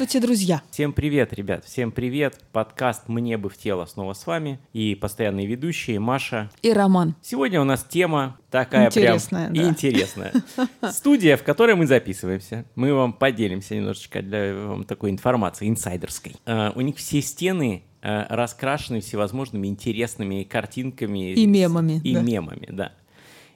Здравствуйте, 0.00 0.26
друзья! 0.26 0.62
Всем 0.70 0.94
привет, 0.94 1.34
ребят, 1.34 1.66
всем 1.66 1.92
привет. 1.92 2.40
Подкаст 2.52 3.08
«Мне 3.08 3.36
бы 3.36 3.50
в 3.50 3.58
тело» 3.58 3.84
снова 3.84 4.14
с 4.14 4.26
вами. 4.26 4.58
И 4.72 4.94
постоянные 4.94 5.46
ведущие 5.46 6.00
Маша. 6.00 6.50
И 6.62 6.72
Роман. 6.72 7.16
Сегодня 7.20 7.60
у 7.60 7.64
нас 7.64 7.84
тема 7.84 8.38
такая 8.50 8.86
Интересная, 8.86 9.50
прям 9.50 9.62
да. 9.62 9.68
интересная. 9.68 10.32
Студия, 10.90 11.36
в 11.36 11.42
которой 11.42 11.76
мы 11.76 11.86
записываемся. 11.86 12.64
Мы 12.76 12.94
вам 12.94 13.12
поделимся 13.12 13.76
немножечко 13.76 14.22
для 14.22 14.54
вам 14.54 14.84
такой 14.84 15.10
информации 15.10 15.68
инсайдерской. 15.68 16.34
А, 16.46 16.72
у 16.74 16.80
них 16.80 16.96
все 16.96 17.20
стены 17.20 17.82
а, 18.00 18.26
раскрашены 18.34 19.00
всевозможными 19.00 19.66
интересными 19.66 20.44
картинками. 20.44 21.34
И 21.34 21.44
мемами, 21.44 22.00
И 22.02 22.14
да. 22.14 22.22
мемами, 22.22 22.68
да. 22.70 22.92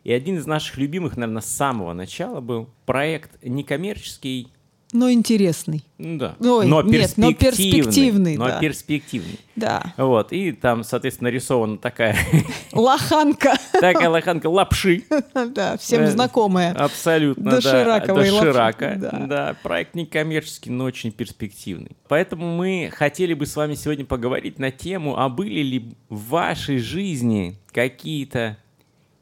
И 0.02 0.12
один 0.12 0.36
из 0.36 0.44
наших 0.44 0.76
любимых, 0.76 1.16
наверное, 1.16 1.40
с 1.40 1.46
самого 1.46 1.94
начала 1.94 2.42
был 2.42 2.68
проект 2.84 3.42
некоммерческий, 3.42 4.52
Но 4.94 5.10
интересный. 5.10 5.84
ну 5.98 6.18
да, 6.18 6.36
Ой, 6.38 6.68
но 6.68 6.80
нет, 6.82 7.14
но 7.16 7.32
перспективный, 7.34 8.36
но 8.36 8.46
да. 8.46 8.60
перспективный. 8.60 9.40
Да. 9.56 9.92
Вот, 9.96 10.32
и 10.32 10.52
там, 10.52 10.84
соответственно, 10.84 11.30
нарисована 11.30 11.78
такая, 11.78 12.16
Лоханка. 12.72 13.54
такая 13.72 14.08
лоханка 14.08 14.46
лапши. 14.46 15.02
Да, 15.34 15.76
всем 15.78 16.02
Э, 16.02 16.10
знакомая. 16.12 16.72
Абсолютно, 16.74 17.50
да. 17.50 17.56
Дошираковой 17.56 18.30
Доширака, 18.30 18.96
да. 19.28 19.56
Проект 19.64 19.96
некоммерческий, 19.96 20.70
но 20.70 20.84
очень 20.84 21.10
перспективный. 21.10 21.96
Поэтому 22.06 22.56
мы 22.56 22.88
хотели 22.94 23.34
бы 23.34 23.46
с 23.46 23.56
вами 23.56 23.74
сегодня 23.74 24.04
поговорить 24.04 24.60
на 24.60 24.70
тему, 24.70 25.18
а 25.18 25.28
были 25.28 25.60
ли 25.60 25.96
в 26.08 26.28
вашей 26.28 26.78
жизни 26.78 27.58
какие-то 27.72 28.58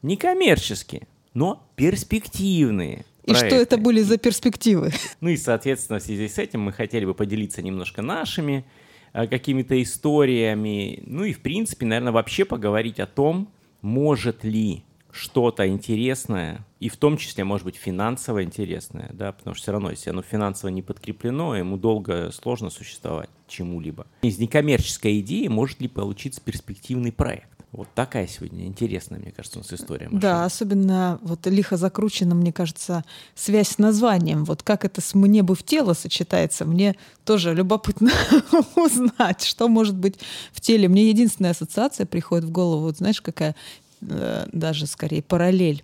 некоммерческие, 0.02 1.08
но 1.32 1.66
перспективные 1.76 3.06
И 3.24 3.32
что 3.32 3.40
проекты? 3.40 3.56
это 3.56 3.76
были 3.78 4.00
за 4.02 4.18
перспективы? 4.18 4.92
Ну 5.20 5.28
и, 5.28 5.36
соответственно, 5.36 5.98
в 5.98 6.02
связи 6.02 6.28
с 6.28 6.38
этим 6.38 6.62
мы 6.62 6.72
хотели 6.72 7.04
бы 7.04 7.14
поделиться 7.14 7.62
немножко 7.62 8.02
нашими 8.02 8.64
э, 9.12 9.26
какими-то 9.26 9.80
историями. 9.80 11.02
Ну 11.06 11.24
и, 11.24 11.32
в 11.32 11.40
принципе, 11.40 11.86
наверное, 11.86 12.12
вообще 12.12 12.44
поговорить 12.44 12.98
о 12.98 13.06
том, 13.06 13.52
может 13.80 14.42
ли 14.44 14.84
что-то 15.12 15.68
интересное, 15.68 16.66
и 16.80 16.88
в 16.88 16.96
том 16.96 17.18
числе, 17.18 17.44
может 17.44 17.66
быть, 17.66 17.76
финансово 17.76 18.42
интересное, 18.42 19.10
да, 19.12 19.32
потому 19.32 19.54
что 19.54 19.62
все 19.62 19.72
равно, 19.72 19.90
если 19.90 20.10
оно 20.10 20.22
финансово 20.22 20.70
не 20.70 20.82
подкреплено, 20.82 21.54
ему 21.54 21.76
долго 21.76 22.30
сложно 22.32 22.70
существовать 22.70 23.28
чему-либо. 23.46 24.06
Из 24.22 24.38
некоммерческой 24.38 25.20
идеи 25.20 25.48
может 25.48 25.80
ли 25.80 25.88
получиться 25.88 26.40
перспективный 26.40 27.12
проект? 27.12 27.61
Вот 27.72 27.88
такая 27.94 28.26
сегодня 28.26 28.66
интересная, 28.66 29.18
мне 29.18 29.32
кажется, 29.32 29.58
у 29.58 29.62
нас 29.62 29.72
история. 29.72 30.10
Маша. 30.10 30.20
Да, 30.20 30.44
особенно 30.44 31.18
вот 31.22 31.46
лихо 31.46 31.78
закручена, 31.78 32.34
мне 32.34 32.52
кажется, 32.52 33.02
связь 33.34 33.68
с 33.68 33.78
названием. 33.78 34.44
Вот 34.44 34.62
как 34.62 34.84
это 34.84 35.00
с 35.00 35.14
«мне 35.14 35.42
бы 35.42 35.54
в 35.54 35.62
тело» 35.62 35.94
сочетается, 35.94 36.66
мне 36.66 36.96
тоже 37.24 37.54
любопытно 37.54 38.10
узнать, 38.76 39.42
что 39.42 39.68
может 39.68 39.96
быть 39.96 40.16
в 40.52 40.60
теле. 40.60 40.86
Мне 40.86 41.08
единственная 41.08 41.52
ассоциация 41.52 42.04
приходит 42.04 42.44
в 42.44 42.50
голову, 42.50 42.82
вот 42.82 42.98
знаешь, 42.98 43.22
какая 43.22 43.56
э, 44.02 44.46
даже 44.52 44.86
скорее 44.86 45.22
параллель. 45.22 45.82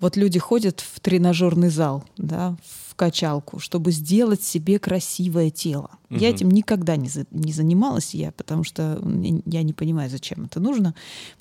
Вот 0.00 0.18
люди 0.18 0.38
ходят 0.38 0.80
в 0.80 1.00
тренажерный 1.00 1.70
зал, 1.70 2.04
да, 2.18 2.56
в 2.90 2.91
качалку, 3.06 3.58
чтобы 3.58 3.90
сделать 3.90 4.44
себе 4.44 4.78
красивое 4.78 5.50
тело. 5.50 5.90
Я 6.08 6.28
Мгм. 6.28 6.36
этим 6.36 6.50
никогда 6.52 6.94
не, 6.96 7.08
за- 7.08 7.26
не 7.32 7.52
занималась, 7.52 8.14
я, 8.14 8.30
потому 8.32 8.62
что 8.62 9.02
я 9.46 9.62
не 9.64 9.72
понимаю, 9.72 10.08
зачем 10.08 10.44
это 10.44 10.60
нужно. 10.60 10.94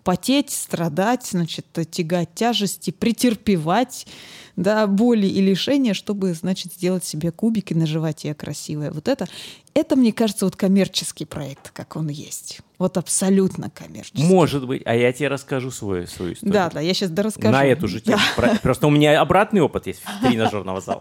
Потеть, 0.04 0.50
страдать, 0.50 1.28
значит, 1.28 1.66
тягать 1.92 2.34
тяжести, 2.34 2.90
претерпевать 2.92 4.08
да, 4.56 4.86
боли 4.88 5.28
и 5.28 5.40
лишения, 5.42 5.94
чтобы, 5.94 6.34
значит, 6.34 6.74
сделать 6.74 7.04
себе 7.06 7.32
кубики 7.32 7.74
на 7.74 7.86
животе 7.86 8.34
красивое. 8.34 8.92
Вот 8.92 9.08
это, 9.08 9.28
это, 9.74 9.96
мне 9.96 10.12
кажется, 10.12 10.46
вот 10.46 10.56
коммерческий 10.56 11.26
проект, 11.26 11.70
как 11.72 11.96
он 11.96 12.10
есть. 12.10 12.60
Вот 12.78 12.98
абсолютно 12.98 13.70
коммерческий. 13.70 14.24
Может 14.24 14.66
быть, 14.68 14.82
а 14.86 14.96
я 14.96 15.14
тебе 15.14 15.28
расскажу 15.30 15.72
свою, 15.72 16.08
свою 16.08 16.34
историю. 16.34 16.54
Да, 16.54 16.70
да, 16.70 16.80
я 16.82 16.94
сейчас 16.94 17.12
расскажу. 17.16 17.52
На 17.52 17.66
эту 17.66 17.88
же 17.88 18.02
тему. 18.02 18.20
Про- 18.36 18.56
Просто 18.62 18.88
у 18.88 18.90
меня 18.90 19.22
обратный 19.22 19.62
опыт 19.62 19.88
есть 19.88 20.02
в 20.04 20.22
тренажерного 20.28 20.82
зала. 20.82 21.00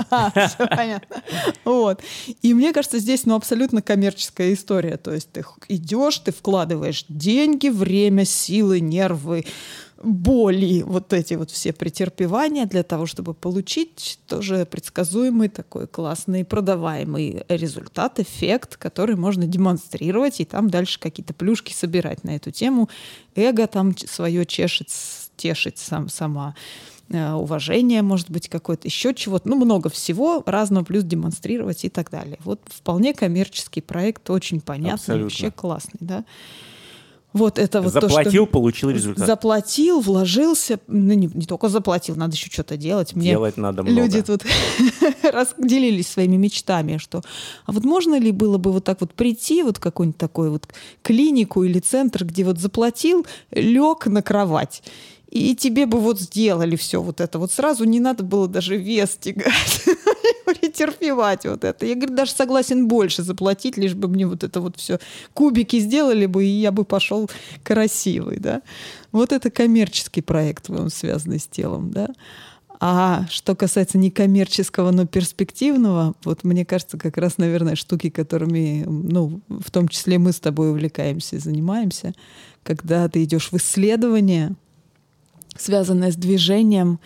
Всё 0.55 0.67
понятно. 0.77 1.23
Вот. 1.65 2.03
И 2.43 2.55
мне 2.55 2.73
кажется, 2.73 2.99
здесь 2.99 3.27
ну, 3.27 3.35
абсолютно 3.35 3.83
коммерческая 3.83 4.53
история. 4.53 4.97
То 4.97 5.13
есть 5.13 5.31
ты 5.33 5.45
идешь, 5.69 6.19
ты 6.19 6.33
вкладываешь 6.33 7.05
деньги, 7.09 7.69
время, 7.69 8.25
силы, 8.25 8.81
нервы, 8.81 9.45
боли, 10.03 10.83
вот 10.83 11.13
эти 11.13 11.35
вот 11.35 11.51
все 11.51 11.73
претерпевания 11.73 12.67
для 12.67 12.83
того, 12.83 13.07
чтобы 13.07 13.35
получить 13.35 14.19
тоже 14.27 14.65
предсказуемый 14.65 15.49
такой 15.49 15.87
классный 15.87 16.45
продаваемый 16.45 17.45
результат, 17.49 18.19
эффект, 18.19 18.77
который 18.77 19.17
можно 19.17 19.47
демонстрировать 19.47 20.41
и 20.41 20.45
там 20.45 20.71
дальше 20.71 20.99
какие-то 20.99 21.35
плюшки 21.35 21.73
собирать 21.73 22.25
на 22.25 22.37
эту 22.37 22.51
тему. 22.51 22.89
Эго 23.35 23.67
там 23.67 23.97
свое 23.97 24.47
чешет, 24.47 24.89
тешить 25.37 25.79
сам, 25.79 26.09
сама 26.09 26.55
э, 27.11 27.33
уважение, 27.33 28.03
может 28.03 28.31
быть, 28.31 28.49
какое-то 28.49 28.89
еще 28.89 29.15
чего-то. 29.15 29.49
Ну, 29.49 29.57
много 29.57 29.91
всего 29.91 30.43
разного, 30.47 30.85
плюс 30.85 31.05
демонстрировать 31.05 31.85
и 31.85 31.89
так 31.89 32.11
далее. 32.11 32.39
Вот 32.45 32.61
вполне 32.67 33.15
коммерческий 33.15 33.81
проект, 33.81 34.29
очень 34.31 34.61
понятный, 34.61 34.95
Абсолютно. 34.95 35.25
вообще 35.25 35.51
классный, 35.51 35.99
да. 36.01 36.25
Вот 37.33 37.59
это 37.61 37.81
вот 37.81 37.93
то, 37.93 38.01
Заплатил, 38.01 38.45
что... 38.45 38.53
получил 38.53 38.91
результат. 38.91 39.25
Заплатил, 39.27 40.01
вложился, 40.01 40.81
ну 40.89 41.13
не, 41.15 41.31
не 41.33 41.47
только 41.47 41.69
заплатил, 41.69 42.17
надо 42.17 42.35
еще 42.35 42.51
что-то 42.51 42.77
делать. 42.77 43.15
Мне 43.15 43.31
Делать 43.31 43.57
надо 43.57 43.85
много. 43.85 44.03
люди 44.03 44.23
тут 44.23 44.45
разделились 45.23 46.09
своими 46.09 46.37
мечтами, 46.37 46.97
что 46.97 47.23
а 47.67 47.73
вот 47.73 47.85
можно 47.85 48.19
ли 48.19 48.33
было 48.33 48.59
бы 48.59 48.73
вот 48.73 48.85
так 48.85 49.01
вот 49.01 49.15
прийти 49.15 49.63
вот 49.63 49.77
в 49.77 49.81
какую-нибудь 49.81 50.19
такую 50.19 50.51
вот 50.53 50.69
клинику 51.03 51.63
или 51.63 51.79
центр, 51.79 52.25
где 52.25 52.43
вот 52.45 52.59
заплатил, 52.59 53.25
лег 53.53 54.07
на 54.07 54.23
кровать, 54.23 54.83
и 55.31 55.55
тебе 55.55 55.87
бы 55.87 55.99
вот 56.01 56.21
сделали 56.21 56.77
все 56.77 57.01
вот 57.01 57.21
это. 57.21 57.39
Вот 57.39 57.53
сразу 57.53 57.85
не 57.85 58.01
надо 58.01 58.25
было 58.25 58.49
даже 58.49 58.77
вес 58.77 59.17
тягать, 59.21 59.85
претерпевать 60.47 61.47
вот 61.47 61.65
это. 61.65 61.87
Я, 61.87 61.95
говорю, 61.95 62.15
даже 62.15 62.33
согласен 62.33 62.89
больше 62.89 63.23
заплатить, 63.23 63.77
лишь 63.77 63.95
бы 63.95 64.09
мне 64.09 64.27
вот 64.27 64.43
это 64.43 64.61
вот 64.61 64.77
все 64.77 64.99
кубики 65.33 65.79
сделали 65.79 66.27
бы, 66.27 66.45
и 66.45 66.49
я 66.49 66.73
бы 66.73 66.85
пошел 66.85 67.31
красивый, 67.63 68.39
да. 68.39 68.63
Вот 69.13 69.33
это 69.33 69.51
коммерческий 69.51 70.21
проект, 70.21 70.69
он 70.69 70.91
связанный 70.91 71.39
с 71.39 71.47
телом, 71.47 71.93
да. 71.93 72.09
А 72.83 73.27
что 73.29 73.55
касается 73.55 73.99
некоммерческого, 73.99 74.91
но 74.91 75.07
перспективного, 75.07 76.15
вот 76.25 76.45
мне 76.45 76.65
кажется, 76.65 76.97
как 76.97 77.19
раз, 77.19 77.37
наверное, 77.37 77.77
штуки, 77.77 78.09
которыми, 78.09 78.85
ну, 78.87 79.43
в 79.49 79.71
том 79.71 79.87
числе 79.87 80.19
мы 80.19 80.33
с 80.33 80.41
тобой 80.41 80.71
увлекаемся 80.71 81.37
и 81.37 81.41
занимаемся, 81.41 82.15
когда 82.63 83.07
ты 83.09 83.23
идешь 83.23 83.53
в 83.53 83.57
исследование, 83.59 84.57
связанное 85.61 86.11
с 86.11 86.17
движением, 86.17 86.99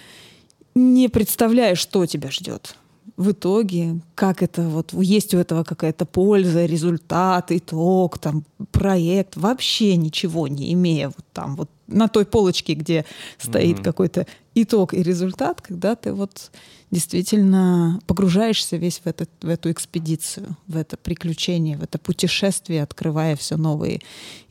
не 0.75 1.09
представляешь, 1.09 1.79
что 1.79 2.07
тебя 2.07 2.31
ждет. 2.31 2.77
В 3.17 3.31
итоге, 3.31 4.01
как 4.17 4.43
это 4.43 4.63
вот, 4.63 4.93
есть 4.93 5.35
у 5.35 5.39
этого 5.39 5.63
какая-то 5.63 6.05
польза, 6.05 6.65
результат, 6.67 7.53
итог, 7.53 8.19
там, 8.19 8.45
проект, 8.73 9.37
вообще 9.37 9.97
ничего 9.97 10.49
не 10.49 10.73
имея 10.73 11.09
вот 11.09 11.25
там 11.33 11.55
вот 11.55 11.71
на 11.87 12.09
той 12.09 12.25
полочке, 12.25 12.75
где 12.75 13.05
стоит 13.39 13.77
Мгм. 13.77 13.85
какой-то 13.85 14.27
итог 14.55 14.95
и 14.95 15.03
результат, 15.03 15.61
когда 15.61 15.95
ты 15.95 16.13
вот 16.13 16.51
действительно 16.95 18.01
погружаешься 18.07 18.77
весь 18.77 19.01
в, 19.01 19.07
этот, 19.07 19.29
в 19.43 19.49
эту 19.49 19.73
экспедицию, 19.73 20.57
в 20.69 20.77
это 20.77 20.97
приключение, 20.97 21.77
в 21.77 21.83
это 21.83 21.99
путешествие, 21.99 22.85
открывая 22.85 23.35
все 23.35 23.57
новые 23.57 24.01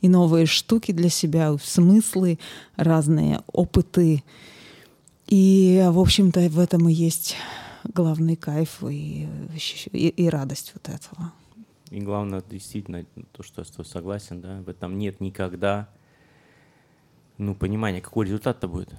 и 0.02 0.08
новые 0.08 0.44
штуки 0.44 0.92
для 0.92 1.08
себя, 1.08 1.56
смыслы, 1.62 2.38
разные 2.76 3.40
опыты. 3.46 4.22
И, 5.26 5.82
в 5.90 5.98
общем-то, 5.98 6.40
в 6.50 6.58
этом 6.58 6.86
и 6.86 6.92
есть 6.92 7.34
главный 7.82 8.36
кайф 8.36 8.82
и, 8.82 9.26
и, 9.92 10.08
и 10.08 10.28
радость 10.28 10.72
вот 10.74 10.94
этого. 10.94 11.32
И 11.90 12.00
главное, 12.00 12.42
действительно, 12.50 13.06
то, 13.32 13.42
что 13.42 13.64
с 13.64 13.70
тобой 13.70 13.86
согласен, 13.86 14.42
да, 14.42 14.60
в 14.60 14.68
этом 14.68 14.98
нет 14.98 15.20
никогда, 15.20 15.88
ну, 17.38 17.54
понимания, 17.54 18.02
какой 18.02 18.26
результат-то 18.26 18.68
будет. 18.68 18.90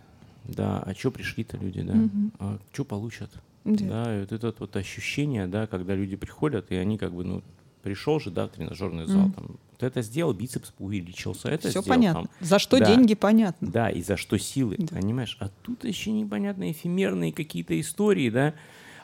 Да, 0.48 0.82
а 0.86 0.94
что 0.94 1.12
пришли-то 1.12 1.58
люди, 1.58 1.82
да? 1.82 1.94
Мгм. 1.96 2.32
А 2.40 2.60
что 2.72 2.86
получат? 2.86 3.32
Да. 3.64 3.86
Да, 4.06 4.18
и 4.18 4.22
вот 4.22 4.32
это 4.32 4.54
вот 4.60 4.76
ощущение, 4.76 5.48
да, 5.48 5.66
когда 5.68 5.96
люди 5.96 6.16
приходят, 6.16 6.72
и 6.72 6.76
они 6.76 6.98
как 6.98 7.14
бы, 7.14 7.24
ну, 7.24 7.44
пришел 7.82 8.20
же, 8.20 8.30
да, 8.32 8.48
в 8.48 8.50
тренажерный 8.52 9.06
зал, 9.08 9.24
Мгм. 9.26 9.34
там, 9.34 9.46
вот 9.72 9.84
это 9.84 10.02
сделал, 10.02 10.34
бицепс 10.34 10.74
увеличился, 10.80 11.50
это 11.50 11.70
Все 11.70 11.82
сделал, 11.82 11.98
понятно. 11.98 12.22
там, 12.24 12.30
За 12.40 12.60
что 12.60 12.80
Да. 12.80 12.86
деньги, 12.86 13.16
понятно. 13.16 13.70
Да, 13.72 13.90
и 13.90 14.02
за 14.02 14.18
что 14.18 14.38
силы, 14.38 14.76
Да. 14.78 14.96
понимаешь? 14.96 15.38
А 15.40 15.50
тут 15.64 15.84
еще 15.84 16.12
непонятные 16.12 16.72
эфемерные 16.72 17.32
какие-то 17.34 17.80
истории, 17.80 18.30
да? 18.30 18.54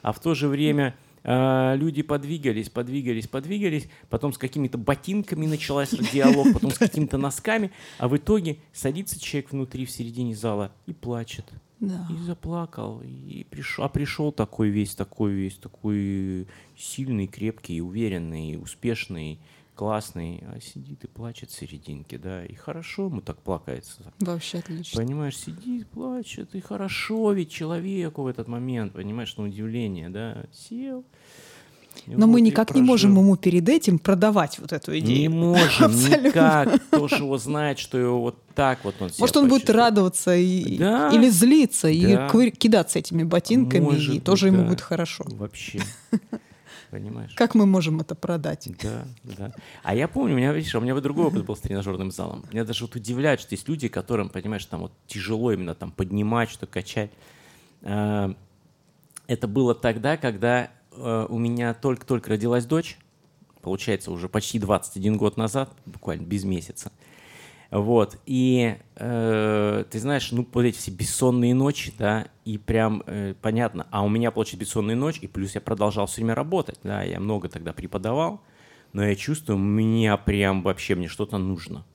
А 0.04 0.12
в 0.14 0.20
то 0.20 0.34
же 0.36 0.48
время 0.48 0.96
а, 0.96 1.11
люди 1.24 2.02
подвигались, 2.02 2.70
подвигались, 2.70 3.28
подвигались, 3.28 3.88
потом 4.10 4.34
с 4.34 4.38
какими-то 4.38 4.78
ботинками 4.78 5.46
началась 5.46 5.92
диалог, 5.92 6.48
потом 6.54 6.72
с 6.72 6.78
какими-то 6.78 7.18
носками, 7.18 7.72
а 8.00 8.08
в 8.08 8.18
итоге 8.18 8.58
садится 8.74 9.20
человек 9.20 9.52
внутри, 9.52 9.86
в 9.86 9.92
середине 9.92 10.36
зала 10.36 10.72
и 10.88 10.94
плачет. 10.94 11.46
Да. 11.82 12.08
И 12.12 12.24
заплакал. 12.24 13.02
И 13.02 13.44
пришел, 13.50 13.84
а 13.84 13.90
пришел 13.90 14.32
такой 14.32 14.70
весь, 14.70 14.94
такой 14.94 15.34
весь, 15.34 15.56
такой 15.56 16.48
сильный, 16.78 17.26
крепкий, 17.26 17.82
уверенный, 17.82 18.60
успешный, 18.62 19.40
классный, 19.86 20.44
а 20.44 20.60
сидит 20.62 21.04
и 21.06 21.08
плачет 21.08 21.50
в 21.50 21.56
серединке, 21.60 22.20
да, 22.20 22.46
и 22.46 22.54
хорошо 22.54 23.06
ему 23.08 23.20
так 23.20 23.40
плакается. 23.40 24.14
Вообще 24.20 24.60
отлично. 24.60 25.02
Понимаешь, 25.02 25.36
сидит, 25.36 25.88
плачет, 25.88 26.54
и 26.54 26.62
хорошо 26.62 27.32
ведь 27.32 27.50
человеку 27.50 28.22
в 28.22 28.28
этот 28.28 28.48
момент, 28.48 28.94
понимаешь, 28.94 29.36
на 29.38 29.46
удивление, 29.46 30.10
да, 30.10 30.44
сел. 30.54 31.04
и 32.06 32.12
Но 32.12 32.28
вот 32.28 32.34
мы 32.34 32.40
и 32.42 32.44
никак 32.44 32.76
не 32.76 32.84
можем 32.84 33.18
ему 33.18 33.36
перед 33.38 33.68
этим 33.70 33.98
продавать 33.98 34.60
вот 34.60 34.72
эту 34.72 34.92
Не 34.92 35.00
идею. 35.00 35.32
можем 35.32 35.86
Абсолютно. 35.86 36.28
никак. 36.28 36.84
Кто 36.90 37.08
ж 37.08 37.14
его 37.14 37.38
знает, 37.40 37.80
что 37.80 37.98
его 37.98 38.22
вот 38.22 38.36
так 38.54 38.84
вот 38.86 38.94
он 39.00 39.10
Может, 39.18 39.36
он 39.36 39.46
будет 39.46 39.62
почувствует. 39.64 39.78
радоваться 39.78 40.36
и, 40.36 40.78
Да. 40.78 41.10
или 41.12 41.28
злиться, 41.28 41.88
и 41.90 42.06
Да. 42.14 42.30
квыр- 42.32 42.52
кидаться 42.52 43.00
этими 43.00 43.24
ботинками, 43.24 43.84
Может 43.84 44.10
и 44.10 44.14
быть, 44.18 44.24
тоже 44.24 44.46
ему 44.50 44.62
да. 44.62 44.70
будет 44.70 44.82
хорошо. 44.82 45.24
Вообще. 45.28 45.82
Понимаешь? 46.92 47.34
Как 47.36 47.56
мы 47.56 47.66
можем 47.66 48.02
это 48.02 48.16
продать? 48.16 48.70
Да, 48.84 49.06
да. 49.24 49.54
А 49.82 49.96
я 49.96 50.10
помню, 50.10 50.34
у 50.34 50.38
меня, 50.38 50.52
видишь, 50.52 50.76
у 50.76 50.82
меня 50.82 50.94
вот 50.94 51.02
другой 51.02 51.28
опыт 51.28 51.46
был 51.46 51.56
с 51.56 51.62
тренажерным 51.62 52.12
залом. 52.12 52.44
Меня 52.52 52.66
даже 52.66 52.84
вот 52.84 52.96
удивляет, 52.96 53.40
что 53.40 53.56
есть 53.56 53.70
люди, 53.70 53.88
которым, 53.88 54.28
понимаешь, 54.28 54.66
там 54.66 54.82
вот 54.82 54.92
тяжело 55.08 55.54
именно 55.54 55.74
там 55.74 55.92
поднимать, 55.92 56.50
что 56.50 56.68
качать. 56.68 57.10
А, 57.84 58.36
Это 59.28 59.48
было 59.48 59.74
тогда, 59.74 60.18
когда 60.18 60.70
э, 60.92 61.26
у 61.30 61.38
меня 61.38 61.74
только-только 61.74 62.32
родилась 62.32 62.66
дочь, 62.66 62.98
получается, 63.62 64.12
уже 64.12 64.28
почти 64.28 64.60
21 64.60 65.16
год 65.16 65.38
назад, 65.38 65.72
буквально 65.86 66.24
без 66.26 66.44
месяца. 66.44 66.92
Вот, 67.72 68.18
и 68.26 68.76
э, 68.98 69.86
ты 69.90 70.00
знаешь, 70.00 70.34
ну, 70.34 70.46
вот 70.52 70.62
эти 70.64 70.78
все 70.78 70.92
бессонные 70.92 71.56
ночи, 71.56 71.94
да, 71.98 72.28
и 72.44 72.58
прям 72.58 73.02
э, 73.08 73.34
понятно, 73.42 73.88
а 73.92 74.04
у 74.04 74.10
меня, 74.10 74.30
получается, 74.32 74.60
бессонная 74.60 74.98
ночь, 74.98 75.20
и 75.22 75.28
плюс 75.28 75.56
я 75.56 75.62
продолжал 75.62 76.06
все 76.08 76.18
время 76.18 76.36
работать, 76.36 76.80
да, 76.84 77.02
я 77.02 77.22
много 77.22 77.48
тогда 77.48 77.72
преподавал, 77.72 78.42
но 78.92 79.06
я 79.06 79.16
чувствую, 79.16 79.58
мне 79.58 80.18
прям 80.18 80.64
вообще, 80.64 80.96
мне 80.96 81.08
что-то 81.08 81.38
нужно. 81.38 81.86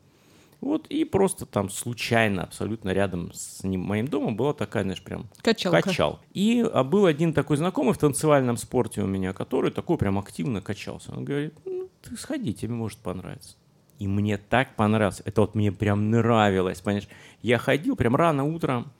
Вот, 0.62 0.86
и 0.86 1.04
просто 1.04 1.44
там 1.44 1.68
случайно, 1.68 2.44
абсолютно 2.44 2.94
рядом 2.94 3.30
с 3.34 3.62
ним, 3.62 3.82
моим 3.82 4.08
домом 4.08 4.34
была 4.34 4.54
такая, 4.54 4.82
знаешь, 4.82 5.02
прям 5.02 5.28
Качалка. 5.42 5.82
качал. 5.82 6.20
И 6.32 6.66
а, 6.72 6.84
был 6.84 7.04
один 7.04 7.34
такой 7.34 7.58
знакомый 7.58 7.92
в 7.92 7.98
танцевальном 7.98 8.56
спорте 8.56 9.02
у 9.02 9.06
меня, 9.06 9.34
который 9.34 9.70
такой 9.70 9.98
прям 9.98 10.18
активно 10.18 10.62
качался. 10.62 11.12
Он 11.12 11.26
говорит, 11.26 11.52
ну, 11.66 11.90
ты 12.00 12.16
сходи, 12.16 12.54
тебе 12.54 12.72
может 12.72 12.98
понравиться. 13.00 13.56
И 13.98 14.06
мне 14.06 14.38
так 14.38 14.74
понравилось. 14.76 15.22
Это 15.24 15.40
вот 15.42 15.54
мне 15.54 15.72
прям 15.72 16.10
нравилось, 16.10 16.80
понимаешь? 16.80 17.08
Я 17.42 17.58
ходил 17.58 17.96
прям 17.96 18.16
рано 18.16 18.44
утром, 18.44 18.92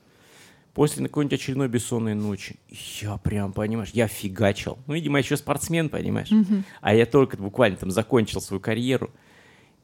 после 0.77 1.07
какой-нибудь 1.07 1.41
очередной 1.41 1.69
бессонной 1.69 2.15
ночи. 2.15 2.57
Я 3.01 3.17
прям, 3.17 3.55
понимаешь, 3.55 3.91
я 3.95 4.09
фигачил. 4.09 4.79
Ну, 4.87 4.93
видимо, 4.93 5.19
я 5.19 5.25
еще 5.25 5.39
спортсмен, 5.39 5.89
понимаешь? 5.89 6.29
А 6.83 6.95
я 6.95 7.07
только 7.07 7.39
буквально 7.39 7.79
там 7.79 7.91
закончил 7.91 8.43
свою 8.43 8.61
карьеру. 8.61 9.11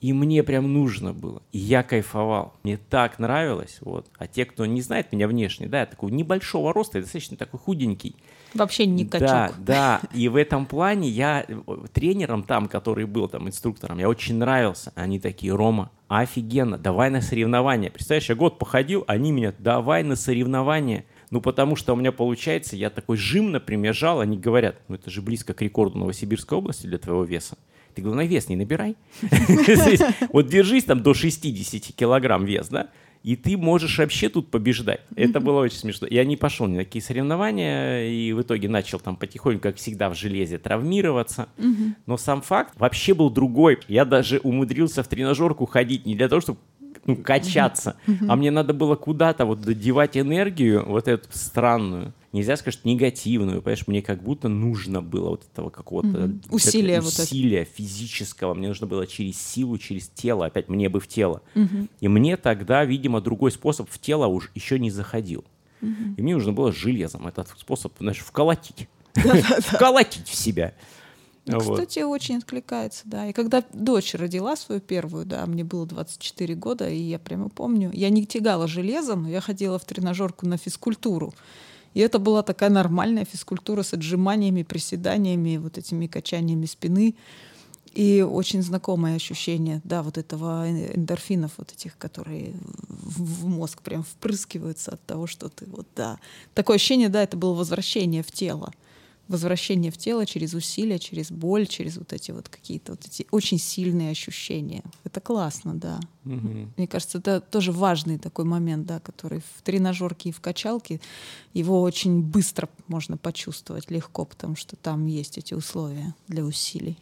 И 0.02 0.12
мне 0.12 0.42
прям 0.42 0.70
нужно 0.72 1.14
было. 1.14 1.42
И 1.52 1.58
я 1.58 1.82
кайфовал. 1.82 2.54
Мне 2.62 2.76
так 2.76 3.18
нравилось. 3.18 3.78
Вот. 3.80 4.06
А 4.18 4.26
те, 4.26 4.44
кто 4.44 4.66
не 4.66 4.82
знает 4.82 5.12
меня 5.12 5.28
внешне, 5.28 5.66
да, 5.66 5.80
я 5.80 5.86
такой 5.86 6.10
небольшого 6.10 6.74
роста, 6.74 6.98
я 6.98 7.02
достаточно 7.04 7.36
такой 7.38 7.58
худенький. 7.58 8.16
Вообще 8.54 8.86
не 8.86 9.04
качок. 9.04 9.28
Да, 9.28 9.52
да. 9.58 10.00
И 10.12 10.28
в 10.28 10.36
этом 10.36 10.66
плане 10.66 11.08
я 11.08 11.44
э, 11.46 11.54
тренером 11.92 12.42
там, 12.42 12.68
который 12.68 13.06
был 13.06 13.28
там 13.28 13.48
инструктором, 13.48 13.98
я 13.98 14.08
очень 14.08 14.36
нравился. 14.36 14.92
Они 14.94 15.18
такие, 15.18 15.54
Рома, 15.54 15.90
офигенно, 16.08 16.78
давай 16.78 17.10
на 17.10 17.20
соревнования. 17.20 17.90
Представляешь, 17.90 18.28
я 18.28 18.34
год 18.34 18.58
походил, 18.58 19.04
они 19.06 19.32
меня, 19.32 19.54
давай 19.58 20.02
на 20.02 20.16
соревнования. 20.16 21.04
Ну, 21.30 21.40
потому 21.40 21.76
что 21.76 21.94
у 21.94 21.96
меня 21.96 22.12
получается, 22.12 22.76
я 22.76 22.90
такой 22.90 23.16
жим, 23.16 23.52
например, 23.52 23.94
жал, 23.94 24.20
они 24.20 24.36
говорят, 24.36 24.76
ну, 24.88 24.96
это 24.96 25.10
же 25.10 25.22
близко 25.22 25.54
к 25.54 25.62
рекорду 25.62 25.98
Новосибирской 25.98 26.58
области 26.58 26.86
для 26.86 26.98
твоего 26.98 27.24
веса. 27.24 27.56
Ты, 27.94 28.02
главное, 28.02 28.26
вес 28.26 28.48
не 28.48 28.56
набирай. 28.56 28.96
Вот 30.32 30.48
держись 30.48 30.84
там 30.84 31.02
до 31.02 31.14
60 31.14 31.94
килограмм 31.94 32.44
вес, 32.44 32.68
да? 32.68 32.88
И 33.22 33.36
ты 33.36 33.56
можешь 33.56 33.98
вообще 33.98 34.28
тут 34.28 34.50
побеждать. 34.50 35.00
Это 35.16 35.40
было 35.40 35.60
очень 35.60 35.78
смешно. 35.78 36.08
Я 36.10 36.24
не 36.24 36.36
пошел 36.36 36.66
ни 36.66 36.76
на 36.76 36.84
какие 36.84 37.02
соревнования, 37.02 38.08
и 38.08 38.32
в 38.32 38.42
итоге 38.42 38.68
начал 38.68 38.98
там 38.98 39.16
потихоньку, 39.16 39.62
как 39.62 39.76
всегда, 39.76 40.10
в 40.10 40.14
железе 40.14 40.58
травмироваться. 40.58 41.48
Но 42.06 42.16
сам 42.16 42.42
факт 42.42 42.74
вообще 42.78 43.14
был 43.14 43.30
другой. 43.30 43.78
Я 43.88 44.04
даже 44.04 44.38
умудрился 44.38 45.02
в 45.02 45.08
тренажерку 45.08 45.66
ходить 45.66 46.06
не 46.06 46.14
для 46.14 46.28
того, 46.28 46.40
чтобы 46.40 46.58
ну, 47.04 47.16
качаться, 47.16 47.96
а 48.28 48.36
мне 48.36 48.50
надо 48.50 48.74
было 48.74 48.94
куда-то 48.96 49.44
вот 49.44 49.60
додевать 49.60 50.16
энергию, 50.16 50.84
вот 50.86 51.08
эту 51.08 51.28
странную. 51.32 52.12
Нельзя 52.32 52.56
сказать, 52.56 52.78
что 52.78 52.88
негативную, 52.88 53.60
понимаешь, 53.60 53.86
мне 53.86 54.00
как 54.00 54.22
будто 54.22 54.48
нужно 54.48 55.02
было 55.02 55.30
вот 55.30 55.44
этого 55.52 55.68
какого-то 55.68 56.08
это 56.08 56.38
Усилия 56.50 57.02
вот 57.02 57.12
это. 57.12 57.22
усилия 57.22 57.64
физического, 57.64 58.54
мне 58.54 58.68
нужно 58.68 58.86
было 58.86 59.06
через 59.06 59.38
силу, 59.38 59.76
через 59.76 60.08
тело, 60.08 60.46
опять 60.46 60.70
мне 60.70 60.88
бы 60.88 60.98
в 60.98 61.06
тело. 61.06 61.42
Мгм. 61.54 61.90
И 62.00 62.08
мне 62.08 62.38
тогда, 62.38 62.84
видимо, 62.86 63.20
другой 63.20 63.52
способ 63.52 63.90
в 63.90 63.98
тело 63.98 64.26
уж 64.26 64.50
еще 64.54 64.78
не 64.78 64.90
заходил. 64.90 65.44
И 65.82 66.22
мне 66.22 66.34
нужно 66.34 66.52
было 66.52 66.72
железом 66.72 67.26
этот 67.26 67.48
способ, 67.58 67.92
знаешь, 67.98 68.18
вколотить. 68.18 68.88
Вколотить 69.58 70.28
в 70.28 70.34
себя. 70.34 70.74
Ну, 71.44 71.58
Вот. 71.58 71.80
Кстати, 71.80 71.98
очень 72.00 72.36
откликается, 72.36 73.02
да. 73.04 73.26
И 73.26 73.32
когда 73.32 73.64
дочь 73.72 74.14
родила 74.14 74.54
свою 74.54 74.80
первую, 74.80 75.26
да, 75.26 75.44
мне 75.46 75.64
было 75.64 75.86
24 75.86 76.54
года, 76.54 76.88
и 76.88 76.96
я 76.96 77.18
прямо 77.18 77.48
помню, 77.48 77.90
я 77.92 78.10
не 78.10 78.24
тягала 78.24 78.68
железом, 78.68 79.24
но 79.24 79.28
я 79.28 79.40
ходила 79.40 79.78
в 79.78 79.84
тренажерку 79.84 80.46
на 80.46 80.56
физкультуру. 80.56 81.34
И 81.94 82.00
это 82.00 82.18
была 82.18 82.42
такая 82.42 82.70
нормальная 82.70 83.24
физкультура 83.24 83.82
с 83.82 83.92
отжиманиями, 83.92 84.62
приседаниями, 84.62 85.56
вот 85.56 85.78
этими 85.78 86.06
качаниями 86.06 86.66
спины. 86.66 87.14
И 87.94 88.22
очень 88.22 88.62
знакомое 88.62 89.16
ощущение, 89.16 89.82
да, 89.84 90.02
вот 90.02 90.16
этого 90.16 90.66
эндорфинов, 90.70 91.52
вот 91.58 91.72
этих, 91.72 91.98
которые 91.98 92.54
в 92.88 93.46
мозг 93.46 93.82
прям 93.82 94.02
впрыскиваются 94.02 94.92
от 94.92 95.04
того, 95.04 95.26
что 95.26 95.50
ты 95.50 95.66
вот, 95.66 95.86
да. 95.94 96.18
Такое 96.54 96.76
ощущение, 96.76 97.10
да, 97.10 97.22
это 97.22 97.36
было 97.36 97.52
возвращение 97.52 98.22
в 98.22 98.32
тело 98.32 98.72
возвращение 99.28 99.90
в 99.90 99.96
тело 99.96 100.26
через 100.26 100.54
усилия, 100.54 100.98
через 100.98 101.30
боль, 101.30 101.66
через 101.66 101.96
вот 101.96 102.12
эти 102.12 102.32
вот 102.32 102.48
какие-то 102.48 102.92
вот 102.92 103.04
эти 103.06 103.26
очень 103.30 103.58
сильные 103.58 104.10
ощущения. 104.10 104.82
Это 105.04 105.20
классно, 105.20 105.74
да. 105.74 106.00
Мгм. 106.24 106.72
Мне 106.76 106.86
кажется, 106.86 107.18
это 107.18 107.40
тоже 107.40 107.72
важный 107.72 108.18
такой 108.18 108.44
момент, 108.44 108.86
да, 108.86 109.00
который 109.00 109.40
в 109.40 109.62
тренажерке 109.62 110.28
и 110.28 110.32
в 110.32 110.40
качалке 110.40 111.00
его 111.54 111.80
очень 111.82 112.22
быстро 112.22 112.68
можно 112.88 113.16
почувствовать 113.16 113.90
легко, 113.90 114.24
потому 114.24 114.56
что 114.56 114.76
там 114.76 115.06
есть 115.06 115.38
эти 115.38 115.54
условия 115.54 116.14
для 116.28 116.44
усилий. 116.44 116.98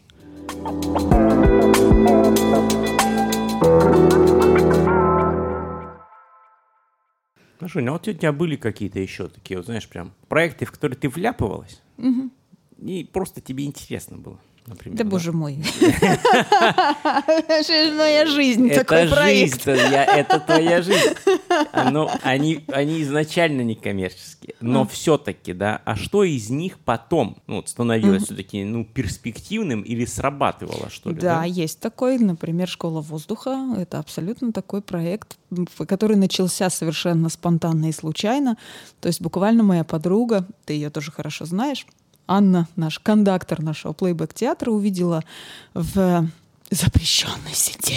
Ну, 7.61 7.69
Жень, 7.69 7.89
а 7.89 7.93
вот 7.93 8.09
у 8.09 8.13
тебя 8.13 8.33
были 8.33 8.57
какие-то 8.57 8.99
еще 8.99 9.29
такие, 9.29 9.59
вот, 9.59 9.67
знаешь, 9.67 9.87
прям 9.87 10.13
проекты, 10.29 10.65
в 10.65 10.73
которые 10.73 10.97
ты 10.97 11.11
вляпывалась, 11.11 11.83
и 12.79 13.05
просто 13.05 13.41
тебе 13.41 13.65
интересно 13.65 14.17
было, 14.17 14.41
например. 14.71 14.97
Да, 14.99 15.05
боже 15.05 15.33
мой. 15.33 15.59
Это 17.49 17.95
моя 17.97 18.27
жизнь, 18.27 18.71
такой 18.71 19.09
проект. 19.09 19.67
это 19.67 20.41
твоя 20.41 20.81
жизнь. 20.83 21.15
Но 21.91 22.11
они, 22.23 22.65
изначально 23.03 23.61
не 23.63 23.75
коммерческие, 23.75 24.55
но 24.61 24.87
все-таки, 24.87 25.53
да. 25.53 25.83
А 25.85 25.97
что 25.97 26.25
из 26.25 26.49
них 26.51 26.79
потом 26.79 27.37
ну, 27.47 27.63
становилось 27.67 28.25
все-таки 28.25 28.65
ну, 28.65 28.85
перспективным 28.85 29.83
или 29.83 30.05
срабатывало, 30.05 30.89
что 30.91 31.11
ли? 31.11 31.17
Да, 31.17 31.45
есть 31.45 31.81
такой, 31.81 32.19
например, 32.19 32.69
«Школа 32.69 33.01
воздуха». 33.01 33.75
Это 33.77 33.99
абсолютно 33.99 34.53
такой 34.53 34.81
проект, 34.81 35.37
который 35.87 36.17
начался 36.17 36.71
совершенно 36.71 37.29
спонтанно 37.29 37.89
и 37.89 37.93
случайно. 37.93 38.57
То 39.01 39.09
есть 39.09 39.21
буквально 39.21 39.63
моя 39.63 39.85
подруга, 39.85 40.47
ты 40.65 40.75
ее 40.75 40.91
тоже 40.91 41.11
хорошо 41.11 41.45
знаешь, 41.45 41.87
Анна, 42.31 42.69
наш 42.77 43.01
кондактор 43.01 43.61
нашего 43.61 43.93
плейбэк-театра, 43.93 44.71
увидела 44.71 45.25
в 45.75 46.29
запрещенной 46.71 47.53
сети 47.53 47.97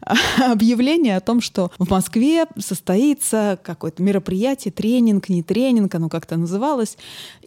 объявление 0.38 1.16
о 1.16 1.20
том, 1.20 1.40
что 1.40 1.72
в 1.76 1.90
Москве 1.90 2.46
состоится 2.56 3.58
какое-то 3.60 4.00
мероприятие, 4.00 4.70
тренинг, 4.70 5.28
не 5.28 5.42
тренинг, 5.42 5.92
оно 5.92 6.08
как-то 6.08 6.36
называлось. 6.36 6.96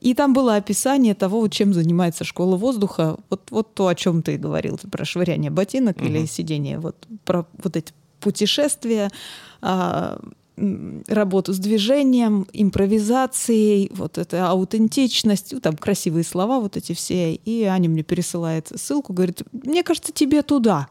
И 0.02 0.14
там 0.14 0.34
было 0.34 0.58
описание 0.58 1.16
того, 1.16 1.48
чем 1.48 1.74
занимается 1.74 2.26
школа 2.26 2.58
воздуха. 2.58 3.16
Вот, 3.30 3.44
вот 3.50 3.74
то, 3.74 3.88
о 3.88 3.96
чем 3.96 4.22
ты 4.22 4.36
говорил, 4.36 4.78
про 4.92 5.06
швыряние 5.06 5.50
ботинок 5.50 6.02
или 6.02 6.26
сидение, 6.26 6.78
вот 6.78 6.98
про 7.24 7.46
вот 7.64 7.78
эти 7.78 7.94
путешествия, 8.20 9.10
а, 9.62 10.20
работу 11.08 11.54
с 11.54 11.58
движением, 11.58 12.48
импровизацией, 12.54 13.92
вот 13.94 14.18
эта 14.18 14.50
аутентичность, 14.50 15.54
ну, 15.54 15.60
там 15.60 15.76
красивые 15.76 16.24
слова 16.24 16.60
вот 16.60 16.78
эти 16.78 16.94
все. 16.94 17.34
И 17.34 17.64
Аня 17.64 17.90
мне 17.90 18.04
пересылает 18.04 18.72
ссылку, 18.76 19.14
говорит, 19.14 19.44
мне 19.52 19.84
кажется, 19.84 20.12
тебе 20.12 20.42
туда. 20.44 20.88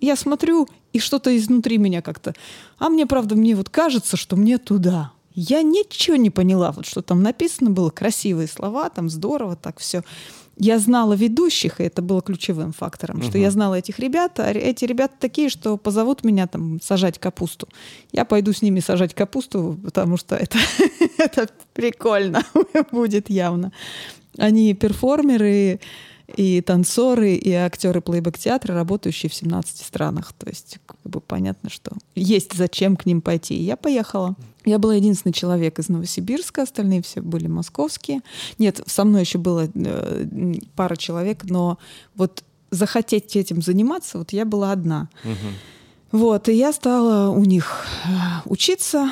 Я 0.00 0.16
смотрю, 0.16 0.68
и 0.92 0.98
что-то 0.98 1.36
изнутри 1.36 1.78
меня 1.78 2.02
как-то. 2.02 2.34
А 2.78 2.88
мне, 2.88 3.06
правда, 3.06 3.36
мне 3.36 3.54
вот 3.54 3.68
кажется, 3.68 4.16
что 4.16 4.36
мне 4.36 4.58
туда. 4.58 5.12
Я 5.34 5.62
ничего 5.62 6.16
не 6.16 6.30
поняла, 6.30 6.72
вот 6.72 6.86
что 6.86 7.02
там 7.02 7.22
написано 7.22 7.70
было, 7.70 7.90
красивые 7.90 8.48
слова, 8.48 8.90
там 8.90 9.08
здорово, 9.08 9.56
так 9.56 9.78
все. 9.78 10.02
Я 10.56 10.78
знала 10.78 11.14
ведущих, 11.14 11.80
и 11.80 11.84
это 11.84 12.02
было 12.02 12.20
ключевым 12.20 12.72
фактором, 12.72 13.18
угу. 13.18 13.26
что 13.26 13.38
я 13.38 13.50
знала 13.50 13.76
этих 13.76 13.98
ребят, 13.98 14.38
а 14.40 14.50
эти 14.50 14.84
ребята 14.84 15.14
такие, 15.18 15.48
что 15.48 15.76
позовут 15.76 16.24
меня 16.24 16.46
там 16.46 16.80
сажать 16.82 17.18
капусту. 17.18 17.68
Я 18.12 18.24
пойду 18.24 18.52
с 18.52 18.60
ними 18.60 18.80
сажать 18.80 19.14
капусту, 19.14 19.78
потому 19.82 20.16
что 20.16 20.36
это, 20.36 20.58
это 21.18 21.48
прикольно 21.72 22.42
будет 22.92 23.30
явно. 23.30 23.72
Они 24.38 24.74
перформеры, 24.74 25.80
и 26.36 26.60
танцоры, 26.60 27.34
и 27.34 27.52
актеры 27.52 28.00
плейбэк-театра, 28.00 28.74
работающие 28.74 29.28
в 29.30 29.34
17 29.34 29.84
странах. 29.84 30.32
То 30.32 30.48
есть 30.48 30.78
как 30.86 30.96
бы 31.04 31.20
понятно, 31.20 31.70
что 31.70 31.92
есть 32.14 32.54
зачем 32.54 32.96
к 32.96 33.06
ним 33.06 33.20
пойти. 33.20 33.56
И 33.56 33.62
я 33.62 33.76
поехала. 33.76 34.36
Я 34.64 34.78
была 34.78 34.94
единственный 34.94 35.32
человек 35.32 35.78
из 35.78 35.88
Новосибирска, 35.88 36.62
остальные 36.62 37.02
все 37.02 37.20
были 37.22 37.46
московские. 37.46 38.20
Нет, 38.58 38.80
со 38.86 39.04
мной 39.04 39.22
еще 39.22 39.38
было 39.38 39.68
э, 39.74 40.54
пара 40.76 40.96
человек, 40.96 41.44
но 41.44 41.78
вот 42.14 42.44
захотеть 42.70 43.36
этим 43.36 43.62
заниматься, 43.62 44.18
вот 44.18 44.32
я 44.32 44.44
была 44.44 44.72
одна. 44.72 45.08
Угу. 45.24 45.34
Вот, 46.12 46.48
и 46.48 46.54
я 46.54 46.72
стала 46.72 47.30
у 47.30 47.44
них 47.44 47.86
э, 48.04 48.48
учиться, 48.48 49.10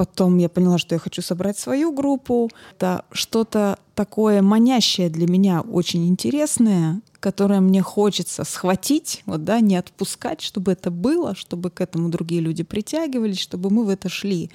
Потом 0.00 0.38
я 0.38 0.48
поняла, 0.48 0.78
что 0.78 0.94
я 0.94 0.98
хочу 0.98 1.20
собрать 1.20 1.58
свою 1.58 1.92
группу. 1.92 2.48
Это 2.74 3.04
что-то 3.12 3.78
такое 3.94 4.40
манящее 4.40 5.10
для 5.10 5.26
меня, 5.26 5.60
очень 5.60 6.08
интересное, 6.08 7.02
которое 7.20 7.60
мне 7.60 7.82
хочется 7.82 8.44
схватить, 8.44 9.22
вот, 9.26 9.44
да, 9.44 9.60
не 9.60 9.76
отпускать, 9.76 10.40
чтобы 10.40 10.72
это 10.72 10.90
было, 10.90 11.34
чтобы 11.34 11.68
к 11.68 11.82
этому 11.82 12.08
другие 12.08 12.40
люди 12.40 12.62
притягивались, 12.62 13.38
чтобы 13.38 13.68
мы 13.68 13.84
в 13.84 13.90
это 13.90 14.08
шли. 14.08 14.50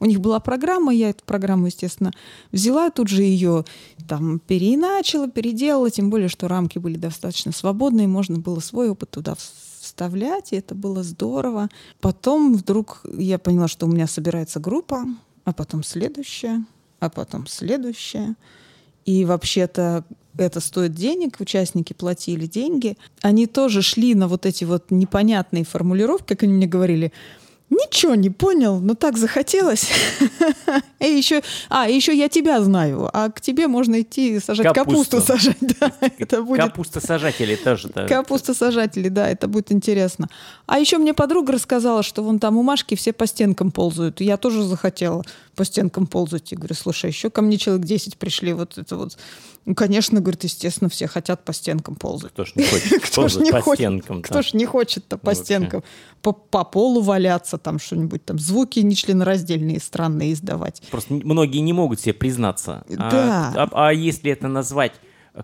У 0.00 0.06
них 0.06 0.20
была 0.20 0.40
программа, 0.40 0.94
я 0.94 1.10
эту 1.10 1.24
программу, 1.24 1.66
естественно, 1.66 2.12
взяла, 2.50 2.88
тут 2.88 3.08
же 3.08 3.22
ее 3.22 3.66
там 4.08 4.38
переиначила, 4.38 5.28
переделала, 5.28 5.90
тем 5.90 6.08
более, 6.08 6.30
что 6.30 6.48
рамки 6.48 6.78
были 6.78 6.96
достаточно 6.96 7.52
свободные, 7.52 8.08
можно 8.08 8.38
было 8.38 8.60
свой 8.60 8.88
опыт 8.88 9.10
туда 9.10 9.34
вставлять, 9.96 10.52
и 10.52 10.56
это 10.56 10.74
было 10.74 11.02
здорово. 11.02 11.70
Потом 12.00 12.54
вдруг 12.54 13.00
я 13.16 13.38
поняла, 13.38 13.66
что 13.66 13.86
у 13.86 13.88
меня 13.88 14.06
собирается 14.06 14.60
группа, 14.60 15.06
а 15.44 15.54
потом 15.54 15.82
следующая, 15.82 16.64
а 17.00 17.08
потом 17.08 17.46
следующая. 17.46 18.34
И 19.06 19.24
вообще-то 19.24 20.04
это 20.36 20.60
стоит 20.60 20.92
денег, 20.92 21.40
участники 21.40 21.94
платили 21.94 22.46
деньги. 22.46 22.98
Они 23.22 23.46
тоже 23.46 23.80
шли 23.80 24.14
на 24.14 24.28
вот 24.28 24.44
эти 24.44 24.64
вот 24.64 24.90
непонятные 24.90 25.64
формулировки, 25.64 26.26
как 26.26 26.42
они 26.42 26.52
мне 26.52 26.66
говорили– 26.66 27.12
Ничего 27.68 28.14
не 28.14 28.30
понял, 28.30 28.78
но 28.78 28.94
так 28.94 29.18
захотелось. 29.18 29.90
И 31.00 31.06
еще, 31.06 31.42
а, 31.68 31.88
еще 31.88 32.16
я 32.16 32.28
тебя 32.28 32.62
знаю, 32.62 33.10
а 33.12 33.28
к 33.28 33.40
тебе 33.40 33.66
можно 33.66 34.02
идти 34.02 34.38
сажать 34.38 34.72
капусту, 34.72 35.16
капусту 35.16 35.20
сажать. 35.20 35.56
Да, 35.80 35.92
это 36.00 36.42
будет... 36.42 36.60
Капуста 36.60 37.00
сажатели 37.00 37.56
тоже. 37.56 37.90
Да. 37.92 38.06
Капуста 38.06 38.54
сажатели, 38.54 39.08
да, 39.08 39.28
это 39.28 39.48
будет 39.48 39.72
интересно. 39.72 40.28
А 40.66 40.78
еще 40.78 40.98
мне 40.98 41.12
подруга 41.12 41.54
рассказала, 41.54 42.04
что 42.04 42.22
вон 42.22 42.38
там 42.38 42.56
у 42.56 42.62
Машки 42.62 42.94
все 42.94 43.12
по 43.12 43.26
стенкам 43.26 43.72
ползают. 43.72 44.20
Я 44.20 44.36
тоже 44.36 44.62
захотела 44.62 45.24
по 45.56 45.64
стенкам 45.64 46.06
ползать. 46.06 46.52
И 46.52 46.56
говорю, 46.56 46.74
слушай, 46.76 47.10
еще 47.10 47.30
ко 47.30 47.42
мне 47.42 47.58
человек 47.58 47.84
10 47.84 48.16
пришли, 48.16 48.52
вот 48.52 48.78
это 48.78 48.96
вот 48.96 49.18
ну, 49.66 49.74
конечно, 49.74 50.20
говорит, 50.20 50.44
естественно, 50.44 50.88
все 50.88 51.08
хотят 51.08 51.44
по 51.44 51.52
стенкам 51.52 51.96
ползать. 51.96 52.30
Кто 52.30 52.44
ж 52.44 52.52
не 52.54 52.64
хочет 52.64 53.02
кто 53.02 53.28
ж 53.28 53.36
не 53.36 53.50
по 53.50 53.60
хочет, 53.60 53.80
стенкам? 53.80 54.22
Кто 54.22 54.40
ж 54.40 54.54
не 54.54 54.64
хочет-то 54.64 55.18
по 55.18 55.32
ну, 55.32 55.36
стенкам? 55.36 55.82
По, 56.22 56.32
по 56.32 56.62
полу 56.62 57.00
валяться, 57.00 57.58
там 57.58 57.80
что-нибудь, 57.80 58.24
там 58.24 58.38
звуки 58.38 58.78
нечленораздельные, 58.78 59.80
странные 59.80 60.34
издавать. 60.34 60.82
Просто 60.92 61.14
многие 61.14 61.58
не 61.58 61.72
могут 61.72 61.98
себе 61.98 62.14
признаться. 62.14 62.84
А, 62.96 63.10
да. 63.10 63.52
А, 63.56 63.68
а, 63.72 63.88
а 63.88 63.92
если 63.92 64.30
это 64.30 64.46
назвать 64.46 64.92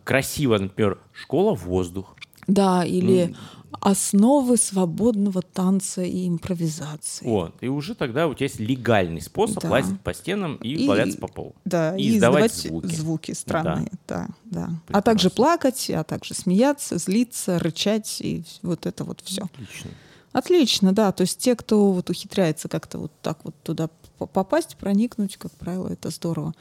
красиво, 0.04 0.56
например, 0.56 1.00
школа 1.12 1.54
воздух. 1.56 2.16
Да, 2.46 2.84
или 2.84 3.34
основы 3.80 4.56
свободного 4.56 5.42
танца 5.42 6.02
и 6.02 6.28
импровизации. 6.28 7.24
Вот. 7.24 7.54
И 7.60 7.68
уже 7.68 7.94
тогда 7.94 8.28
у 8.28 8.34
тебя 8.34 8.46
есть 8.46 8.60
легальный 8.60 9.20
способ 9.20 9.62
да. 9.62 9.70
лазить 9.70 10.00
по 10.00 10.14
стенам 10.14 10.56
и, 10.56 10.74
и 10.74 10.88
валяться 10.88 11.18
по 11.18 11.28
полу. 11.28 11.54
Да, 11.64 11.96
и, 11.96 12.02
и 12.02 12.16
издавать, 12.16 12.54
звуки. 12.54 12.86
звуки 12.86 13.32
странные. 13.32 13.90
Да, 14.06 14.28
да. 14.44 14.68
да. 14.88 14.98
А 14.98 15.02
также 15.02 15.30
плакать, 15.30 15.90
а 15.90 16.04
также 16.04 16.34
смеяться, 16.34 16.98
злиться, 16.98 17.58
рычать 17.58 18.20
и 18.20 18.44
вот 18.62 18.86
это 18.86 19.04
вот 19.04 19.20
все. 19.24 19.42
Отлично. 19.42 19.90
Отлично, 20.32 20.92
да. 20.92 21.12
То 21.12 21.22
есть 21.22 21.38
те, 21.38 21.54
кто 21.54 21.92
вот 21.92 22.10
ухитряется 22.10 22.68
как-то 22.68 22.98
вот 22.98 23.12
так 23.22 23.38
вот 23.44 23.54
туда 23.62 23.88
попасть, 24.26 24.76
проникнуть, 24.76 25.36
как 25.36 25.50
правило, 25.52 25.88
это 25.88 26.10
здорово. 26.10 26.54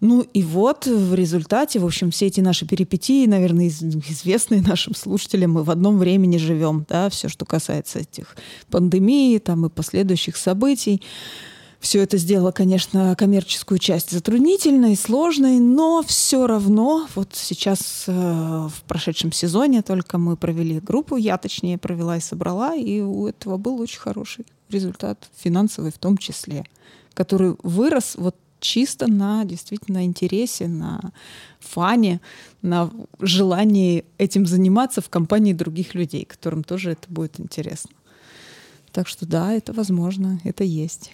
Ну 0.00 0.20
и 0.20 0.42
вот 0.42 0.86
в 0.86 1.14
результате, 1.14 1.78
в 1.78 1.86
общем, 1.86 2.10
все 2.10 2.26
эти 2.26 2.40
наши 2.40 2.66
перипетии, 2.66 3.26
наверное, 3.26 3.68
известные 3.68 4.60
нашим 4.60 4.94
слушателям, 4.94 5.52
мы 5.52 5.64
в 5.64 5.70
одном 5.70 5.98
времени 5.98 6.36
живем, 6.36 6.84
да, 6.88 7.08
все, 7.08 7.28
что 7.28 7.44
касается 7.46 8.00
этих 8.00 8.36
пандемии 8.70 9.38
там 9.38 9.66
и 9.66 9.70
последующих 9.70 10.36
событий. 10.36 11.02
Все 11.86 12.02
это 12.02 12.18
сделало, 12.18 12.50
конечно, 12.50 13.14
коммерческую 13.14 13.78
часть 13.78 14.10
затруднительной, 14.10 14.96
сложной, 14.96 15.60
но 15.60 16.02
все 16.04 16.48
равно 16.48 17.06
вот 17.14 17.28
сейчас 17.34 18.06
э, 18.08 18.12
в 18.12 18.82
прошедшем 18.88 19.30
сезоне 19.30 19.82
только 19.82 20.18
мы 20.18 20.36
провели 20.36 20.80
группу, 20.80 21.14
я 21.16 21.38
точнее 21.38 21.78
провела 21.78 22.16
и 22.16 22.20
собрала, 22.20 22.74
и 22.74 23.00
у 23.00 23.28
этого 23.28 23.56
был 23.56 23.80
очень 23.80 24.00
хороший 24.00 24.46
результат, 24.68 25.30
финансовый 25.36 25.92
в 25.92 25.98
том 25.98 26.18
числе 26.18 26.64
который 27.14 27.54
вырос 27.62 28.16
вот 28.18 28.34
чисто 28.58 29.06
на 29.06 29.44
действительно 29.44 30.04
интересе, 30.04 30.66
на 30.66 31.12
фане, 31.60 32.20
на 32.62 32.90
желании 33.20 34.04
этим 34.18 34.44
заниматься 34.44 35.00
в 35.00 35.08
компании 35.08 35.52
других 35.52 35.94
людей, 35.94 36.24
которым 36.24 36.64
тоже 36.64 36.90
это 36.90 37.06
будет 37.08 37.38
интересно. 37.38 37.92
Так 38.90 39.06
что 39.06 39.24
да, 39.24 39.52
это 39.52 39.72
возможно, 39.72 40.40
это 40.42 40.64
есть. 40.64 41.12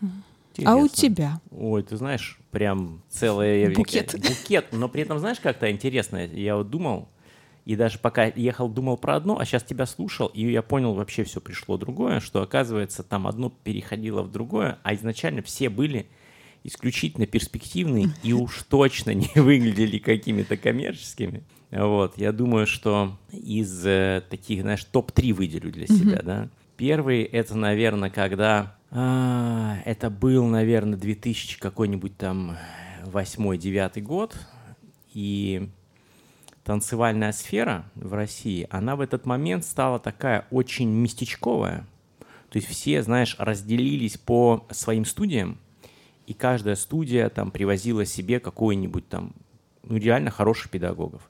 Интересно. 0.00 0.72
А 0.72 0.76
у 0.76 0.88
тебя? 0.88 1.40
Ой, 1.50 1.82
ты 1.82 1.96
знаешь, 1.96 2.38
прям 2.50 3.02
целый 3.08 3.74
букет. 3.74 4.12
букет. 4.18 4.66
Но 4.72 4.88
при 4.88 5.02
этом 5.02 5.18
знаешь, 5.18 5.38
как-то 5.40 5.70
интересно. 5.70 6.26
Я 6.26 6.56
вот 6.56 6.68
думал, 6.70 7.08
и 7.64 7.76
даже 7.76 7.98
пока 7.98 8.24
ехал, 8.24 8.68
думал 8.68 8.96
про 8.96 9.16
одно, 9.16 9.38
а 9.38 9.44
сейчас 9.44 9.62
тебя 9.62 9.84
слушал, 9.84 10.28
и 10.28 10.50
я 10.50 10.62
понял, 10.62 10.94
вообще 10.94 11.22
все 11.24 11.40
пришло 11.40 11.76
другое, 11.76 12.20
что 12.20 12.40
оказывается 12.40 13.02
там 13.02 13.26
одно 13.26 13.52
переходило 13.62 14.22
в 14.22 14.32
другое, 14.32 14.78
а 14.82 14.94
изначально 14.94 15.42
все 15.42 15.68
были 15.68 16.06
исключительно 16.64 17.26
перспективные 17.26 18.08
и 18.22 18.32
уж 18.32 18.62
точно 18.68 19.12
не 19.12 19.30
выглядели 19.34 19.98
какими-то 19.98 20.56
коммерческими. 20.56 21.44
Вот, 21.70 22.16
я 22.16 22.32
думаю, 22.32 22.66
что 22.66 23.18
из 23.30 23.84
э, 23.84 24.22
таких, 24.30 24.62
знаешь, 24.62 24.84
топ-3 24.84 25.34
выделю 25.34 25.70
для 25.70 25.86
себя, 25.86 26.22
да. 26.22 26.48
Первый 26.78 27.24
это, 27.24 27.56
наверное, 27.56 28.08
когда 28.08 28.76
а, 28.92 29.78
это 29.84 30.10
был, 30.10 30.46
наверное, 30.46 30.96
2000 30.96 31.58
какой-нибудь 31.58 32.16
там 32.16 32.56
восьмой-девятый 33.04 34.00
год, 34.00 34.36
и 35.12 35.68
танцевальная 36.62 37.32
сфера 37.32 37.84
в 37.96 38.14
России, 38.14 38.68
она 38.70 38.94
в 38.94 39.00
этот 39.00 39.26
момент 39.26 39.64
стала 39.64 39.98
такая 39.98 40.46
очень 40.52 40.88
местечковая. 40.88 41.84
То 42.48 42.58
есть 42.58 42.68
все, 42.68 43.02
знаешь, 43.02 43.34
разделились 43.40 44.16
по 44.16 44.64
своим 44.70 45.04
студиям, 45.04 45.58
и 46.28 46.32
каждая 46.32 46.76
студия 46.76 47.28
там 47.28 47.50
привозила 47.50 48.04
себе 48.04 48.38
какой-нибудь 48.38 49.08
там, 49.08 49.32
ну, 49.82 49.96
реально 49.96 50.30
хороших 50.30 50.70
педагогов. 50.70 51.28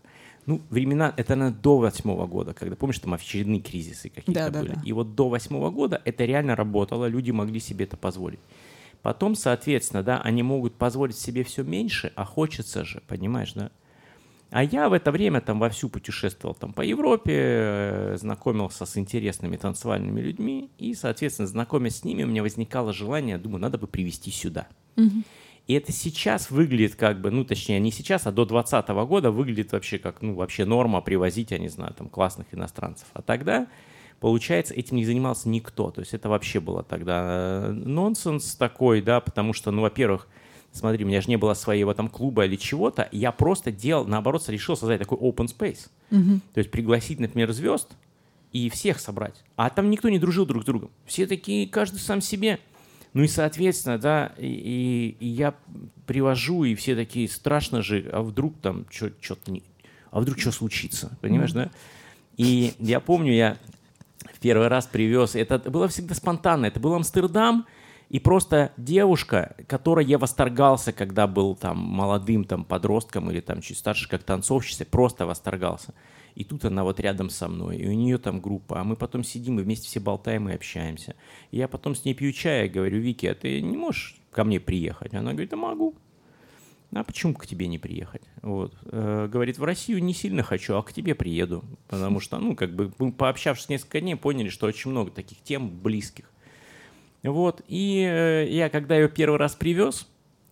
Ну, 0.49 0.63
времена, 0.71 1.13
это, 1.19 1.37
наверное, 1.37 1.61
до 1.61 1.77
восьмого 1.77 2.27
года, 2.27 2.55
когда, 2.55 2.75
помнишь, 2.75 2.99
там 3.01 3.13
очередные 3.13 3.61
кризисы 3.61 4.09
какие-то 4.09 4.51
да, 4.51 4.59
были. 4.61 4.71
Да, 4.71 4.75
да. 4.77 4.83
И 4.83 4.93
вот 4.93 5.15
до 5.15 5.29
восьмого 5.29 5.71
года 5.71 6.01
это 6.07 6.25
реально 6.25 6.57
работало, 6.57 7.05
люди 7.05 7.31
могли 7.31 7.61
себе 7.61 7.85
это 7.85 7.99
позволить. 7.99 8.41
Потом, 9.03 9.35
соответственно, 9.35 10.03
да, 10.03 10.23
они 10.23 10.43
могут 10.43 10.75
позволить 10.75 11.19
себе 11.19 11.45
все 11.45 11.65
меньше, 11.65 12.13
а 12.17 12.25
хочется 12.25 12.83
же, 12.87 13.03
понимаешь, 13.07 13.53
да? 13.53 13.71
А 14.51 14.65
я 14.65 14.89
в 14.89 14.95
это 14.95 15.13
время 15.13 15.43
там 15.43 15.59
вовсю 15.59 15.91
путешествовал 15.91 16.55
там 16.55 16.73
по 16.73 16.81
Европе, 16.81 17.35
э, 17.37 18.17
знакомился 18.17 18.87
с 18.87 18.97
интересными 18.97 19.59
танцевальными 19.59 20.23
людьми, 20.23 20.71
и, 20.79 20.95
соответственно, 20.95 21.47
знакомясь 21.47 21.97
с 21.97 22.05
ними, 22.05 22.23
у 22.23 22.27
меня 22.27 22.43
возникало 22.43 22.95
желание, 22.95 23.37
думаю, 23.37 23.61
надо 23.61 23.77
бы 23.77 23.87
привести 23.87 24.31
сюда. 24.31 24.67
Угу. 24.97 25.23
И 25.69 25.75
это 25.75 25.93
сейчас 25.93 26.51
выглядит 26.51 26.97
как 26.97 27.21
бы, 27.21 27.31
ну, 27.31 27.45
точнее, 27.45 27.79
не 27.79 27.93
сейчас, 27.93 28.27
а 28.27 28.33
до 28.33 28.47
2020 28.47 28.89
года 29.07 29.31
выглядит 29.31 29.71
вообще 29.73 29.99
как, 29.99 30.23
ну, 30.23 30.35
вообще 30.35 30.65
норма 30.65 31.03
привозить, 31.03 31.51
я 31.51 31.59
не 31.59 31.69
знаю, 31.69 31.93
там, 31.93 32.09
классных 32.09 32.47
иностранцев. 32.53 33.07
А 33.13 33.21
тогда, 33.21 33.67
получается, 34.19 34.73
этим 34.73 34.97
не 34.97 35.05
занимался 35.05 35.51
никто. 35.51 35.91
То 35.91 36.01
есть 36.01 36.15
это 36.15 36.31
вообще 36.31 36.59
было 36.59 36.83
тогда 36.83 37.67
э, 37.67 37.71
нонсенс 37.73 38.55
такой, 38.55 39.03
да, 39.03 39.21
потому 39.21 39.53
что, 39.53 39.71
ну, 39.71 39.83
во-первых, 39.83 40.27
смотри, 40.73 41.05
у 41.05 41.07
меня 41.07 41.21
же 41.21 41.29
не 41.29 41.37
было 41.37 41.53
своего 41.53 41.93
там 41.93 42.09
клуба 42.09 42.47
или 42.47 42.57
чего-то, 42.57 43.07
я 43.13 43.31
просто 43.31 43.71
делал, 43.71 44.07
наоборот, 44.07 44.49
решил 44.49 44.75
создать 44.75 45.01
такой 45.01 45.19
open 45.19 45.55
space. 45.55 45.89
Угу. 46.11 46.41
То 46.55 46.59
есть 46.59 46.71
пригласить, 46.71 47.21
например, 47.21 47.53
звезд 47.53 47.91
и 48.53 48.71
всех 48.71 48.99
собрать. 49.01 49.45
А 49.57 49.69
там 49.69 49.91
никто 49.91 50.09
не 50.09 50.19
дружил 50.19 50.47
друг 50.47 50.63
с 50.63 50.67
другом. 50.67 50.91
Все 51.05 51.27
такие, 51.27 51.69
каждый 51.69 51.99
сам 51.99 52.23
себе. 52.23 52.59
Ну 53.15 53.23
и, 53.23 53.29
соответственно, 53.29 53.99
да, 53.99 54.33
и, 54.39 55.17
и 55.19 55.27
я 55.27 55.55
привожу, 56.07 56.65
и 56.65 56.75
все 56.75 56.95
такие, 56.95 57.29
страшно 57.29 57.83
же, 57.83 58.09
а 58.13 58.23
вдруг 58.23 58.61
там 58.61 58.87
что-то 58.91 59.51
не... 59.51 59.63
А 60.11 60.21
вдруг 60.21 60.39
что 60.39 60.53
случится, 60.53 61.17
понимаешь, 61.21 61.51
mm-hmm. 61.51 61.65
да? 61.65 61.71
И 62.37 62.75
я 62.79 63.01
помню, 63.01 63.33
я 63.33 63.57
в 64.33 64.39
первый 64.41 64.69
раз 64.69 64.87
привез, 64.87 65.35
это 65.35 65.59
было 65.59 65.89
всегда 65.89 66.15
спонтанно, 66.15 66.67
это 66.67 66.81
был 66.81 66.95
Амстердам, 66.95 67.67
и 68.09 68.21
просто 68.21 68.73
девушка, 68.77 69.55
которой 69.67 70.07
я 70.07 70.17
восторгался, 70.19 70.93
когда 70.93 71.27
был 71.27 71.55
там 71.55 71.79
молодым 71.79 72.45
там 72.45 72.65
подростком 72.65 73.31
или 73.31 73.41
там 73.41 73.61
чуть 73.61 73.77
старше, 73.77 74.09
как 74.09 74.23
танцовщица, 74.23 74.87
просто 74.87 75.27
восторгался. 75.27 75.93
И 76.39 76.45
тут 76.45 76.65
она 76.65 76.85
вот 76.85 77.01
рядом 77.01 77.31
со 77.31 77.49
мной, 77.49 77.79
и 77.79 77.89
у 77.89 77.93
нее 77.93 78.17
там 78.17 78.41
группа, 78.41 78.81
а 78.81 78.85
мы 78.85 78.95
потом 78.95 79.25
сидим 79.25 79.59
и 79.59 79.65
вместе 79.65 79.89
все 79.89 79.99
болтаем 79.99 80.49
и 80.49 80.55
общаемся. 80.55 81.17
И 81.51 81.57
я 81.57 81.67
потом 81.67 81.97
с 81.97 82.05
ней 82.05 82.15
пью 82.15 82.31
чай 82.31 82.67
и 82.67 82.69
говорю, 82.69 83.01
Вики, 83.01 83.27
а 83.27 83.35
ты 83.35 83.61
не 83.61 83.77
можешь 83.77 84.21
ко 84.31 84.45
мне 84.45 84.61
приехать? 84.61 85.15
Она 85.15 85.33
говорит, 85.33 85.51
да 85.51 85.57
могу. 85.57 85.97
А 86.93 87.03
почему 87.03 87.35
к 87.35 87.45
тебе 87.45 87.67
не 87.67 87.81
приехать? 87.81 88.23
Вот. 88.43 88.73
Э, 88.85 89.29
говорит, 89.29 89.59
в 89.59 89.65
Россию 89.65 90.01
не 90.01 90.15
сильно 90.15 90.45
хочу, 90.45 90.77
а 90.77 90.83
к 90.85 90.93
тебе 90.93 91.17
приеду. 91.17 91.65
Потому 91.89 92.21
что, 92.21 92.39
ну, 92.39 92.55
как 92.55 92.73
бы, 92.73 92.93
мы, 93.01 93.11
пообщавшись 93.11 93.69
несколько 93.69 94.01
дней, 94.01 94.15
поняли, 94.15 94.49
что 94.49 94.69
очень 94.69 94.93
много 94.93 95.11
таких 95.11 95.43
тем 95.43 95.69
близких. 95.69 96.31
Вот. 97.25 97.63
И 97.67 98.07
э, 98.09 98.47
я, 98.49 98.71
когда 98.71 98.97
ее 98.97 99.09
первый 99.09 99.41
раз 99.41 99.57
привез, 99.57 100.07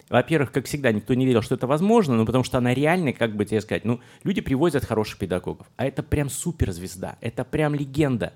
во-первых, 0.08 0.52
как 0.52 0.66
всегда, 0.66 0.92
никто 0.92 1.14
не 1.14 1.26
верил, 1.26 1.42
что 1.42 1.56
это 1.56 1.66
возможно, 1.66 2.14
ну, 2.14 2.24
потому 2.26 2.44
что 2.44 2.58
она 2.58 2.72
реально, 2.74 3.12
как 3.12 3.34
бы 3.34 3.44
тебе 3.44 3.60
сказать, 3.60 3.84
ну, 3.84 4.00
люди 4.22 4.40
привозят 4.40 4.84
хороших 4.84 5.18
педагогов, 5.18 5.66
а 5.76 5.84
это 5.84 6.02
прям 6.02 6.30
суперзвезда, 6.30 7.16
это 7.20 7.44
прям 7.44 7.74
легенда. 7.74 8.32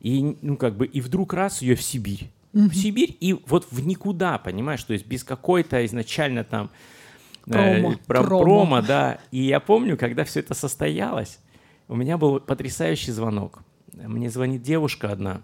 И, 0.00 0.36
ну, 0.42 0.56
как 0.56 0.76
бы, 0.76 0.86
и 0.86 1.00
вдруг 1.00 1.32
раз 1.32 1.62
ее 1.62 1.74
в 1.74 1.82
Сибирь. 1.82 2.30
Mm-hmm. 2.52 2.68
В 2.68 2.74
Сибирь 2.74 3.16
и 3.18 3.34
вот 3.46 3.66
в 3.70 3.86
никуда, 3.86 4.38
понимаешь, 4.38 4.82
то 4.84 4.92
есть 4.92 5.06
без 5.06 5.24
какой-то 5.24 5.84
изначально 5.86 6.44
там 6.44 6.70
промо, 7.44 7.92
э, 7.92 7.96
про, 8.06 8.22
промо. 8.22 8.42
промо, 8.42 8.82
да. 8.82 9.18
И 9.30 9.42
я 9.42 9.60
помню, 9.60 9.96
когда 9.96 10.24
все 10.24 10.40
это 10.40 10.52
состоялось, 10.52 11.38
у 11.88 11.96
меня 11.96 12.18
был 12.18 12.40
потрясающий 12.40 13.12
звонок. 13.12 13.60
Мне 13.92 14.28
звонит 14.30 14.62
девушка 14.62 15.10
одна, 15.10 15.40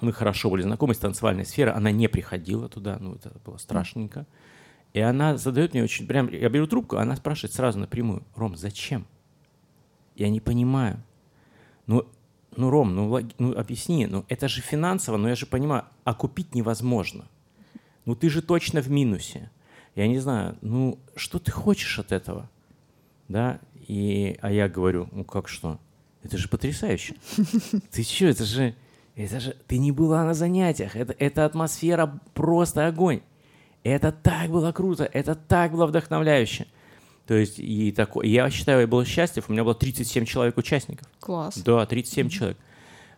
мы 0.00 0.12
хорошо 0.12 0.50
были 0.50 0.62
знакомы 0.62 0.94
с 0.94 0.98
танцевальной 0.98 1.44
сферой, 1.44 1.74
она 1.74 1.90
не 1.90 2.08
приходила 2.08 2.68
туда, 2.68 2.98
ну 3.00 3.14
это 3.14 3.32
было 3.44 3.56
страшненько. 3.56 4.26
И 4.94 5.00
она 5.00 5.36
задает 5.36 5.74
мне 5.74 5.82
очень 5.82 6.06
прям, 6.06 6.28
я 6.30 6.48
беру 6.48 6.68
трубку, 6.68 6.96
она 6.96 7.16
спрашивает 7.16 7.52
сразу 7.52 7.80
напрямую, 7.80 8.22
Ром, 8.36 8.56
зачем? 8.56 9.06
Я 10.14 10.30
не 10.30 10.40
понимаю. 10.40 11.02
Ну, 11.88 12.06
ну 12.56 12.70
Ром, 12.70 12.94
ну, 12.94 13.20
ну 13.38 13.58
объясни, 13.58 14.06
ну 14.06 14.24
это 14.28 14.46
же 14.46 14.62
финансово, 14.62 15.16
но 15.16 15.28
я 15.28 15.34
же 15.34 15.46
понимаю, 15.46 15.84
а 16.04 16.14
купить 16.14 16.54
невозможно. 16.54 17.26
Ну 18.04 18.14
ты 18.14 18.30
же 18.30 18.40
точно 18.40 18.80
в 18.80 18.88
минусе. 18.88 19.50
Я 19.96 20.06
не 20.06 20.20
знаю, 20.20 20.56
ну 20.60 21.00
что 21.16 21.40
ты 21.40 21.50
хочешь 21.50 21.98
от 21.98 22.12
этого? 22.12 22.48
Да, 23.26 23.58
и, 23.88 24.38
а 24.42 24.52
я 24.52 24.68
говорю, 24.68 25.08
ну 25.10 25.24
как 25.24 25.48
что? 25.48 25.80
Это 26.22 26.38
же 26.38 26.48
потрясающе. 26.48 27.16
Ты 27.90 28.02
что, 28.02 28.26
это 28.26 28.44
же, 28.44 28.74
это 29.14 29.40
же, 29.40 29.56
ты 29.66 29.76
не 29.76 29.92
была 29.92 30.24
на 30.24 30.32
занятиях, 30.32 30.96
это, 30.96 31.14
это 31.18 31.44
атмосфера 31.44 32.18
просто 32.32 32.86
огонь. 32.86 33.20
Это 33.84 34.12
так 34.12 34.50
было 34.50 34.72
круто, 34.72 35.04
это 35.04 35.34
так 35.34 35.72
было 35.72 35.86
вдохновляюще. 35.86 36.66
То 37.26 37.34
есть, 37.34 37.58
и 37.58 37.92
такой, 37.92 38.28
я 38.28 38.50
считаю, 38.50 38.80
я 38.80 38.86
был 38.86 39.04
счастлив, 39.04 39.44
у 39.48 39.52
меня 39.52 39.62
было 39.62 39.74
37 39.74 40.24
человек 40.24 40.56
участников. 40.56 41.06
Класс. 41.20 41.58
Да, 41.58 41.84
37 41.86 42.26
mm-hmm. 42.26 42.30
человек. 42.30 42.58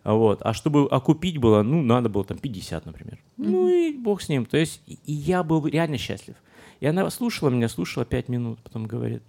Вот. 0.05 0.41
А 0.43 0.53
чтобы 0.53 0.87
окупить 0.87 1.39
было, 1.39 1.63
ну, 1.63 1.83
надо 1.83 2.09
было 2.09 2.25
там 2.25 2.39
50, 2.39 2.87
например. 2.87 3.15
Mm-hmm. 3.15 3.49
Ну 3.49 3.69
и 3.69 3.93
бог 3.97 4.23
с 4.23 4.29
ним. 4.29 4.45
То 4.45 4.57
есть, 4.57 4.83
и 4.87 5.13
я 5.13 5.43
был 5.43 5.67
реально 5.67 5.99
счастлив. 5.99 6.37
И 6.79 6.87
она 6.87 7.09
слушала 7.11 7.49
меня, 7.49 7.69
слушала 7.69 8.05
5 8.05 8.29
минут, 8.29 8.61
потом 8.63 8.87
говорит, 8.87 9.23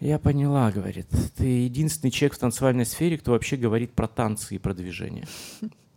я 0.00 0.18
поняла, 0.18 0.70
говорит, 0.70 1.08
ты 1.36 1.44
единственный 1.44 2.10
человек 2.10 2.36
в 2.36 2.38
танцевальной 2.38 2.86
сфере, 2.86 3.18
кто 3.18 3.32
вообще 3.32 3.56
говорит 3.56 3.92
про 3.92 4.06
танцы 4.06 4.54
и 4.54 4.58
про 4.58 4.72
движение. 4.72 5.26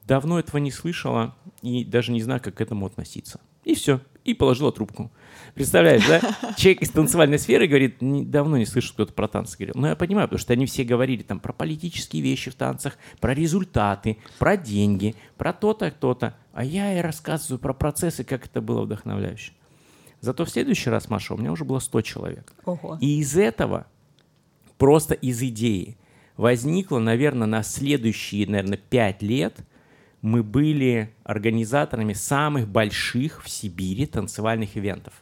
Давно 0.08 0.40
этого 0.40 0.58
не 0.58 0.72
слышала 0.72 1.36
и 1.62 1.86
даже 1.86 2.12
не 2.12 2.22
знаю, 2.22 2.42
как 2.42 2.56
к 2.56 2.62
этому 2.62 2.86
относиться. 2.86 3.40
И 3.64 3.76
все. 3.76 4.02
И 4.24 4.34
положила 4.36 4.72
трубку. 4.72 5.12
Представляешь, 5.56 6.08
да? 6.08 6.22
Человек 6.58 6.84
из 6.84 6.90
танцевальной 6.92 7.40
сферы 7.40 7.68
говорит, 7.68 7.98
давно 8.00 8.58
не 8.58 8.66
слышу, 8.66 8.94
кто-то 8.94 9.14
про 9.14 9.28
танцы 9.28 9.58
говорил. 9.58 9.74
Но 9.76 9.88
я 9.88 9.96
понимаю, 9.96 10.28
потому 10.28 10.40
что 10.40 10.54
они 10.54 10.66
все 10.68 10.84
говорили 10.84 11.24
там 11.24 11.40
про 11.40 11.54
политические 11.54 12.22
вещи 12.22 12.52
в 12.52 12.56
танцах, 12.56 12.98
про 13.20 13.34
результаты, 13.34 14.18
про 14.38 14.58
деньги, 14.58 15.16
про 15.38 15.54
то-то, 15.54 15.90
то-то. 15.92 16.36
А 16.54 16.64
я 16.64 16.98
и 16.98 17.02
рассказываю 17.02 17.60
про 17.60 17.74
процессы, 17.74 18.24
как 18.24 18.46
это 18.46 18.62
было 18.62 18.84
вдохновляюще. 18.84 19.54
Зато 20.20 20.46
в 20.46 20.50
следующий 20.50 20.92
раз, 20.92 21.10
Маша, 21.10 21.34
у 21.34 21.38
меня 21.38 21.52
уже 21.52 21.66
было 21.66 21.80
100 21.80 22.02
человек. 22.02 22.54
Ого. 22.66 23.00
И 23.02 23.20
из 23.20 23.36
этого, 23.36 23.88
просто 24.78 25.16
из 25.16 25.42
идеи, 25.42 25.98
возникло, 26.38 27.00
наверное, 27.00 27.48
на 27.48 27.64
следующие, 27.64 28.48
наверное, 28.48 28.78
5 28.78 29.22
лет– 29.24 29.56
мы 30.22 30.44
были 30.44 31.14
организаторами 31.24 32.14
самых 32.14 32.68
больших 32.68 33.44
в 33.44 33.50
Сибири 33.50 34.06
танцевальных 34.06 34.78
ивентов. 34.78 35.14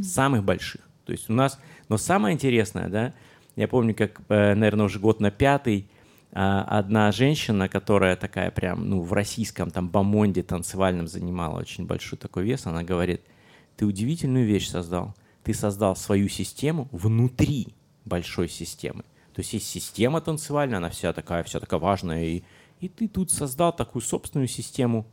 Самых 0.00 0.44
больших. 0.44 0.80
То 1.04 1.12
есть 1.12 1.28
у 1.28 1.32
нас... 1.32 1.58
Но 1.88 1.98
самое 1.98 2.34
интересное, 2.34 2.88
да, 2.88 3.14
я 3.56 3.68
помню, 3.68 3.94
как, 3.94 4.20
э, 4.28 4.54
наверное, 4.54 4.86
уже 4.86 4.98
год 4.98 5.20
на 5.20 5.30
пятый 5.30 5.88
а, 6.32 6.62
одна 6.62 7.10
женщина, 7.10 7.68
которая 7.68 8.14
такая 8.16 8.50
прям, 8.50 8.88
ну, 8.88 9.02
в 9.02 9.12
российском 9.12 9.70
там 9.70 9.88
бомонде 9.88 10.42
танцевальном 10.42 11.08
занимала 11.08 11.58
очень 11.58 11.86
большой 11.86 12.18
такой 12.18 12.44
вес, 12.44 12.66
она 12.66 12.84
говорит, 12.84 13.22
ты 13.76 13.84
удивительную 13.84 14.46
вещь 14.46 14.68
создал. 14.68 15.14
Ты 15.42 15.54
создал 15.54 15.96
свою 15.96 16.28
систему 16.28 16.88
внутри 16.92 17.74
большой 18.04 18.48
системы. 18.48 19.02
То 19.32 19.40
есть 19.40 19.52
есть 19.54 19.66
система 19.66 20.20
танцевальная, 20.20 20.78
она 20.78 20.90
вся 20.90 21.12
такая, 21.12 21.42
вся 21.42 21.60
такая 21.60 21.80
важная 21.80 22.24
и 22.24 22.42
и 22.80 22.88
ты 22.88 23.08
тут 23.08 23.30
создал 23.30 23.74
такую 23.74 24.02
собственную 24.02 24.48
систему 24.48 25.06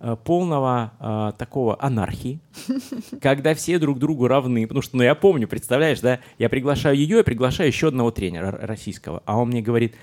э, 0.00 0.16
полного 0.24 0.92
э, 0.98 1.38
такого 1.38 1.80
анархии, 1.80 2.40
когда 3.20 3.54
все 3.54 3.78
друг 3.78 3.98
другу 3.98 4.26
равны. 4.26 4.66
Потому 4.66 4.82
что, 4.82 4.96
ну, 4.96 5.02
я 5.02 5.14
помню, 5.14 5.46
представляешь, 5.46 6.00
да, 6.00 6.20
я 6.38 6.48
приглашаю 6.48 6.96
ее, 6.96 7.18
я 7.18 7.24
приглашаю 7.24 7.68
еще 7.68 7.88
одного 7.88 8.10
тренера 8.10 8.50
российского, 8.50 9.22
а 9.24 9.38
он 9.38 9.48
мне 9.48 9.62
говорит, 9.62 9.94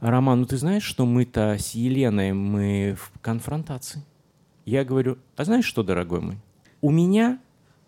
Роман, 0.00 0.40
ну 0.40 0.46
ты 0.46 0.56
знаешь, 0.56 0.82
что 0.82 1.06
мы-то 1.06 1.56
с 1.58 1.70
Еленой, 1.70 2.32
мы 2.32 2.96
в 2.98 3.20
конфронтации? 3.20 4.02
Я 4.66 4.84
говорю, 4.84 5.18
а 5.36 5.44
знаешь 5.44 5.64
что, 5.64 5.82
дорогой 5.82 6.20
мой, 6.20 6.36
у 6.80 6.90
меня 6.90 7.38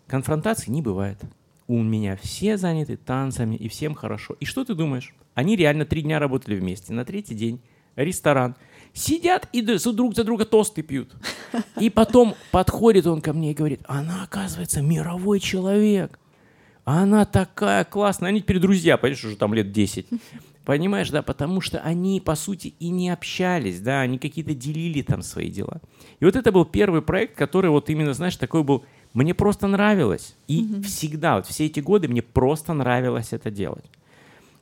конфронтации 0.07 0.71
не 0.71 0.81
бывает. 0.81 1.19
У 1.67 1.81
меня 1.83 2.15
все 2.15 2.57
заняты 2.57 2.95
танцами, 2.95 3.55
и 3.55 3.67
всем 3.67 3.93
хорошо. 3.93 4.35
И 4.39 4.45
что 4.45 4.63
ты 4.63 4.73
думаешь? 4.73 5.13
Они 5.33 5.57
реально 5.57 5.85
три 5.85 6.01
дня 6.01 6.17
работали 6.17 6.55
вместе. 6.55 6.93
На 6.93 7.03
третий 7.03 7.35
день 7.35 7.59
ресторан– 7.97 8.55
сидят 8.97 9.47
и 9.53 9.61
друг 9.61 10.15
за 10.15 10.23
друга 10.23 10.45
тосты 10.45 10.81
пьют. 10.81 11.13
И 11.79 11.89
потом 11.89 12.35
подходит 12.51 13.07
он 13.07 13.21
ко 13.21 13.33
мне 13.33 13.51
и 13.51 13.53
говорит, 13.53 13.81
она, 13.87 14.23
оказывается, 14.23 14.81
мировой 14.81 15.39
человек. 15.39 16.19
Она 16.83 17.25
такая 17.25 17.83
классная. 17.83 18.29
Они 18.29 18.41
теперь 18.41 18.59
друзья, 18.59 18.97
понимаешь, 18.97 19.23
уже 19.23 19.35
там 19.35 19.53
лет 19.53 19.71
10. 19.71 20.07
Понимаешь, 20.63 21.09
да, 21.11 21.21
потому 21.21 21.61
что 21.61 21.79
они, 21.79 22.19
по 22.19 22.35
сути, 22.35 22.73
и 22.79 22.89
не 22.89 23.09
общались, 23.09 23.79
да, 23.79 24.01
они 24.01 24.17
какие-то 24.17 24.53
делили 24.53 25.01
там 25.01 25.21
свои 25.21 25.49
дела. 25.49 25.79
И 26.19 26.25
вот 26.25 26.35
это 26.35 26.51
был 26.51 26.65
первый 26.65 27.01
проект, 27.01 27.37
который 27.37 27.69
вот 27.69 27.89
именно, 27.89 28.13
знаешь, 28.13 28.35
такой 28.35 28.63
был, 28.63 28.83
мне 29.13 29.33
просто 29.33 29.67
нравилось. 29.67 30.35
И 30.47 30.63
mm-hmm. 30.63 30.83
всегда, 30.83 31.37
вот 31.37 31.47
все 31.47 31.67
эти 31.67 31.79
годы 31.79 32.09
мне 32.09 32.21
просто 32.21 32.73
нравилось 32.73 33.29
это 33.31 33.49
делать. 33.49 33.85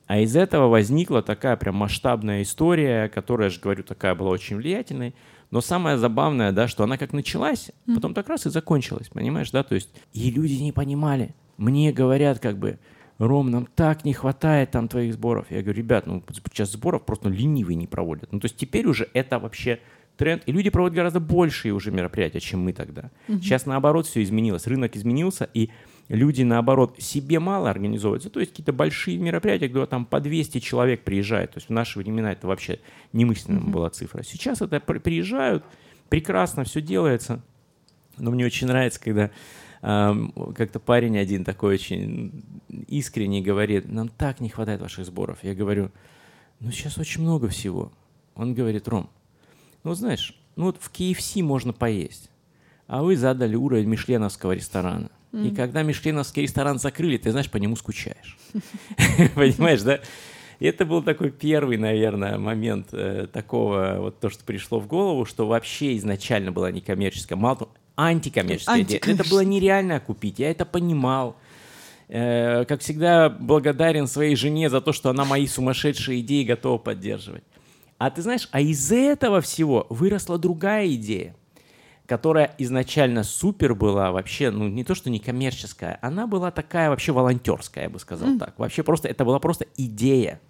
А 0.06 0.18
из 0.18 0.36
этого 0.36 0.68
возникла 0.68 1.22
такая 1.22 1.56
прям 1.56 1.76
масштабная 1.76 2.42
история, 2.42 3.08
которая, 3.08 3.48
я 3.48 3.50
же 3.50 3.60
говорю, 3.60 3.82
такая 3.82 4.14
была 4.14 4.30
очень 4.30 4.56
влиятельной. 4.56 5.14
Но 5.50 5.60
самое 5.60 5.96
забавное, 5.96 6.52
да, 6.52 6.68
что 6.68 6.84
она 6.84 6.98
как 6.98 7.12
началась, 7.12 7.70
потом 7.86 8.14
так 8.14 8.28
раз 8.28 8.46
и 8.46 8.50
закончилась, 8.50 9.08
понимаешь, 9.08 9.50
да, 9.50 9.62
то 9.62 9.74
есть 9.74 9.90
и 10.12 10.30
люди 10.30 10.54
не 10.54 10.72
понимали. 10.72 11.34
Мне 11.56 11.92
говорят 11.92 12.40
как 12.40 12.58
бы, 12.58 12.78
Ром, 13.18 13.50
нам 13.50 13.66
так 13.74 14.04
не 14.04 14.12
хватает 14.12 14.72
там 14.72 14.88
твоих 14.88 15.14
сборов. 15.14 15.46
Я 15.50 15.62
говорю, 15.62 15.78
ребят, 15.78 16.06
ну 16.06 16.22
сейчас 16.52 16.72
сборов 16.72 17.04
просто 17.06 17.28
ну, 17.28 17.34
ленивые 17.34 17.76
не 17.76 17.86
проводят. 17.86 18.30
Ну 18.32 18.40
то 18.40 18.46
есть 18.46 18.56
теперь 18.56 18.86
уже 18.86 19.08
это 19.14 19.38
вообще 19.38 19.80
тренд, 20.16 20.42
и 20.46 20.52
люди 20.52 20.70
проводят 20.70 20.96
гораздо 20.96 21.20
большие 21.20 21.72
уже 21.72 21.90
мероприятия, 21.90 22.40
чем 22.40 22.60
мы 22.60 22.72
тогда. 22.72 23.10
Угу. 23.28 23.40
Сейчас 23.40 23.66
наоборот 23.66 24.06
все 24.06 24.22
изменилось, 24.22 24.66
рынок 24.66 24.96
изменился, 24.96 25.48
и 25.54 25.70
люди, 26.08 26.42
наоборот, 26.42 26.96
себе 26.98 27.40
мало 27.40 27.70
организовываются, 27.70 28.30
то 28.30 28.40
есть 28.40 28.52
какие-то 28.52 28.72
большие 28.72 29.18
мероприятия, 29.18 29.68
где 29.68 29.86
там 29.86 30.04
по 30.04 30.20
200 30.20 30.60
человек 30.60 31.02
приезжает. 31.02 31.52
То 31.52 31.58
есть 31.58 31.68
в 31.68 31.72
наши 31.72 31.98
времена 31.98 32.32
это 32.32 32.46
вообще 32.46 32.80
немыслимая 33.12 33.62
mm-hmm. 33.62 33.70
была 33.70 33.90
цифра. 33.90 34.22
Сейчас 34.22 34.62
это 34.62 34.80
приезжают, 34.80 35.64
прекрасно 36.08 36.64
все 36.64 36.80
делается. 36.80 37.42
Но 38.18 38.30
мне 38.30 38.46
очень 38.46 38.66
нравится, 38.66 39.00
когда 39.00 39.30
как-то 39.82 40.80
парень 40.80 41.18
один 41.18 41.44
такой 41.44 41.74
очень 41.74 42.42
искренний 42.88 43.42
говорит, 43.42 43.90
нам 43.90 44.08
так 44.08 44.40
не 44.40 44.48
хватает 44.48 44.80
ваших 44.80 45.04
сборов. 45.04 45.38
Я 45.42 45.54
говорю, 45.54 45.90
ну 46.60 46.70
сейчас 46.70 46.98
очень 46.98 47.22
много 47.22 47.48
всего. 47.48 47.92
Он 48.34 48.54
говорит, 48.54 48.88
Ром, 48.88 49.10
ну 49.84 49.94
знаешь, 49.94 50.34
ну 50.56 50.64
вот 50.64 50.78
в 50.80 50.90
KFC 50.90 51.42
можно 51.42 51.72
поесть, 51.72 52.30
а 52.86 53.02
вы 53.02 53.16
задали 53.16 53.54
уровень 53.54 53.88
мишленовского 53.88 54.52
ресторана. 54.52 55.10
И 55.32 55.50
когда 55.50 55.82
мишленовский 55.82 56.42
ресторан 56.42 56.78
закрыли, 56.78 57.18
ты, 57.18 57.30
знаешь, 57.30 57.50
по 57.50 57.58
нему 57.58 57.76
скучаешь. 57.76 58.38
Понимаешь, 59.34 59.82
да? 59.82 60.00
И 60.58 60.66
это 60.66 60.86
был 60.86 61.02
такой 61.02 61.30
первый, 61.30 61.76
наверное, 61.76 62.38
момент 62.38 62.88
э, 62.92 63.26
такого, 63.30 63.96
вот 63.98 64.20
то, 64.20 64.30
что 64.30 64.42
пришло 64.44 64.80
в 64.80 64.86
голову, 64.86 65.26
что 65.26 65.46
вообще 65.46 65.96
изначально 65.98 66.52
была 66.52 66.70
некоммерческая, 66.70 67.36
мало 67.36 67.56
того, 67.56 67.70
антикоммерческая 67.96 68.80
идея. 68.80 69.00
Это 69.04 69.28
было 69.28 69.44
нереально 69.44 70.00
купить, 70.00 70.38
я 70.38 70.50
это 70.50 70.64
понимал. 70.64 71.36
Э, 72.08 72.64
как 72.64 72.80
всегда, 72.80 73.28
благодарен 73.28 74.06
своей 74.06 74.36
жене 74.36 74.70
за 74.70 74.80
то, 74.80 74.92
что 74.92 75.10
она 75.10 75.26
мои 75.26 75.46
сумасшедшие 75.46 76.20
идеи 76.20 76.44
готова 76.44 76.78
поддерживать. 76.78 77.44
А 77.98 78.10
ты 78.10 78.22
знаешь, 78.22 78.48
а 78.52 78.60
из 78.60 78.90
этого 78.90 79.42
всего 79.42 79.86
выросла 79.90 80.38
другая 80.38 80.86
идея– 80.94 81.36
которая 82.06 82.54
изначально 82.58 83.24
супер 83.24 83.74
была, 83.74 84.12
вообще, 84.12 84.50
ну, 84.50 84.68
не 84.68 84.84
то, 84.84 84.94
что 84.94 85.10
не 85.10 85.18
коммерческая, 85.18 85.98
она 86.02 86.26
была 86.26 86.50
такая 86.50 86.88
вообще 86.90 87.12
волонтерская, 87.12 87.84
я 87.84 87.90
бы 87.90 87.98
сказал 87.98 88.28
mm. 88.28 88.38
так. 88.38 88.58
Вообще 88.58 88.82
просто, 88.82 89.08
это 89.08 89.24
была 89.24 89.38
просто 89.38 89.66
идея. 89.76 90.40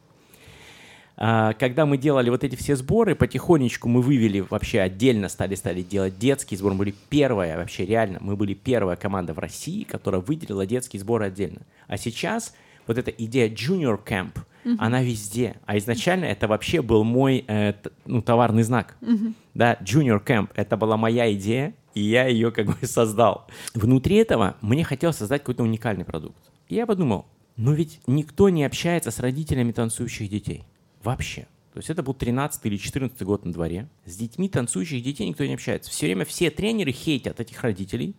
А, 1.17 1.55
когда 1.55 1.87
мы 1.87 1.97
делали 1.97 2.29
вот 2.29 2.45
эти 2.45 2.57
все 2.57 2.77
сборы, 2.77 3.15
потихонечку 3.15 3.89
мы 3.89 4.03
вывели 4.03 4.41
вообще 4.41 4.81
отдельно, 4.81 5.29
стали, 5.29 5.55
стали 5.55 5.83
делать 5.83 6.19
детский 6.19 6.57
сбор. 6.57 6.73
Мы 6.73 6.79
были 6.79 6.95
первая, 7.09 7.57
вообще 7.57 7.87
реально, 7.87 8.19
мы 8.21 8.37
были 8.37 8.53
первая 8.53 8.97
команда 8.97 9.33
в 9.33 9.39
России, 9.39 9.85
которая 9.85 10.21
выделила 10.21 10.67
детский 10.67 10.99
сбор 10.99 11.23
отдельно. 11.23 11.63
А 11.89 11.97
сейчас 11.97 12.55
вот 12.87 12.99
эта 12.99 13.11
идея 13.11 13.49
Junior 13.49 13.99
Camp, 14.05 14.33
uh-huh. 14.65 14.77
она 14.79 15.03
везде. 15.03 15.57
А 15.67 15.79
изначально 15.79 16.25
это 16.25 16.49
вообще 16.49 16.83
был 16.83 17.05
мой 17.05 17.45
э, 17.47 17.75
ну, 18.05 18.23
товарный 18.23 18.63
знак. 18.63 18.97
Uh-huh. 19.01 19.33
Да, 19.55 19.75
Junior 19.83 20.25
Camp, 20.25 20.51
это 20.55 20.77
была 20.77 20.97
моя 20.97 21.33
идея, 21.33 21.75
и 21.95 22.03
я 22.03 22.27
ее 22.27 22.51
как 22.51 22.67
бы 22.67 22.87
создал. 22.87 23.47
Внутри 23.75 24.17
этого 24.17 24.57
мне 24.61 24.85
хотелось 24.85 25.17
создать 25.17 25.43
какой-то 25.43 25.63
уникальный 25.63 26.05
продукт. 26.05 26.51
И 26.69 26.75
я 26.75 26.87
подумал, 26.87 27.27
ну 27.57 27.73
ведь 27.73 28.01
никто 28.07 28.49
не 28.49 28.65
общается 28.65 29.11
с 29.11 29.19
родителями 29.19 29.73
танцующих 29.73 30.29
детей. 30.29 30.65
Вообще. 31.03 31.47
То 31.73 31.79
есть 31.79 31.91
это 31.91 32.03
был 32.03 32.15
13 32.15 32.65
или 32.67 32.77
14 32.77 33.23
год 33.23 33.45
на 33.45 33.53
дворе. 33.53 33.89
С 34.05 34.17
детьми 34.17 34.49
танцующих 34.49 35.03
детей 35.03 35.29
никто 35.29 35.45
не 35.45 35.55
общается. 35.55 35.91
Все 35.91 36.07
время 36.07 36.25
все 36.25 36.51
тренеры 36.51 36.93
хейтят 36.93 37.39
этих 37.39 37.63
родителей. 37.63 38.15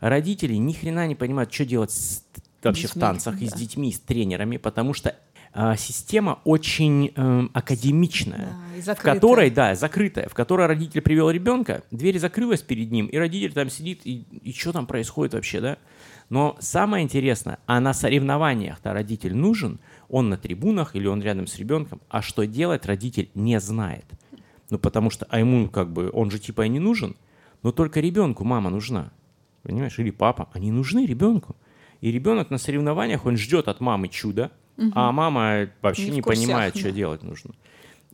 Родители 0.00 0.54
ни 0.54 0.72
хрена 0.72 1.06
не 1.06 1.14
понимают, 1.14 1.52
что 1.52 1.64
делать 1.64 1.90
с 1.90 2.24
вообще 2.66 2.88
в 2.88 2.94
танцах 2.94 3.40
и 3.40 3.46
с 3.48 3.52
детьми, 3.52 3.90
и 3.90 3.92
с 3.92 4.00
тренерами, 4.00 4.56
потому 4.56 4.92
что 4.94 5.14
э, 5.54 5.74
система 5.76 6.40
очень 6.44 7.12
э, 7.14 7.48
академичная, 7.52 8.56
да, 8.84 8.94
в 8.94 9.00
которой, 9.00 9.50
да, 9.50 9.74
закрытая, 9.74 10.28
в 10.28 10.34
которой 10.34 10.66
родитель 10.66 11.00
привел 11.00 11.30
ребенка, 11.30 11.82
дверь 11.90 12.18
закрылась 12.18 12.62
перед 12.62 12.90
ним, 12.90 13.06
и 13.06 13.16
родитель 13.16 13.52
там 13.52 13.70
сидит, 13.70 14.00
и, 14.04 14.24
и 14.42 14.52
что 14.52 14.72
там 14.72 14.86
происходит 14.86 15.34
вообще, 15.34 15.60
да? 15.60 15.78
Но 16.28 16.56
самое 16.58 17.04
интересное, 17.04 17.58
а 17.66 17.78
на 17.80 17.94
соревнованиях-то 17.94 18.92
родитель 18.92 19.34
нужен, 19.34 19.78
он 20.08 20.28
на 20.28 20.36
трибунах 20.36 20.96
или 20.96 21.06
он 21.06 21.22
рядом 21.22 21.46
с 21.46 21.56
ребенком, 21.56 22.00
а 22.08 22.20
что 22.20 22.46
делать 22.46 22.84
родитель 22.86 23.30
не 23.34 23.60
знает. 23.60 24.04
Ну, 24.70 24.78
потому 24.78 25.10
что, 25.10 25.26
а 25.30 25.38
ему 25.38 25.68
как 25.68 25.92
бы, 25.92 26.10
он 26.12 26.30
же 26.30 26.40
типа 26.40 26.66
и 26.66 26.68
не 26.68 26.80
нужен, 26.80 27.14
но 27.62 27.72
только 27.72 28.00
ребенку 28.00 28.44
мама 28.44 28.70
нужна. 28.70 29.12
Понимаешь? 29.62 29.98
Или 29.98 30.10
папа. 30.10 30.48
Они 30.52 30.70
нужны 30.70 31.06
ребенку. 31.06 31.56
И 32.00 32.10
ребенок 32.10 32.50
на 32.50 32.58
соревнованиях, 32.58 33.24
он 33.26 33.36
ждет 33.36 33.68
от 33.68 33.80
мамы 33.80 34.08
чуда, 34.08 34.50
угу. 34.76 34.92
а 34.94 35.12
мама 35.12 35.68
вообще 35.82 36.10
не, 36.10 36.16
не 36.16 36.22
понимает, 36.22 36.74
да. 36.74 36.80
что 36.80 36.92
делать 36.92 37.22
нужно. 37.22 37.54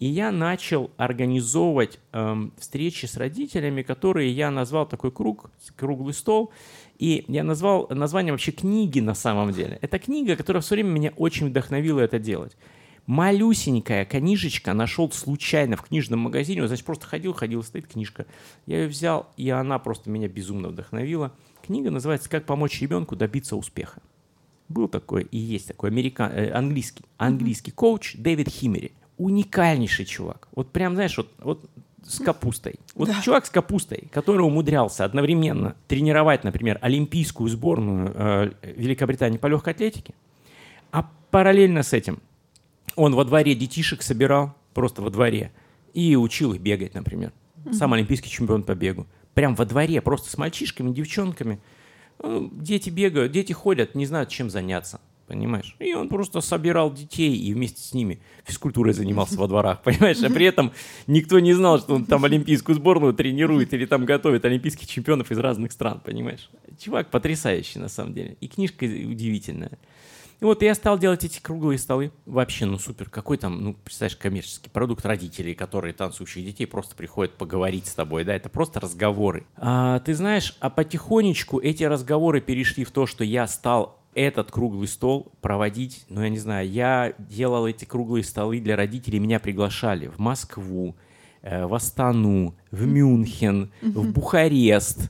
И 0.03 0.07
я 0.07 0.33
начал 0.33 0.91
организовывать 0.97 2.01
эм, 2.13 2.53
встречи 2.59 3.07
с 3.07 3.17
родителями, 3.17 3.83
которые 3.83 4.33
я 4.33 4.51
назвал 4.51 4.85
такой 4.85 5.13
круг, 5.13 5.49
круглый 5.77 6.13
стол. 6.13 6.51
И 6.99 7.25
я 7.29 7.45
назвал 7.45 7.87
название 7.89 8.33
вообще 8.33 8.51
книги 8.51 8.99
на 8.99 9.15
самом 9.15 9.53
деле. 9.53 9.79
Это 9.81 10.01
книга, 10.01 10.35
которая 10.35 10.61
все 10.61 10.75
время 10.75 10.89
меня 10.89 11.13
очень 11.17 11.51
вдохновила 11.51 12.01
это 12.01 12.19
делать. 12.19 12.57
Малюсенькая 13.07 14.05
книжечка 14.05 14.73
нашел 14.75 15.11
случайно 15.13 15.77
в 15.77 15.83
книжном 15.83 16.19
магазине. 16.19 16.63
Вот, 16.63 16.67
значит, 16.67 16.85
просто 16.85 17.07
ходил, 17.07 17.33
ходил, 17.33 17.63
стоит 17.63 17.87
книжка. 17.87 18.27
Я 18.67 18.83
ее 18.83 18.89
взял, 18.89 19.29
и 19.37 19.51
она 19.51 19.79
просто 19.79 20.11
меня 20.11 20.27
безумно 20.27 20.69
вдохновила. 20.69 21.33
Книга 21.63 21.91
называется 21.91 22.29
«Как 22.29 22.45
помочь 22.45 22.81
ребенку 22.81 23.15
добиться 23.15 23.57
успеха». 23.57 24.03
Был 24.69 24.89
такой 24.89 25.23
и 25.31 25.39
есть 25.39 25.69
такой 25.69 25.91
американ, 25.91 26.31
э, 26.33 26.51
английский, 26.51 27.05
английский 27.19 27.71
mm-hmm. 27.71 27.75
коуч 27.75 28.15
Дэвид 28.17 28.49
Химмери. 28.49 28.93
Уникальнейший 29.19 30.07
чувак. 30.07 30.49
Вот 30.55 30.71
прям, 30.71 30.95
знаешь, 30.95 31.17
вот, 31.17 31.31
вот 31.39 31.71
с 32.05 32.19
капустой. 32.19 32.77
Вот 32.95 33.09
да. 33.09 33.21
чувак 33.23 33.47
с 33.47 33.51
капустой, 33.51 34.09
который 34.11 34.41
умудрялся 34.41 35.05
одновременно 35.05 35.77
тренировать, 35.87 36.43
например, 36.43 36.79
олимпийскую 36.81 37.49
сборную 37.49 38.13
э, 38.15 38.53
Великобритании 38.77 39.39
по 39.39 39.47
легкой 39.47 39.75
атлетике, 39.75 40.15
а 40.91 41.09
параллельно 41.31 41.83
с 41.83 41.93
этим 41.93 42.21
он 42.97 43.15
во 43.15 43.25
дворе 43.25 43.55
детишек 43.55 44.03
собирал, 44.03 44.55
просто 44.75 45.03
во 45.03 45.11
дворе, 45.11 45.53
и 45.95 46.17
учил 46.17 46.55
их 46.55 46.61
бегать, 46.61 46.95
например. 46.95 47.33
Mm-hmm. 47.65 47.73
Сам 47.75 47.93
олимпийский 47.93 48.31
чемпион 48.31 48.65
по 48.65 48.75
бегу 48.75 49.07
прям 49.35 49.55
во 49.55 49.65
дворе, 49.65 50.01
просто 50.01 50.31
с 50.31 50.39
мальчишками, 50.39 50.93
девчонками. 50.93 51.61
Ну, 52.23 52.51
дети 52.53 52.91
бегают, 52.91 53.33
дети 53.33 53.53
ходят, 53.53 53.95
не 53.95 54.07
знают, 54.07 54.29
чем 54.29 54.51
заняться. 54.51 55.01
Понимаешь? 55.27 55.77
И 55.79 55.95
он 55.95 56.09
просто 56.09 56.43
собирал 56.43 56.93
детей 56.93 57.35
и 57.35 57.55
вместе 57.55 57.81
с 57.81 57.95
ними 57.95 58.21
физкультурой 58.45 58.93
занимался 58.93 59.39
во 59.39 59.49
дворах, 59.49 59.83
понимаешь? 59.85 60.23
А 60.23 60.29
при 60.29 60.45
этом 60.45 60.73
никто 61.07 61.39
не 61.39 61.55
знал, 61.55 61.79
что 61.79 61.95
он 61.95 62.05
там 62.05 62.25
олимпийскую 62.25 62.77
сборную 62.77 63.15
тренирует 63.15 63.73
или 63.73 63.87
там 63.87 64.05
готовит 64.05 64.45
олимпийских 64.45 64.87
чемпионов 64.89 65.31
из 65.31 65.39
разных 65.39 65.73
стран, 65.73 66.03
понимаешь? 66.05 66.51
Чувак 66.79 67.11
потрясающий 67.11 67.79
на 67.79 67.89
самом 67.89 68.13
деле. 68.13 68.37
И 68.41 68.49
книжка 68.49 68.85
удивительная. 68.85 69.79
И 70.43 70.45
вот 70.45 70.61
я 70.61 70.75
стал 70.75 70.99
делать 70.99 71.23
эти 71.23 71.39
круглые 71.41 71.79
столы. 71.79 72.11
Вообще, 72.27 72.67
ну 72.67 72.77
супер. 72.77 73.09
Какой 73.09 73.39
там, 73.39 73.63
ну, 73.63 73.75
представляешь, 73.75 74.17
коммерческий 74.17 74.71
продукт 74.71 75.07
родителей, 75.07 75.55
которые 75.55 75.93
танцующих 75.95 76.45
детей 76.45 76.67
просто 76.67 76.97
приходят 76.97 77.35
поговорить 77.35 77.87
с 77.87 77.95
тобой, 77.95 78.25
да, 78.25 78.35
это 78.35 78.49
просто 78.49 78.81
разговоры. 78.81 79.47
А, 79.55 80.01
ты 80.01 80.17
знаешь, 80.17 80.57
а 80.59 80.69
потихонечку 80.69 81.61
эти 81.61 81.85
разговоры 81.85 82.41
перешли 82.41 82.83
в 82.83 82.91
то, 82.91 83.07
что 83.07 83.23
я 83.23 83.47
стал 83.47 84.01
этот 84.15 84.51
круглый 84.51 84.89
стол 84.89 85.31
проводить, 85.41 86.05
ну, 86.09 86.23
я 86.23 86.29
не 86.29 86.41
знаю, 86.41 86.69
я 86.69 87.15
делал 87.21 87.69
эти 87.69 87.85
круглые 87.85 88.25
столы 88.25 88.59
для 88.59 88.75
родителей, 88.75 89.21
меня 89.21 89.39
приглашали 89.39 90.09
в 90.09 90.19
Москву, 90.19 90.97
э, 91.43 91.67
в 91.67 91.73
Астану, 91.73 92.57
в 92.73 92.85
Мюнхен, 92.85 93.71
в 93.81 94.11
Бухарест, 94.11 95.09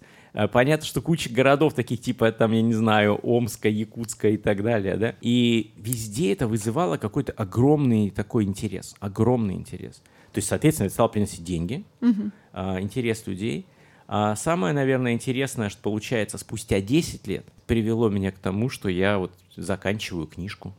понятно, 0.53 0.87
что 0.87 1.03
куча 1.03 1.31
городов 1.31 1.75
таких 1.75 2.01
типа, 2.01 2.33
там, 2.33 2.53
я 2.53 2.63
не 2.63 2.75
знаю, 2.75 3.19
Омска, 3.23 3.69
Якутска 3.69 4.29
и 4.31 4.37
так 4.37 4.63
далее, 4.63 4.97
да. 4.97 5.15
И 5.21 5.73
везде 5.77 6.33
это 6.33 6.47
вызывало 6.47 6.97
какой-то 6.97 7.33
огромный 7.33 8.11
такой 8.11 8.45
интерес, 8.45 8.95
огромный 9.01 9.55
интерес. 9.55 10.03
То 10.33 10.39
есть, 10.39 10.49
соответственно, 10.49 10.87
это 10.87 10.95
стало 10.95 11.09
приносить 11.09 11.45
деньги, 11.45 11.85
угу. 12.01 12.31
интерес 12.55 13.27
людей. 13.27 13.67
А 14.09 14.35
самое, 14.37 14.75
наверное, 14.75 15.13
интересное, 15.13 15.69
что 15.69 15.83
получается 15.83 16.39
спустя 16.39 16.81
10 16.81 17.27
лет 17.27 17.47
привело 17.67 18.09
меня 18.09 18.33
к 18.33 18.39
тому, 18.39 18.69
что 18.69 18.89
я 18.89 19.19
вот 19.19 19.33
заканчиваю 19.57 20.27
книжку 20.27 20.75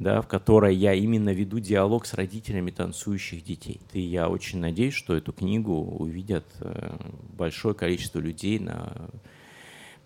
да, 0.00 0.22
в 0.22 0.26
которой 0.26 0.74
я 0.74 0.94
именно 0.94 1.28
веду 1.28 1.60
диалог 1.60 2.06
с 2.06 2.14
родителями 2.14 2.70
танцующих 2.70 3.44
детей. 3.44 3.82
И 3.92 4.00
я 4.00 4.30
очень 4.30 4.58
надеюсь, 4.58 4.94
что 4.94 5.14
эту 5.14 5.34
книгу 5.34 5.74
увидят 5.74 6.46
э, 6.60 6.96
большое 7.36 7.74
количество 7.74 8.18
людей 8.18 8.58
на 8.58 9.10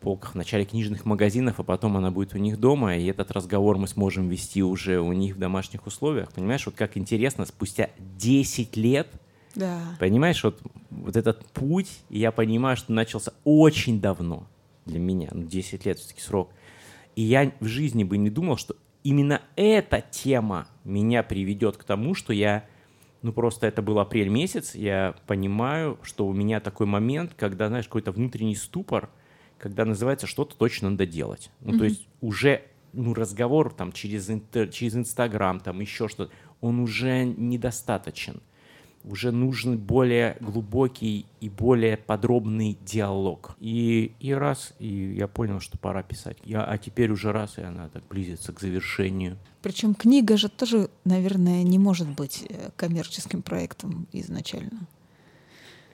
полках 0.01 0.33
в 0.33 0.35
начале 0.35 0.65
книжных 0.65 1.05
магазинов, 1.05 1.61
а 1.61 1.63
потом 1.63 1.97
она 1.97 2.11
будет 2.11 2.35
у 2.35 2.39
них 2.39 2.59
дома, 2.59 2.97
и 2.97 3.07
этот 3.07 3.31
разговор 3.31 3.79
мы 3.79 3.87
сможем 3.87 4.29
вести 4.29 4.65
уже 4.65 4.99
у 4.99 5.13
них 5.13 5.37
в 5.37 5.39
домашних 5.39 5.87
условиях. 5.87 6.33
Понимаешь, 6.33 6.67
вот 6.67 6.75
как 6.75 6.97
интересно, 6.97 7.47
спустя 7.47 7.89
10 8.19 8.77
лет, 8.77 9.07
да. 9.55 9.81
понимаешь, 10.01 10.43
вот, 10.43 10.61
вот 10.91 11.17
этот 11.17 11.47
путь, 11.53 12.01
я 12.11 12.33
понимаю, 12.33 12.77
что 12.77 12.93
начался 12.93 13.33
очень 13.45 14.01
давно 14.01 14.49
для 14.87 14.99
меня, 14.99 15.29
ну, 15.31 15.45
10 15.45 15.87
лет 15.87 16.01
все-таки 16.01 16.21
срок. 16.21 16.51
И 17.15 17.23
я 17.23 17.53
в 17.61 17.67
жизни 17.67 18.03
бы 18.03 18.19
не 18.19 18.29
думал, 18.29 18.57
что 18.57 18.75
именно 19.05 19.43
эта 19.55 20.01
тема 20.01 20.67
меня 20.83 21.23
приведет 21.23 21.77
к 21.77 21.85
тому, 21.85 22.15
что 22.15 22.33
я, 22.33 22.67
ну 23.23 23.33
просто 23.33 23.69
это 23.69 23.83
был 23.83 24.01
апрель 24.01 24.29
месяц, 24.29 24.75
я 24.75 25.15
понимаю, 25.27 25.99
что 26.03 26.27
у 26.27 26.33
меня 26.33 26.59
такой 26.59 26.87
момент, 26.87 27.35
когда, 27.37 27.69
знаешь, 27.69 27.85
какой-то 27.85 28.11
внутренний 28.11 28.57
ступор, 28.57 29.11
когда 29.59 29.85
называется 29.85 30.27
что-то 30.27 30.57
точно 30.57 30.91
надо 30.91 31.07
делать. 31.07 31.51
Ну, 31.61 31.75
mm-hmm. 31.75 31.79
то 31.79 31.85
есть 31.85 32.09
уже 32.21 32.63
ну, 32.93 33.15
разговор 33.15 33.73
там 33.73 33.93
через, 33.93 34.31
интер, 34.31 34.69
через 34.71 34.97
Инстаграм, 34.97 35.61
там 35.61 35.81
еще 35.81 36.09
что-то, 36.09 36.33
он 36.61 36.81
уже 36.81 37.25
недостаточен 37.25 38.43
уже 39.05 39.31
нужен 39.33 39.79
более 39.79 40.37
глубокий 40.41 41.27
и 41.41 41.49
более 41.49 41.97
подробный 41.97 42.79
диалог. 42.85 43.57
И, 43.61 44.13
и 44.21 44.33
раз, 44.33 44.75
и 44.79 45.15
я 45.17 45.29
понял, 45.29 45.61
что 45.61 45.79
пора 45.79 46.03
писать. 46.03 46.39
Я, 46.45 46.65
а 46.65 46.79
теперь 46.79 47.11
уже 47.11 47.33
раз, 47.33 47.59
и 47.59 47.63
она 47.63 47.89
так 47.89 48.03
близится 48.09 48.53
к 48.53 48.61
завершению. 48.61 49.37
Причем 49.63 49.95
книга 49.95 50.37
же 50.37 50.49
тоже, 50.49 50.89
наверное, 51.05 51.63
не 51.63 51.79
может 51.79 52.09
быть 52.09 52.45
э, 52.49 52.71
коммерческим 52.77 53.43
проектом 53.43 54.07
изначально. 54.13 54.87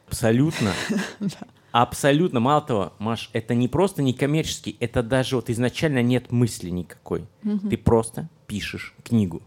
Абсолютно. 0.06 0.72
Абсолютно. 1.72 2.40
Мало 2.40 2.62
того, 2.62 2.92
Маш, 2.98 3.30
это 3.32 3.54
не 3.54 3.68
просто 3.68 4.02
не 4.02 4.12
коммерческий, 4.12 4.76
это 4.80 5.02
даже 5.02 5.36
вот 5.36 5.50
изначально 5.50 6.02
нет 6.02 6.32
мысли 6.32 6.70
никакой. 6.70 7.26
Ты 7.42 7.76
просто 7.76 8.28
пишешь 8.46 8.94
книгу. 9.04 9.42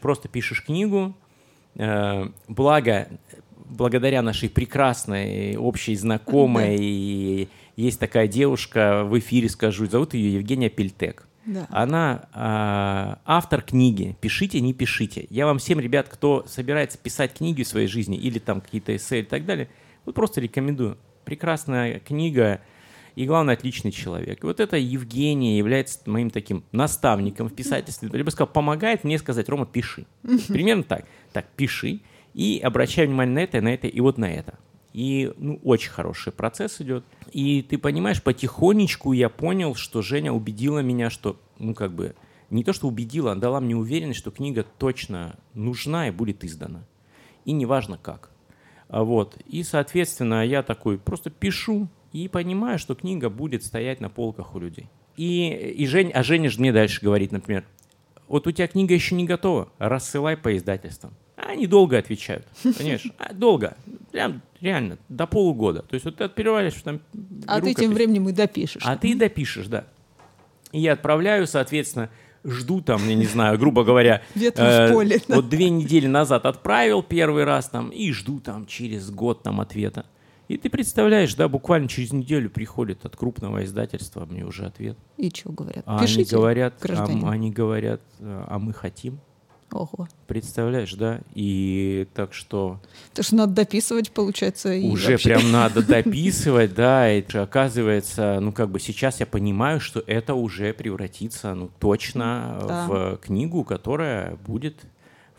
Просто 0.00 0.28
пишешь 0.28 0.64
книгу. 0.64 1.14
Э, 1.76 2.28
благо, 2.48 3.08
благодаря 3.64 4.22
нашей 4.22 4.48
прекрасной 4.48 5.56
общей 5.56 5.94
знакомой, 5.96 7.48
есть 7.76 7.98
такая 7.98 8.28
девушка, 8.28 9.04
в 9.04 9.18
эфире 9.18 9.48
скажу, 9.48 9.86
зовут 9.86 10.14
ее 10.14 10.34
Евгения 10.34 10.68
Пельтек. 10.68 11.26
Да. 11.44 11.66
Она 11.70 12.28
э, 12.32 13.20
автор 13.24 13.62
книги 13.62 14.16
«Пишите, 14.20 14.60
не 14.60 14.72
пишите». 14.72 15.26
Я 15.28 15.46
вам 15.46 15.58
всем, 15.58 15.80
ребят, 15.80 16.08
кто 16.08 16.44
собирается 16.46 16.98
писать 16.98 17.34
книги 17.34 17.64
в 17.64 17.68
своей 17.68 17.88
жизни 17.88 18.16
или 18.16 18.38
там 18.38 18.60
какие-то 18.60 18.94
эссе 18.94 19.20
и 19.20 19.24
так 19.24 19.44
далее, 19.44 19.68
вот 20.04 20.14
просто 20.14 20.40
рекомендую. 20.40 20.98
Прекрасная 21.24 21.98
книга 21.98 22.60
и, 23.14 23.26
главное, 23.26 23.54
отличный 23.54 23.92
человек. 23.92 24.42
И 24.42 24.46
вот 24.46 24.60
это 24.60 24.76
Евгения 24.76 25.58
является 25.58 26.00
моим 26.06 26.30
таким 26.30 26.64
наставником 26.72 27.48
в 27.48 27.54
писательстве. 27.54 28.10
Я 28.12 28.24
бы 28.24 28.30
сказал, 28.30 28.48
помогает 28.48 29.04
мне 29.04 29.18
сказать, 29.18 29.48
Рома, 29.48 29.66
пиши. 29.66 30.06
Примерно 30.48 30.82
так. 30.82 31.06
Так, 31.32 31.46
пиши 31.56 32.00
и 32.34 32.60
обращай 32.62 33.06
внимание 33.06 33.34
на 33.34 33.38
это, 33.40 33.60
на 33.60 33.74
это 33.74 33.86
и 33.86 34.00
вот 34.00 34.18
на 34.18 34.30
это. 34.30 34.58
И 34.92 35.32
ну, 35.36 35.58
очень 35.64 35.90
хороший 35.90 36.32
процесс 36.32 36.80
идет. 36.80 37.04
И 37.32 37.62
ты 37.62 37.78
понимаешь, 37.78 38.22
потихонечку 38.22 39.12
я 39.12 39.28
понял, 39.28 39.74
что 39.74 40.02
Женя 40.02 40.32
убедила 40.32 40.80
меня, 40.80 41.08
что, 41.10 41.40
ну, 41.58 41.74
как 41.74 41.92
бы, 41.92 42.14
не 42.50 42.64
то, 42.64 42.72
что 42.74 42.88
убедила, 42.88 43.32
а 43.32 43.36
дала 43.36 43.60
мне 43.60 43.74
уверенность, 43.74 44.18
что 44.18 44.30
книга 44.30 44.66
точно 44.78 45.36
нужна 45.54 46.08
и 46.08 46.10
будет 46.10 46.44
издана. 46.44 46.86
И 47.46 47.52
неважно 47.52 47.98
как. 47.98 48.30
А 48.88 49.04
вот. 49.04 49.38
И, 49.46 49.62
соответственно, 49.62 50.46
я 50.46 50.62
такой 50.62 50.98
просто 50.98 51.30
пишу 51.30 51.88
и 52.12 52.28
понимаю, 52.28 52.78
что 52.78 52.94
книга 52.94 53.30
будет 53.30 53.64
стоять 53.64 54.00
на 54.00 54.08
полках 54.08 54.54
у 54.54 54.58
людей. 54.58 54.88
И, 55.16 55.50
и 55.50 55.86
Жень, 55.86 56.10
а 56.12 56.22
Женя 56.22 56.50
же 56.50 56.60
мне 56.60 56.72
дальше 56.72 57.00
говорит, 57.02 57.32
например, 57.32 57.64
вот 58.28 58.46
у 58.46 58.50
тебя 58.50 58.66
книга 58.66 58.94
еще 58.94 59.14
не 59.14 59.24
готова, 59.24 59.68
рассылай 59.78 60.36
по 60.36 60.56
издательствам. 60.56 61.12
Они 61.36 61.66
долго 61.66 61.98
отвечают, 61.98 62.46
понимаешь? 62.62 63.06
А, 63.18 63.32
долго. 63.32 63.76
Прям 64.10 64.42
реально, 64.60 64.98
до 65.08 65.26
полугода. 65.26 65.82
То 65.82 65.94
есть 65.94 66.04
вот 66.04 66.16
ты 66.16 66.24
отправляешь 66.24 66.74
там... 66.82 67.00
А 67.46 67.60
ты 67.60 67.74
тем 67.74 67.92
временем 67.92 68.28
и 68.28 68.32
допишешь. 68.32 68.82
А 68.84 68.96
ты 68.96 69.10
и 69.10 69.14
допишешь, 69.14 69.66
да. 69.66 69.84
И 70.70 70.80
я 70.80 70.92
отправляю, 70.92 71.46
соответственно, 71.46 72.10
жду 72.44 72.80
там, 72.80 73.06
я 73.08 73.14
не 73.14 73.26
знаю, 73.26 73.58
грубо 73.58 73.84
говоря... 73.84 74.22
Ветру 74.34 74.64
в 74.64 74.68
э, 74.68 74.92
поле. 74.92 75.20
Вот 75.28 75.48
две 75.48 75.68
недели 75.68 76.06
назад 76.06 76.46
отправил 76.46 77.02
первый 77.02 77.44
раз 77.44 77.68
там 77.68 77.90
и 77.90 78.12
жду 78.12 78.40
там 78.40 78.66
через 78.66 79.10
год 79.10 79.42
там 79.42 79.60
ответа. 79.60 80.06
И 80.52 80.58
ты 80.58 80.68
представляешь, 80.68 81.34
да, 81.34 81.48
буквально 81.48 81.88
через 81.88 82.12
неделю 82.12 82.50
приходит 82.50 83.06
от 83.06 83.16
крупного 83.16 83.64
издательства 83.64 84.26
мне 84.26 84.44
уже 84.44 84.66
ответ. 84.66 84.98
И 85.16 85.30
что 85.30 85.50
говорят? 85.50 85.82
А 85.86 85.98
Пишите, 86.00 86.36
они 86.36 86.42
говорят, 86.42 86.74
а, 86.90 87.30
они 87.30 87.50
говорят, 87.50 88.00
а 88.20 88.58
мы 88.58 88.74
хотим. 88.74 89.18
Ого. 89.70 90.06
Представляешь, 90.26 90.92
да? 90.92 91.20
И 91.34 92.06
так 92.12 92.34
что 92.34 92.78
То, 93.14 93.22
что 93.22 93.36
надо 93.36 93.54
дописывать, 93.54 94.10
получается, 94.10 94.70
и 94.74 94.86
уже 94.90 95.12
вообще- 95.12 95.30
прям 95.30 95.50
надо 95.50 95.82
дописывать, 95.86 96.74
да, 96.74 97.10
и 97.10 97.22
оказывается, 97.34 98.38
ну 98.40 98.52
как 98.52 98.68
бы 98.70 98.78
сейчас 98.78 99.20
я 99.20 99.26
понимаю, 99.26 99.80
что 99.80 100.04
это 100.06 100.34
уже 100.34 100.74
превратится, 100.74 101.54
ну 101.54 101.70
точно 101.78 102.58
Да. 102.68 102.86
в 102.86 103.16
книгу, 103.22 103.64
которая 103.64 104.36
будет 104.46 104.76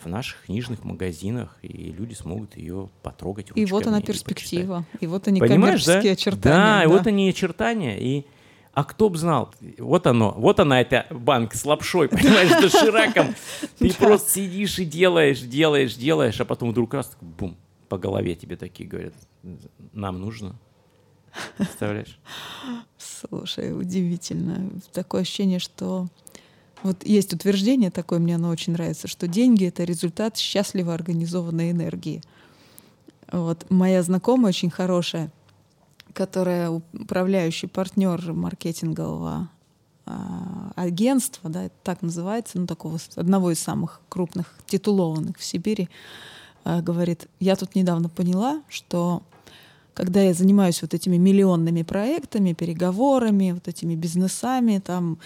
в 0.05 0.09
наших 0.09 0.43
книжных 0.45 0.83
магазинах, 0.83 1.57
и 1.61 1.91
люди 1.91 2.13
смогут 2.13 2.57
ее 2.57 2.89
потрогать. 3.01 3.47
И 3.55 3.65
вот 3.65 3.87
она 3.87 3.97
ручками 3.97 4.03
и 4.03 4.05
перспектива, 4.05 4.85
и 4.99 5.07
вот 5.07 5.27
они 5.27 5.39
Понимаешь, 5.39 5.85
да? 5.85 5.93
коммерческие 5.93 6.13
очертания. 6.13 6.55
Да, 6.57 6.83
и 6.83 6.87
вот 6.87 7.07
они 7.07 7.29
очертания. 7.29 7.97
И 7.99 8.25
а 8.73 8.83
кто 8.83 9.09
б 9.09 9.17
знал? 9.17 9.53
Вот 9.77 10.07
оно, 10.07 10.31
вот 10.35 10.59
она, 10.59 10.81
это 10.81 11.05
банк 11.11 11.53
с 11.53 11.63
лапшой, 11.63 12.09
понимаешь, 12.09 12.49
с 12.51 12.71
дошираком. 12.71 13.35
Ты 13.77 13.89
Да. 13.89 13.95
просто 13.99 14.31
сидишь 14.31 14.79
и 14.79 14.85
делаешь, 14.85 15.41
делаешь, 15.41 15.93
делаешь, 15.95 16.41
а 16.41 16.45
потом 16.45 16.71
вдруг 16.71 16.93
раз, 16.95 17.15
бум, 17.21 17.55
по 17.87 17.97
голове 17.99 18.33
тебе 18.35 18.55
такие 18.55 18.89
говорят, 18.89 19.13
нам 19.91 20.19
нужно. 20.19 20.55
Представляешь? 21.57 22.19
Слушай, 22.97 23.79
удивительно. 23.79 24.69
Такое 24.91 25.21
ощущение, 25.21 25.59
что 25.59 26.07
вот 26.83 27.05
есть 27.05 27.33
утверждение 27.33 27.91
такое, 27.91 28.19
мне 28.19 28.35
оно 28.35 28.49
очень 28.49 28.73
нравится, 28.73 29.07
что 29.07 29.27
деньги— 29.27 29.65
это 29.67 29.83
результат 29.83 30.37
счастливо 30.37 30.93
организованной 30.93 31.71
энергии. 31.71 32.21
Вот 33.31 33.65
моя 33.69 34.03
знакомая 34.03 34.49
очень 34.49 34.69
хорошая, 34.69 35.31
которая 36.13 36.69
управляющий 36.69 37.67
партнер 37.67 38.33
маркетингового 38.33 39.49
а, 40.05 40.71
агентства, 40.75 41.49
да, 41.49 41.69
так 41.83 42.01
называется, 42.01 42.59
ну 42.59 42.67
такого 42.67 42.99
одного 43.15 43.51
из 43.51 43.59
самых 43.59 44.01
крупных 44.09 44.53
титулованных 44.65 45.37
в 45.37 45.43
Сибири, 45.43 45.89
а, 46.65 46.81
говорит, 46.81 47.27
я 47.39 47.55
тут 47.55 47.75
недавно 47.75 48.09
поняла, 48.09 48.61
что 48.67 49.23
когда 49.93 50.21
я 50.21 50.33
занимаюсь 50.33 50.81
вот 50.81 50.93
этими 50.93 51.17
миллионными 51.17 51.83
проектами, 51.83 52.53
переговорами, 52.53 53.51
вот 53.51 53.67
этими 53.67 53.95
бизнесами, 53.95 54.79
там 54.79 55.19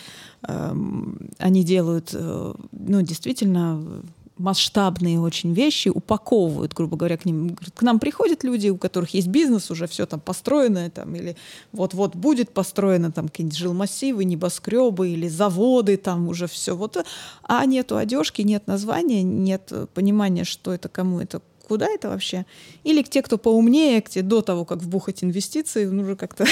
эм, 0.43 1.30
они 1.38 1.63
делают, 1.63 2.12
э, 2.13 2.53
ну, 2.71 3.01
действительно 3.01 4.03
масштабные 4.38 5.19
очень 5.19 5.53
вещи, 5.53 5.89
упаковывают, 5.89 6.73
грубо 6.73 6.97
говоря, 6.97 7.17
к 7.17 7.25
ним. 7.25 7.56
К 7.56 7.82
нам 7.82 7.99
приходят 7.99 8.43
люди, 8.43 8.69
у 8.69 8.77
которых 8.77 9.13
есть 9.13 9.27
бизнес, 9.27 9.71
уже 9.71 9.88
все 9.88 10.06
там 10.06 10.19
построено, 10.19 10.89
там, 10.89 11.15
или 11.15 11.36
вот-вот 11.71 12.15
будет 12.15 12.51
построено 12.51 13.12
там 13.12 13.27
какие-нибудь 13.27 13.58
жилмассивы, 13.58 14.25
небоскребы 14.25 15.10
или 15.10 15.27
заводы, 15.27 15.97
там 15.97 16.27
уже 16.27 16.47
все. 16.47 16.75
Вот, 16.75 17.03
а 17.43 17.65
нету 17.65 17.97
одежки, 17.97 18.41
нет 18.41 18.67
названия, 18.67 19.23
нет 19.23 19.69
э, 19.71 19.88
понимания, 19.93 20.43
что 20.43 20.73
это, 20.73 20.89
кому 20.89 21.19
это, 21.19 21.41
куда 21.67 21.88
это 21.88 22.08
вообще. 22.08 22.45
Или 22.86 23.03
те, 23.03 23.21
кто 23.21 23.38
поумнее, 23.38 24.01
те 24.01 24.21
до 24.21 24.41
того, 24.41 24.63
как 24.63 24.80
вбухать 24.80 25.23
инвестиции, 25.23 25.86
ну, 25.86 26.03
уже 26.03 26.15
как-то 26.15 26.45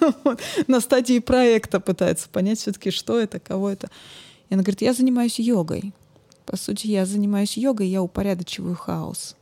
на 0.66 0.80
стадии 0.80 1.20
проекта 1.20 1.78
пытаются 1.78 2.28
понять 2.28 2.58
все-таки, 2.58 2.90
что 2.90 3.20
это, 3.20 3.38
кого 3.38 3.70
это. 3.70 3.88
И 4.48 4.54
она 4.54 4.62
говорит, 4.62 4.82
я 4.82 4.92
занимаюсь 4.92 5.38
йогой. 5.38 5.92
По 6.44 6.56
сути, 6.56 6.88
я 6.88 7.06
занимаюсь 7.06 7.56
йогой, 7.56 7.88
я 7.88 8.02
упорядочиваю 8.02 8.74
хаос. 8.74 9.36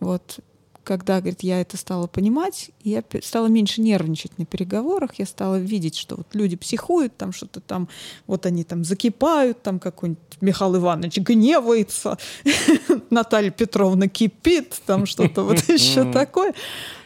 Вот 0.00 0.40
когда, 0.84 1.20
говорит, 1.20 1.42
я 1.42 1.60
это 1.60 1.76
стала 1.76 2.06
понимать, 2.06 2.70
я 2.82 3.02
стала 3.22 3.46
меньше 3.46 3.80
нервничать 3.80 4.38
на 4.38 4.44
переговорах, 4.44 5.14
я 5.18 5.26
стала 5.26 5.58
видеть, 5.58 5.96
что 5.96 6.16
вот 6.16 6.26
люди 6.32 6.56
психуют, 6.56 7.16
там 7.16 7.32
что-то 7.32 7.60
там, 7.60 7.88
вот 8.26 8.46
они 8.46 8.64
там 8.64 8.84
закипают, 8.84 9.62
там 9.62 9.78
какой-нибудь 9.78 10.22
Михаил 10.40 10.76
Иванович 10.76 11.18
гневается, 11.18 12.18
Наталья 13.10 13.50
Петровна 13.50 14.08
кипит, 14.08 14.80
там 14.86 15.06
что-то 15.06 15.42
вот 15.42 15.58
еще 15.68 16.10
такое. 16.10 16.54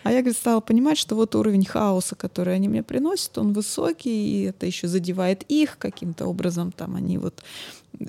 А 0.03 0.13
я, 0.13 0.21
говорит, 0.21 0.39
стала 0.39 0.61
понимать, 0.61 0.99
что 0.99 1.17
вот 1.17 1.35
уровень 1.35 1.65
хаоса, 1.65 2.15
который 2.15 2.55
они 2.55 2.69
мне 2.69 2.83
приносят, 2.85 3.37
он 3.39 3.53
высокий, 3.53 4.11
и 4.11 4.43
это 4.45 4.65
еще 4.65 4.87
задевает 4.87 5.43
их 5.49 5.79
каким-то 5.79 6.27
образом, 6.27 6.71
там 6.71 6.95
они 6.95 7.19
вот 7.19 7.43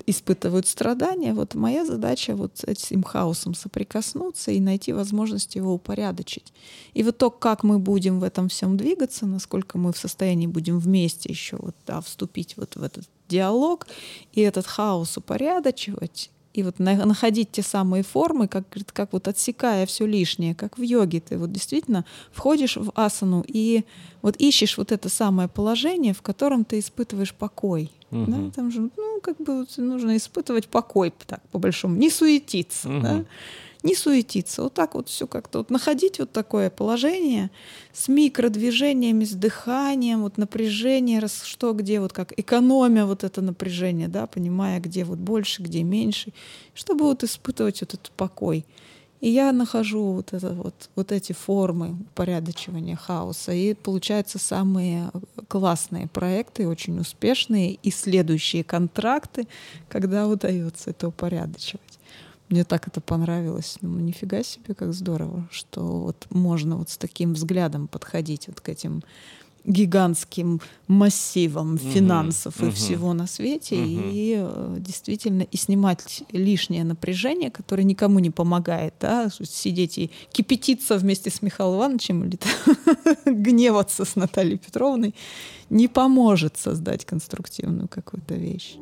испытывают 0.06 0.66
страдания. 0.66 1.32
Вот 1.34 1.54
моя 1.54 1.84
задача 1.84 2.34
вот 2.34 2.58
с 2.58 2.64
этим 2.64 3.02
хаосом 3.02 3.54
соприкоснуться 3.54 4.50
и 4.50 4.60
найти 4.60 4.92
возможность 4.92 5.56
его 5.56 5.74
упорядочить. 5.74 6.52
И 6.94 7.02
вот 7.02 7.18
то, 7.18 7.30
как 7.30 7.62
мы 7.62 7.78
будем 7.78 8.20
в 8.20 8.24
этом 8.24 8.48
всем 8.48 8.76
двигаться, 8.76 9.26
насколько 9.26 9.78
мы 9.78 9.92
в 9.92 9.98
состоянии 9.98 10.46
будем 10.46 10.78
вместе 10.78 11.28
еще 11.30 11.56
вот, 11.58 11.74
да, 11.86 12.00
вступить 12.00 12.56
вот 12.56 12.76
в 12.76 12.82
этот 12.82 13.04
диалог 13.28 13.86
и 14.32 14.40
этот 14.40 14.66
хаос 14.66 15.16
упорядочивать, 15.16 16.30
и 16.54 16.62
вот 16.62 16.78
на- 16.78 17.04
находить 17.04 17.52
те 17.52 17.62
самые 17.62 18.02
формы, 18.02 18.48
как, 18.48 18.64
как 18.92 19.12
вот 19.12 19.28
отсекая 19.28 19.86
все 19.86 20.06
лишнее, 20.06 20.54
как 20.54 20.78
в 20.78 20.82
йоге, 20.82 21.20
ты 21.20 21.38
вот 21.38 21.52
действительно 21.52 22.04
входишь 22.32 22.76
в 22.76 22.90
асану 22.94 23.44
и 23.46 23.84
вот 24.22 24.36
ищешь 24.38 24.76
вот 24.76 24.90
это 24.90 25.08
самое 25.08 25.48
положение, 25.48 26.14
в 26.14 26.22
котором 26.22 26.64
ты 26.64 26.80
испытываешь 26.80 27.34
покой. 27.34 27.92
Да, 28.10 28.16
Мгм. 28.36 28.50
там 28.52 28.70
же, 28.70 28.90
ну, 28.96 29.20
как 29.22 29.36
бы 29.38 29.58
вот 29.58 29.76
нужно 29.76 30.16
испытывать 30.16 30.68
покой, 30.68 31.12
так, 31.26 31.42
по 31.50 31.58
большому, 31.58 31.96
не 31.96 32.10
суетиться, 32.10 32.88
Мгм. 32.88 33.02
да, 33.02 33.24
не 33.82 33.94
суетиться, 33.94 34.62
вот 34.62 34.74
так 34.74 34.94
вот 34.94 35.08
все 35.08 35.26
как-то 35.26 35.58
вот 35.58 35.70
находить 35.70 36.18
вот 36.18 36.32
такое 36.32 36.70
положение 36.70 37.50
с 37.92 38.08
микродвижениями, 38.08 39.24
с 39.24 39.32
дыханием, 39.32 40.22
вот 40.22 40.38
напряжение, 40.38 41.20
раз 41.20 41.42
что 41.44 41.72
где, 41.74 42.00
вот 42.00 42.12
как 42.12 42.32
экономия 42.38 43.04
вот 43.04 43.24
это 43.24 43.42
напряжение, 43.42 44.08
да, 44.08 44.26
понимая, 44.26 44.80
где 44.80 45.04
вот 45.04 45.18
больше, 45.18 45.62
где 45.62 45.82
меньше, 45.82 46.32
чтобы 46.74 47.04
вот 47.04 47.22
испытывать 47.24 47.80
вот 47.82 47.94
этот 47.94 48.10
покой. 48.12 48.64
И 49.20 49.30
я 49.30 49.52
нахожу 49.52 50.12
вот, 50.12 50.32
это 50.32 50.52
вот, 50.52 50.90
вот 50.94 51.12
эти 51.12 51.32
формы 51.32 51.96
упорядочивания 52.12 52.96
хаоса. 52.96 53.52
И 53.52 53.74
получаются 53.74 54.38
самые 54.38 55.10
классные 55.48 56.06
проекты, 56.06 56.68
очень 56.68 57.00
успешные, 57.00 57.74
и 57.74 57.90
следующие 57.90 58.62
контракты, 58.62 59.48
когда 59.88 60.28
удается 60.28 60.90
это 60.90 61.08
упорядочивать. 61.08 61.98
Мне 62.48 62.64
так 62.64 62.88
это 62.88 63.00
понравилось. 63.00 63.76
Думаю, 63.80 64.04
нифига 64.04 64.42
себе, 64.42 64.74
как 64.74 64.94
здорово, 64.94 65.48
что 65.50 65.82
вот 65.82 66.26
можно 66.30 66.76
вот 66.76 66.88
с 66.88 66.96
таким 66.96 67.34
взглядом 67.34 67.88
подходить 67.88 68.48
вот 68.48 68.60
к 68.60 68.68
этим 68.68 69.02
гигантским 69.68 70.60
массивом 70.86 71.74
угу, 71.74 71.90
финансов 71.90 72.56
угу, 72.58 72.68
и 72.68 72.70
всего 72.70 73.12
на 73.12 73.26
свете 73.26 73.76
угу. 73.76 73.84
и 73.86 74.36
э, 74.38 74.76
действительно 74.78 75.42
и 75.42 75.56
снимать 75.56 76.22
лишнее 76.32 76.84
напряжение, 76.84 77.50
которое 77.50 77.84
никому 77.84 78.18
не 78.18 78.30
помогает, 78.30 78.94
да, 78.98 79.28
сидеть 79.30 79.98
и 79.98 80.10
кипятиться 80.32 80.96
вместе 80.96 81.30
с 81.30 81.42
Михаилом 81.42 81.76
Ивановичем 81.76 82.24
или 82.24 82.38
гневаться 83.26 84.06
с 84.06 84.16
Натальей 84.16 84.58
Петровной 84.58 85.14
не 85.68 85.86
поможет 85.86 86.56
создать 86.56 87.04
конструктивную 87.04 87.88
какую-то 87.88 88.34
вещь. 88.34 88.76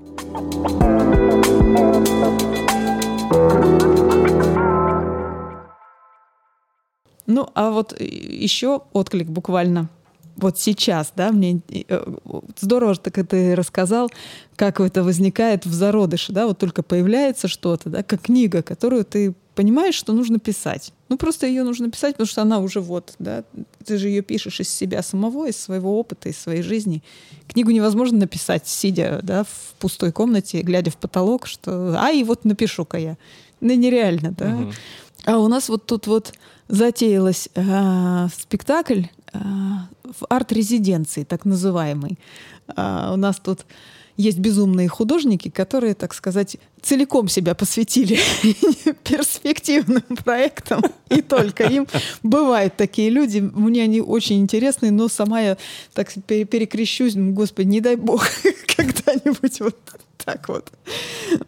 Ну, 7.27 7.49
а 7.55 7.73
вот 7.73 8.01
еще 8.01 8.83
отклик 8.93 9.29
буквально 9.29 9.89
вот 10.37 10.59
сейчас, 10.59 11.13
да, 11.17 11.33
мне 11.33 11.61
э, 11.71 12.15
здорово, 12.59 12.95
что 12.95 13.11
ты 13.11 13.55
рассказал, 13.55 14.11
как 14.55 14.81
это 14.81 15.03
возникает 15.03 15.67
в 15.67 15.73
зародыше, 15.73 16.33
да, 16.33 16.47
вот 16.47 16.59
только 16.59 16.83
появляется 16.83 17.49
что-то, 17.49 17.91
да, 17.91 18.03
как 18.03 18.23
книга, 18.23 18.63
которую 18.63 19.05
ты 19.05 19.35
понимаешь, 19.55 19.95
что 19.95 20.13
нужно 20.13 20.39
писать. 20.39 20.93
Ну, 21.09 21.17
просто 21.17 21.47
ее 21.47 21.65
нужно 21.65 21.91
писать, 21.91 22.15
потому 22.15 22.27
что 22.27 22.43
она 22.43 22.59
уже 22.59 22.81
вот, 22.81 23.15
да, 23.19 23.45
ты 23.85 23.97
же 23.97 24.09
ее 24.09 24.21
пишешь 24.21 24.61
из 24.61 24.69
себя 24.69 25.03
самого, 25.03 25.49
из 25.49 25.57
своего 25.57 25.99
опыта, 25.99 26.29
из 26.29 26.39
своей 26.39 26.63
жизни. 26.63 27.03
Книгу 27.49 27.71
невозможно 27.71 28.19
написать, 28.19 28.69
сидя, 28.69 29.21
да, 29.23 29.45
в 29.45 29.75
пустой 29.79 30.13
комнате, 30.13 30.61
глядя 30.61 30.91
в 30.91 30.97
потолок, 30.99 31.47
что, 31.47 31.97
а, 31.99 32.13
и 32.13 32.23
вот 32.23 32.45
напишу-ка 32.45 32.99
я. 32.99 33.17
Ну, 33.61 33.75
нереально, 33.75 34.33
да. 34.33 34.55
Угу. 34.55 34.73
А 35.25 35.39
у 35.39 35.49
нас 35.49 35.71
вот 35.71 35.87
тут 35.87 36.07
вот 36.07 36.35
затеялась 36.69 37.49
э, 37.55 38.29
спектакль 38.39 39.03
в 40.05 40.27
арт-резиденции, 40.29 41.25
так 41.25 41.45
называемый. 41.45 42.19
Э, 42.77 43.11
у 43.13 43.17
нас 43.17 43.37
тут 43.37 43.67
есть 44.17 44.39
безумные 44.39 44.89
художники, 44.89 45.51
которые, 45.51 45.95
так 45.95 46.15
сказать, 46.15 46.57
целиком 46.81 47.29
себя 47.29 47.55
посвятили 47.55 48.19
перспективным 49.05 50.03
проектам, 50.25 50.83
и 51.11 51.21
только 51.21 51.65
им. 51.65 51.87
Бывают 52.23 52.77
такие 52.77 53.11
люди, 53.11 53.41
мне 53.41 53.83
они 53.83 54.01
очень 54.01 54.41
интересные, 54.41 54.91
но 54.91 55.09
сама 55.09 55.41
я 55.41 55.59
так 55.93 56.13
перекрещусь, 56.27 57.15
господи, 57.15 57.69
не 57.69 57.81
дай 57.81 57.97
бог 57.97 58.27
когда-нибудь 58.77 59.61
вот 59.61 59.77
так 60.27 60.49
вот. 60.49 60.73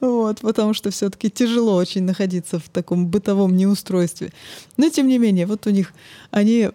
Вот, 0.00 0.40
потому 0.40 0.72
что 0.72 0.90
все-таки 0.90 1.30
тяжело 1.30 1.74
очень 1.74 2.04
находиться 2.04 2.60
в 2.60 2.68
таком 2.68 3.08
бытовом 3.08 3.56
неустройстве. 3.56 4.32
Но 4.76 4.88
тем 4.88 5.08
не 5.08 5.18
менее, 5.18 5.46
вот 5.46 5.66
у 5.66 5.70
них 5.70 5.92
они 6.30 6.70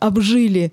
обжили 0.00 0.72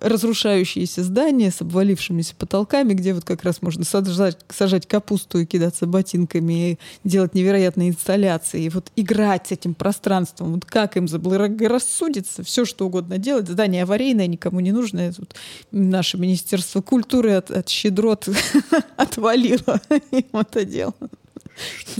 разрушающиеся 0.00 1.02
здания 1.02 1.50
с 1.50 1.60
обвалившимися 1.60 2.34
потолками, 2.36 2.94
где 2.94 3.12
вот 3.14 3.24
как 3.24 3.44
раз 3.44 3.62
можно 3.62 3.84
сажать, 3.84 4.38
сажать 4.48 4.86
капусту 4.86 5.38
и 5.38 5.46
кидаться 5.46 5.86
ботинками, 5.86 6.72
и 6.72 6.78
делать 7.04 7.34
невероятные 7.34 7.90
инсталляции, 7.90 8.64
и 8.64 8.68
вот 8.70 8.90
играть 8.96 9.48
с 9.48 9.52
этим 9.52 9.74
пространством, 9.74 10.54
вот 10.54 10.64
как 10.64 10.96
им 10.96 11.06
заблагорассудится, 11.06 12.42
все 12.42 12.64
что 12.64 12.86
угодно 12.86 13.18
делать. 13.18 13.48
Здание 13.48 13.82
аварийное, 13.82 14.26
никому 14.26 14.60
не 14.60 14.72
нужное. 14.72 15.12
Тут 15.12 15.34
наше 15.70 16.18
Министерство 16.18 16.80
культуры 16.80 17.32
от, 17.32 17.50
от 17.50 17.68
щедрот 17.68 18.28
отвалило 18.96 19.80
им 20.10 20.26
это 20.32 20.64
дело. 20.64 20.94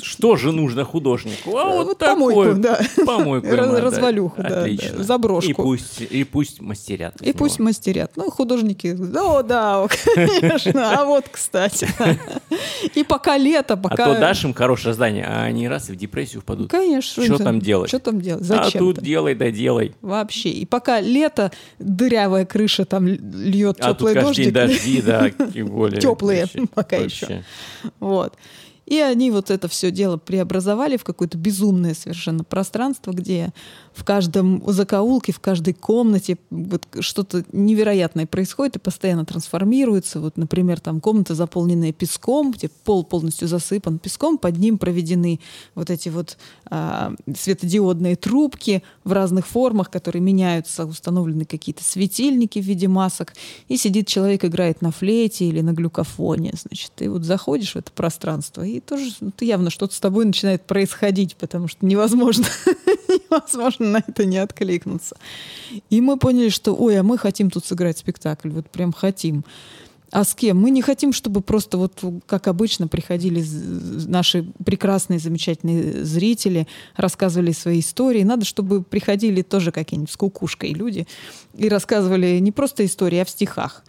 Что 0.02 0.36
же 0.36 0.52
нужно 0.52 0.84
художнику? 0.84 1.56
А 1.56 1.64
вот, 1.64 1.86
вот 1.86 1.98
помойку, 1.98 2.54
да. 2.60 2.80
Помойку. 3.04 3.48
Развалюху, 3.48 4.42
да. 4.42 4.60
Отлично. 4.60 5.02
Заброшку. 5.02 5.50
И 5.50 5.54
пусть, 5.54 6.00
и 6.02 6.24
пусть 6.24 6.60
мастерят. 6.60 7.20
И 7.22 7.32
пусть 7.32 7.58
мастерят. 7.58 8.12
Ну, 8.16 8.30
художники, 8.30 8.96
о, 9.16 9.42
да, 9.42 9.86
конечно. 10.14 11.00
А 11.00 11.04
вот, 11.04 11.26
кстати. 11.30 11.88
И 12.94 13.02
пока 13.04 13.38
лето, 13.38 13.76
пока... 13.76 14.04
А 14.04 14.14
то 14.14 14.20
дашь 14.20 14.44
им 14.44 14.54
хорошее 14.54 14.94
здание, 14.94 15.26
а 15.26 15.44
они 15.44 15.68
раз 15.68 15.88
и 15.88 15.92
в 15.92 15.96
депрессию 15.96 16.42
впадут. 16.42 16.70
Конечно. 16.70 17.24
Что 17.24 17.38
там 17.38 17.60
делать? 17.60 17.88
Что 17.88 17.98
там 17.98 18.20
делать? 18.20 18.44
Зачем? 18.44 18.66
А 18.66 18.78
тут 18.78 19.02
делай, 19.02 19.34
да 19.34 19.50
делай. 19.50 19.94
Вообще. 20.02 20.50
И 20.50 20.66
пока 20.66 21.00
лето, 21.00 21.50
дырявая 21.78 22.44
крыша 22.44 22.84
там 22.84 23.06
льет 23.06 23.76
теплый 23.76 23.86
дождик. 23.86 23.86
А 23.86 23.94
тут 23.94 24.14
каждый 24.14 24.44
день 24.44 24.52
дожди, 24.52 25.02
да, 25.02 25.30
тем 25.30 25.68
более. 25.68 26.00
Теплые 26.00 26.46
пока 26.74 26.96
еще. 26.96 27.42
Вот. 28.00 28.34
И 28.86 29.00
они 29.00 29.32
вот 29.32 29.50
это 29.50 29.66
все 29.66 29.90
дело 29.90 30.16
преобразовали 30.16 30.96
в 30.96 31.04
какое-то 31.04 31.36
безумное 31.36 31.94
совершенно 31.94 32.44
пространство, 32.44 33.10
где 33.10 33.52
в 33.92 34.04
каждом 34.04 34.62
закоулке, 34.66 35.32
в 35.32 35.40
каждой 35.40 35.74
комнате 35.74 36.38
вот 36.50 36.86
что-то 37.00 37.44
невероятное 37.52 38.26
происходит 38.26 38.76
и 38.76 38.78
постоянно 38.78 39.24
трансформируется. 39.24 40.20
Вот, 40.20 40.36
например, 40.36 40.78
там 40.80 41.00
комната, 41.00 41.34
заполненная 41.34 41.92
песком, 41.92 42.52
где 42.52 42.68
пол 42.68 43.04
полностью 43.04 43.48
засыпан 43.48 43.98
песком, 43.98 44.38
под 44.38 44.56
ним 44.58 44.78
проведены 44.78 45.40
вот 45.74 45.90
эти 45.90 46.08
вот 46.08 46.38
а, 46.66 47.12
светодиодные 47.36 48.14
трубки 48.14 48.84
в 49.02 49.12
разных 49.12 49.48
формах, 49.48 49.90
которые 49.90 50.22
меняются, 50.22 50.86
установлены 50.86 51.44
какие-то 51.44 51.82
светильники 51.82 52.60
в 52.60 52.64
виде 52.64 52.86
масок, 52.86 53.34
и 53.68 53.76
сидит 53.76 54.06
человек, 54.06 54.44
играет 54.44 54.80
на 54.80 54.92
флейте 54.92 55.46
или 55.46 55.60
на 55.60 55.72
глюкофоне, 55.72 56.52
значит, 56.60 56.92
ты 56.94 57.10
вот 57.10 57.24
заходишь 57.24 57.72
в 57.72 57.76
это 57.76 57.90
пространство, 57.90 58.62
и 58.62 58.75
тоже 58.80 59.10
ну, 59.20 59.32
явно 59.40 59.70
что-то 59.70 59.94
с 59.94 60.00
тобой 60.00 60.24
начинает 60.24 60.66
происходить, 60.66 61.36
потому 61.36 61.68
что 61.68 61.84
невозможно, 61.84 62.46
невозможно 63.08 63.86
на 63.86 64.04
это 64.06 64.24
не 64.24 64.38
откликнуться. 64.38 65.16
И 65.90 66.00
мы 66.00 66.16
поняли, 66.16 66.48
что, 66.48 66.74
ой, 66.74 66.98
а 66.98 67.02
мы 67.02 67.18
хотим 67.18 67.50
тут 67.50 67.64
сыграть 67.64 67.98
спектакль, 67.98 68.50
вот 68.50 68.68
прям 68.70 68.92
хотим. 68.92 69.44
А 70.12 70.24
с 70.24 70.34
кем? 70.34 70.58
Мы 70.58 70.70
не 70.70 70.82
хотим, 70.82 71.12
чтобы 71.12 71.40
просто 71.40 71.78
вот 71.78 72.02
как 72.26 72.46
обычно 72.46 72.86
приходили 72.86 73.44
наши 74.06 74.44
прекрасные, 74.64 75.18
замечательные 75.18 76.04
зрители, 76.04 76.68
рассказывали 76.96 77.52
свои 77.52 77.80
истории. 77.80 78.22
Надо, 78.22 78.44
чтобы 78.44 78.82
приходили 78.82 79.42
тоже 79.42 79.72
какие-нибудь 79.72 80.10
с 80.10 80.16
кукушкой 80.16 80.72
люди 80.72 81.06
и 81.54 81.68
рассказывали 81.68 82.38
не 82.38 82.52
просто 82.52 82.84
истории, 82.84 83.18
а 83.18 83.24
в 83.24 83.30
стихах. 83.30 83.84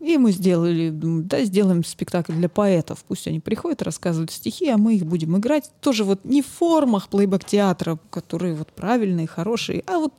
И 0.00 0.16
мы 0.16 0.32
сделали, 0.32 0.90
да, 0.92 1.44
сделаем 1.44 1.84
спектакль 1.84 2.32
для 2.32 2.48
поэтов. 2.48 3.04
Пусть 3.06 3.28
они 3.28 3.38
приходят, 3.38 3.82
рассказывают 3.82 4.30
стихи, 4.30 4.68
а 4.68 4.78
мы 4.78 4.96
их 4.96 5.04
будем 5.04 5.36
играть. 5.36 5.70
Тоже 5.80 6.04
вот 6.04 6.24
не 6.24 6.40
в 6.40 6.46
формах 6.46 7.08
плейбэк-театра, 7.08 7.98
которые 8.10 8.54
вот 8.54 8.68
правильные, 8.68 9.26
хорошие, 9.26 9.84
а 9.86 9.98
вот 9.98 10.14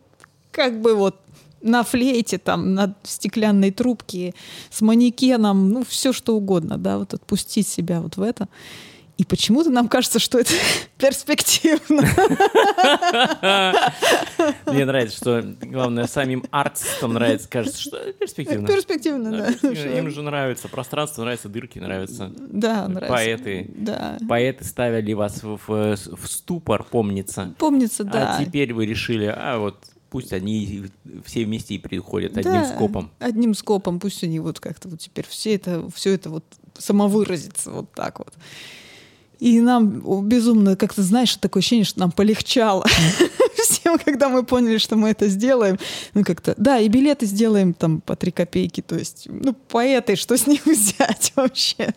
как 0.52 0.80
бы 0.82 0.94
вот 0.94 1.16
на 1.62 1.84
флейте, 1.84 2.38
там, 2.38 2.74
на 2.74 2.96
стеклянной 3.04 3.72
трубке, 3.72 4.34
с 4.70 4.82
манекеном, 4.82 5.70
ну, 5.70 5.84
все 5.84 6.14
что 6.14 6.36
угодно, 6.36 6.78
да, 6.78 6.98
вот 6.98 7.14
отпустить 7.14 7.68
себя 7.68 8.02
вот 8.02 8.18
в 8.18 8.22
это. 8.22 8.50
И 9.22 9.24
почему-то 9.24 9.70
нам 9.70 9.88
кажется, 9.88 10.18
что 10.18 10.40
это 10.40 10.52
перспективно. 10.98 12.02
Мне 14.66 14.84
нравится, 14.84 15.16
что, 15.16 15.56
главное, 15.62 16.08
самим 16.08 16.44
артистам 16.50 17.14
нравится, 17.14 17.48
кажется, 17.48 17.80
что 17.80 18.14
перспективно. 18.14 18.68
Перспективно, 18.68 19.32
да. 19.32 19.70
Им 19.70 20.10
же 20.10 20.24
нравится 20.24 20.68
пространство, 20.70 21.22
нравятся 21.22 21.50
дырки, 21.50 21.78
нравятся 21.78 22.32
да, 22.36 22.88
нравится. 22.88 23.14
поэты. 23.14 23.70
Да. 23.76 24.18
Поэты 24.28 24.64
ставили 24.64 25.14
вас 25.14 25.44
в, 25.44 25.60
в, 25.68 25.96
в 25.96 26.28
ступор, 26.28 26.84
помнится. 26.84 27.54
Помнится, 27.60 28.04
да. 28.04 28.38
А 28.38 28.44
теперь 28.44 28.74
вы 28.74 28.88
решили, 28.88 29.26
а 29.26 29.60
вот 29.60 29.86
пусть 30.10 30.34
они 30.34 30.86
все 31.26 31.46
вместе 31.46 31.76
и 31.76 31.78
приходят 31.78 32.36
одним 32.38 32.54
да, 32.54 32.74
скопом. 32.74 33.12
Одним 33.20 33.54
скопом, 33.54 34.00
пусть 34.00 34.24
они 34.24 34.40
вот 34.40 34.60
как-то 34.60 34.90
вот 34.90 35.00
теперь 35.00 35.28
все 35.28 35.54
это, 35.54 35.88
все 35.92 36.16
это 36.16 36.32
вот 36.32 36.44
самовыразится 36.80 37.70
вот 37.70 37.92
так 37.92 38.18
вот. 38.18 38.34
И 39.42 39.60
нам 39.60 40.28
безумно, 40.28 40.76
как-то, 40.76 41.02
знаешь, 41.02 41.36
такое 41.36 41.62
ощущение, 41.62 41.84
что 41.84 42.00
нам 42.00 42.12
полегчало 42.12 42.86
всем, 43.92 44.00
когда 44.06 44.30
мы 44.30 44.44
поняли, 44.44 44.78
что 44.78 44.96
мы 44.96 45.10
это 45.10 45.28
сделаем. 45.28 45.78
Ну, 46.14 46.24
как-то, 46.24 46.54
да, 46.58 46.80
и 46.80 46.88
билеты 46.88 47.26
сделаем 47.26 47.74
там 47.74 48.02
по 48.02 48.16
три 48.16 48.32
копейки. 48.32 48.82
То 48.82 48.96
есть, 48.96 49.28
ну, 49.30 49.54
поэты, 49.54 50.16
что 50.16 50.38
с 50.38 50.48
них 50.48 50.66
взять 50.66 51.34
вообще? 51.36 51.94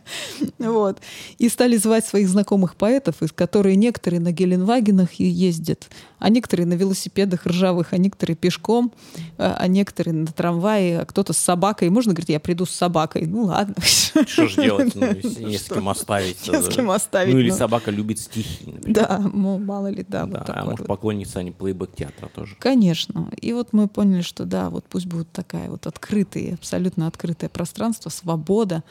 Вот. 0.58 0.98
И 1.38 1.48
стали 1.48 1.76
звать 1.76 2.06
своих 2.06 2.28
знакомых 2.28 2.76
поэтов, 2.76 3.22
из 3.22 3.32
которых 3.32 3.76
некоторые 3.76 4.20
на 4.20 4.32
Геленвагенах 4.32 5.14
ездят, 5.14 5.88
а 6.18 6.28
некоторые 6.28 6.66
на 6.66 6.74
велосипедах 6.74 7.46
ржавых, 7.46 7.92
а 7.92 7.98
некоторые 7.98 8.36
пешком, 8.36 8.92
а, 9.36 9.56
а 9.58 9.66
некоторые 9.68 10.14
на 10.14 10.26
трамвае, 10.26 11.00
а 11.00 11.04
кто-то 11.04 11.32
с 11.32 11.38
собакой. 11.38 11.90
Можно 11.90 12.12
говорить, 12.12 12.30
я 12.30 12.40
приду 12.40 12.66
с 12.66 12.70
собакой? 12.70 13.26
Ну 13.26 13.44
ладно. 13.44 13.74
Что 14.26 14.48
же 14.48 14.62
делать? 14.62 14.94
Ну, 14.94 15.06
не 15.46 15.58
с 15.58 15.64
кем 15.64 15.88
оставить. 15.88 16.48
Не 16.48 16.62
с 16.62 16.68
кем 16.68 16.90
оставить. 16.90 17.34
Ну 17.34 17.40
или 17.40 17.50
собака 17.50 17.90
любит 17.90 18.18
стихи. 18.18 18.74
Да, 18.82 19.18
мало 19.18 19.88
ли, 19.88 20.04
да. 20.08 20.24
Да, 20.24 20.44
а 20.48 20.64
может 20.64 20.86
поклонница, 20.86 21.40
а 21.40 21.42
не 21.42 21.50
плейбэк 21.84 21.96
театра 21.96 22.28
тоже. 22.28 22.56
Конечно. 22.58 23.30
И 23.40 23.52
вот 23.52 23.72
мы 23.72 23.88
поняли, 23.88 24.22
что 24.22 24.44
да, 24.44 24.70
вот 24.70 24.84
пусть 24.88 25.06
будет 25.06 25.30
такая 25.32 25.68
вот 25.70 25.86
открытая, 25.86 26.54
абсолютно 26.54 27.06
открытое 27.06 27.48
пространство, 27.48 28.10
свобода. 28.10 28.82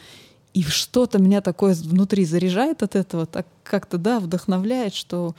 И 0.54 0.64
что-то 0.64 1.20
меня 1.20 1.42
такое 1.42 1.74
внутри 1.74 2.26
заряжает 2.26 2.84
от 2.84 2.96
этого, 2.96 3.26
так 3.26 3.48
как-то, 3.64 3.98
да, 3.98 4.20
вдохновляет, 4.20 4.94
что 4.94 5.36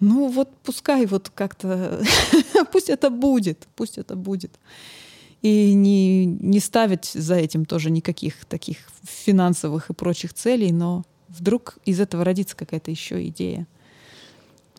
Ну 0.00 0.28
вот 0.28 0.48
пускай 0.62 1.06
вот 1.06 1.30
как-то, 1.34 2.02
пусть 2.72 2.90
это 2.90 3.10
будет, 3.10 3.66
пусть 3.76 3.98
это 3.98 4.16
будет. 4.16 4.52
И 5.42 5.72
не, 5.72 6.26
не 6.26 6.60
ставить 6.60 7.06
за 7.06 7.36
этим 7.36 7.64
тоже 7.64 7.90
никаких 7.90 8.44
таких 8.44 8.76
финансовых 9.02 9.88
и 9.88 9.94
прочих 9.94 10.34
целей, 10.34 10.70
но 10.70 11.04
вдруг 11.28 11.78
из 11.86 11.98
этого 12.00 12.24
родится 12.24 12.56
какая-то 12.56 12.90
еще 12.90 13.26
идея. 13.28 13.66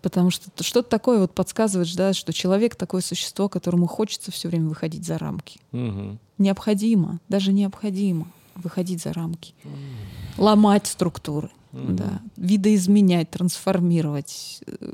Потому 0.02 0.32
что 0.32 0.49
что-то 0.64 0.89
такое 0.89 1.20
вот 1.20 1.34
подсказывает, 1.34 1.95
да, 1.95 2.14
что 2.14 2.34
человек 2.34 2.76
такое 2.76 3.02
существо, 3.02 3.49
которому 3.49 3.88
хочется 3.88 4.32
все 4.32 4.49
время 4.49 4.70
выходить 4.70 5.06
за 5.06 5.18
рамки. 5.18 5.60
Угу. 5.72 6.18
Необходимо, 6.39 7.20
даже 7.30 7.54
необходимо 7.54 8.28
выходить 8.56 9.02
за 9.02 9.14
рамки, 9.14 9.54
угу. 9.64 10.43
ломать 10.43 10.88
структуры, 10.88 11.52
угу. 11.72 11.93
да, 11.93 12.22
видоизменять, 12.36 13.30
трансформировать, 13.30 14.64
э, 14.66 14.93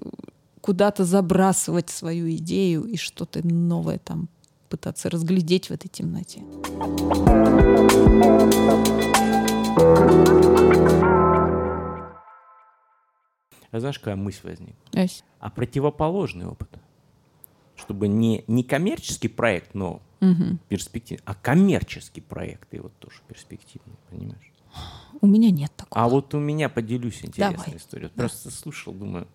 куда-то 0.62 1.06
забрасывать 1.06 1.90
свою 1.90 2.30
идею 2.36 2.84
и 2.84 2.98
что-то 2.98 3.46
новое 3.48 4.00
там 4.00 4.28
пытаться 4.68 5.10
разглядеть 5.10 5.70
в 5.70 5.72
этой 5.72 5.88
темноте. 5.88 6.42
А 13.72 13.80
знаешь, 13.80 14.00
какая 14.00 14.16
мысль 14.16 14.48
возникла? 14.48 14.76
Ась. 14.94 15.24
А 15.40 15.50
противоположный 15.50 16.46
опыт. 16.46 16.70
Чтобы 17.76 18.08
не, 18.08 18.44
не 18.48 18.64
коммерческий 18.64 19.28
проект, 19.28 19.76
но 19.76 20.02
угу. 20.20 20.58
перспективный, 20.68 21.24
а 21.26 21.36
коммерческий 21.36 22.22
проект, 22.22 22.74
и 22.74 22.80
вот 22.80 22.94
тоже 22.98 23.18
перспективный, 23.28 23.96
понимаешь? 24.10 24.52
У 25.22 25.28
меня 25.28 25.52
нет 25.52 25.72
такого. 25.76 26.06
А 26.06 26.10
вот 26.10 26.34
у 26.34 26.40
меня 26.40 26.70
поделюсь 26.70 27.24
интересной 27.24 27.58
Давай. 27.58 27.78
историей. 27.78 28.12
Да. 28.16 28.24
Просто 28.24 28.52
слушал, 28.52 28.94
думаю. 28.94 29.28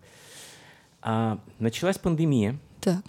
А, 1.01 1.39
началась 1.59 1.97
пандемия. 1.97 2.57
Так. 2.81 3.03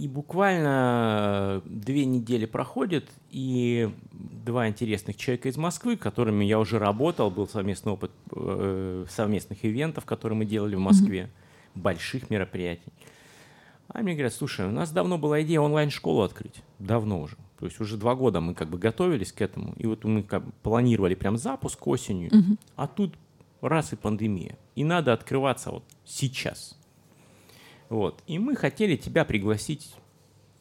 И 0.00 0.08
буквально 0.08 1.60
две 1.66 2.06
недели 2.06 2.46
проходят, 2.46 3.04
и 3.28 3.90
два 4.12 4.66
интересных 4.66 5.18
человека 5.18 5.50
из 5.50 5.58
Москвы, 5.58 5.98
которыми 5.98 6.42
я 6.46 6.58
уже 6.58 6.78
работал, 6.78 7.30
был 7.30 7.46
совместный 7.46 7.92
опыт 7.92 8.10
э, 8.34 9.04
совместных 9.10 9.62
ивентов, 9.62 10.06
которые 10.06 10.38
мы 10.38 10.46
делали 10.46 10.74
в 10.74 10.80
Москве, 10.80 11.24
mm-hmm. 11.24 11.80
больших 11.82 12.30
мероприятий. 12.30 12.94
А 13.88 14.00
мне 14.00 14.14
говорят, 14.14 14.32
слушай, 14.32 14.66
у 14.66 14.70
нас 14.70 14.90
давно 14.90 15.18
была 15.18 15.42
идея 15.42 15.60
онлайн-школу 15.60 16.22
открыть, 16.22 16.62
давно 16.78 17.20
уже. 17.20 17.36
То 17.58 17.66
есть 17.66 17.78
уже 17.78 17.98
два 17.98 18.14
года 18.14 18.40
мы 18.40 18.54
как 18.54 18.70
бы 18.70 18.78
готовились 18.78 19.32
к 19.32 19.42
этому, 19.42 19.74
и 19.76 19.86
вот 19.86 20.04
мы 20.04 20.22
как 20.22 20.46
бы 20.46 20.52
планировали 20.62 21.14
прям 21.14 21.36
запуск 21.36 21.86
осенью, 21.86 22.30
mm-hmm. 22.30 22.58
а 22.76 22.86
тут 22.86 23.16
раз 23.60 23.92
и 23.92 23.96
пандемия, 23.96 24.56
и 24.76 24.82
надо 24.82 25.12
открываться 25.12 25.70
вот 25.70 25.84
сейчас– 26.06 26.74
вот. 27.90 28.22
И 28.26 28.38
мы 28.38 28.56
хотели 28.56 28.96
тебя 28.96 29.26
пригласить 29.26 29.92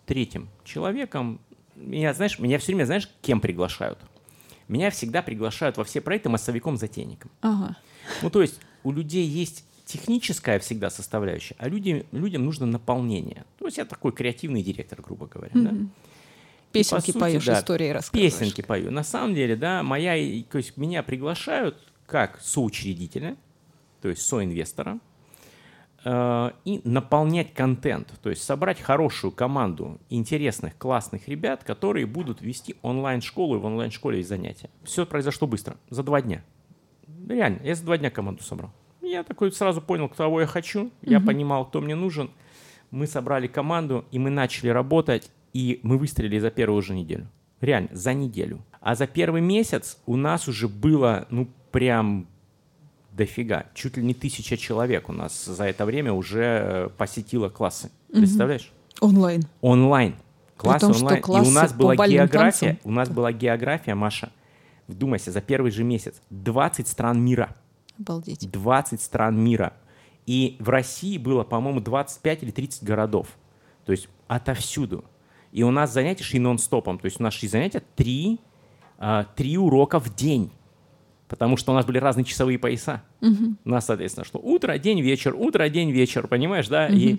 третьим 0.05 0.49
человеком. 0.65 1.39
Меня, 1.75 2.13
знаешь, 2.13 2.39
меня 2.39 2.57
все 2.57 2.73
время, 2.73 2.85
знаешь, 2.85 3.09
кем 3.21 3.39
приглашают? 3.39 3.99
Меня 4.67 4.89
всегда 4.89 5.21
приглашают 5.21 5.77
во 5.77 5.83
все 5.83 6.01
проекты 6.01 6.29
массовиком-затейником. 6.29 7.31
Ага. 7.41 7.77
Ну, 8.21 8.29
то 8.29 8.41
есть 8.41 8.59
у 8.83 8.91
людей 8.91 9.25
есть 9.25 9.63
техническая 9.85 10.59
всегда 10.59 10.89
составляющая, 10.89 11.55
а 11.57 11.67
люди, 11.67 12.05
людям 12.11 12.45
нужно 12.45 12.65
наполнение. 12.65 13.45
То 13.57 13.65
есть 13.65 13.77
я 13.77 13.85
такой 13.85 14.11
креативный 14.11 14.61
директор, 14.61 15.01
грубо 15.01 15.27
говоря. 15.27 15.53
Mm-hmm. 15.53 15.63
Да? 15.63 15.89
Песенки 16.71 17.07
сути, 17.07 17.17
поешь, 17.17 17.45
да, 17.45 17.59
истории 17.59 17.89
рассказываешь. 17.89 18.33
Песенки 18.33 18.61
пою. 18.61 18.91
На 18.91 19.03
самом 19.03 19.33
деле, 19.33 19.55
да, 19.55 19.81
моя, 19.81 20.13
то 20.43 20.57
есть 20.59 20.77
меня 20.77 21.01
приглашают 21.01 21.77
как 22.05 22.39
соучредителя, 22.41 23.35
то 24.01 24.09
есть 24.09 24.21
соинвестора, 24.21 24.99
и 26.05 26.81
наполнять 26.85 27.53
контент, 27.53 28.13
то 28.21 28.29
есть 28.29 28.43
собрать 28.43 28.79
хорошую 28.79 29.31
команду 29.31 29.99
интересных, 30.09 30.77
классных 30.77 31.27
ребят, 31.27 31.63
которые 31.63 32.05
будут 32.05 32.41
вести 32.41 32.75
онлайн-школу 32.81 33.57
и 33.57 33.59
в 33.59 33.65
онлайн-школе 33.65 34.17
есть 34.17 34.29
занятия. 34.29 34.69
Все 34.83 35.05
произошло 35.05 35.47
быстро, 35.47 35.77
за 35.89 36.03
два 36.03 36.21
дня. 36.21 36.43
Реально, 37.27 37.59
я 37.63 37.75
за 37.75 37.83
два 37.83 37.97
дня 37.97 38.09
команду 38.09 38.43
собрал. 38.43 38.71
Я 39.01 39.23
такой 39.23 39.51
сразу 39.51 39.81
понял, 39.81 40.07
кого 40.07 40.41
я 40.41 40.47
хочу, 40.47 40.91
я 41.01 41.17
угу. 41.17 41.27
понимал, 41.27 41.65
кто 41.65 41.81
мне 41.81 41.95
нужен. 41.95 42.29
Мы 42.91 43.05
собрали 43.05 43.47
команду, 43.47 44.05
и 44.11 44.19
мы 44.19 44.29
начали 44.29 44.69
работать, 44.69 45.29
и 45.53 45.79
мы 45.83 45.97
выстрелили 45.97 46.39
за 46.39 46.49
первую 46.49 46.81
же 46.81 46.93
неделю. 46.93 47.27
Реально, 47.61 47.89
за 47.91 48.13
неделю. 48.13 48.63
А 48.79 48.95
за 48.95 49.05
первый 49.05 49.41
месяц 49.41 49.99
у 50.05 50.15
нас 50.15 50.47
уже 50.47 50.67
было, 50.67 51.27
ну, 51.29 51.47
прям 51.71 52.27
дофига. 53.19 53.65
Чуть 53.73 53.97
ли 53.97 54.03
не 54.03 54.13
тысяча 54.13 54.55
человек 54.57 55.09
у 55.09 55.13
нас 55.13 55.45
за 55.45 55.65
это 55.65 55.85
время 55.85 56.13
уже 56.13 56.43
э, 56.43 56.89
посетило 56.97 57.49
классы. 57.49 57.91
Представляешь? 58.11 58.71
Онлайн. 59.01 59.43
Онлайн. 59.61 60.15
Классы 60.55 60.87
том, 60.87 60.95
онлайн. 60.95 61.23
Что 61.23 61.37
И 61.37 61.47
у 61.47 61.51
нас 61.51 61.73
была 61.73 61.95
география, 62.07 62.73
танцам. 62.73 62.79
у 62.83 62.91
нас 62.91 63.09
была 63.09 63.31
география, 63.33 63.93
Маша. 63.93 64.31
Вдумайся, 64.87 65.31
за 65.31 65.41
первый 65.41 65.71
же 65.71 65.83
месяц 65.83 66.21
20 66.29 66.87
стран 66.87 67.21
мира. 67.21 67.55
Обалдеть. 67.99 68.49
20 68.49 69.01
стран 69.01 69.37
мира. 69.37 69.73
И 70.25 70.55
в 70.59 70.69
России 70.69 71.17
было, 71.17 71.43
по-моему, 71.43 71.81
25 71.81 72.43
или 72.43 72.51
30 72.51 72.83
городов. 72.83 73.27
То 73.85 73.91
есть 73.91 74.07
отовсюду. 74.27 75.03
И 75.51 75.63
у 75.63 75.71
нас 75.71 75.91
занятия 75.93 76.23
шли 76.23 76.39
нон-стопом. 76.39 76.99
То 76.99 77.05
есть 77.05 77.19
у 77.19 77.23
нас 77.23 77.33
шли 77.33 77.49
занятия 77.49 77.83
3, 77.95 78.39
3 79.35 79.57
урока 79.57 79.99
в 79.99 80.15
день 80.15 80.51
потому 81.29 81.55
что 81.55 81.71
у 81.71 81.75
нас 81.75 81.85
были 81.85 81.99
разные 81.99 82.25
часовые 82.25 82.59
пояса. 82.59 83.03
Угу. 83.21 83.55
У 83.63 83.69
нас, 83.69 83.85
соответственно, 83.85 84.25
что 84.25 84.39
утро, 84.39 84.77
день, 84.77 84.99
вечер, 85.01 85.35
утро, 85.35 85.69
день, 85.69 85.91
вечер, 85.91 86.27
понимаешь, 86.27 86.67
да? 86.67 86.87
Угу. 86.87 86.95
И, 86.95 87.17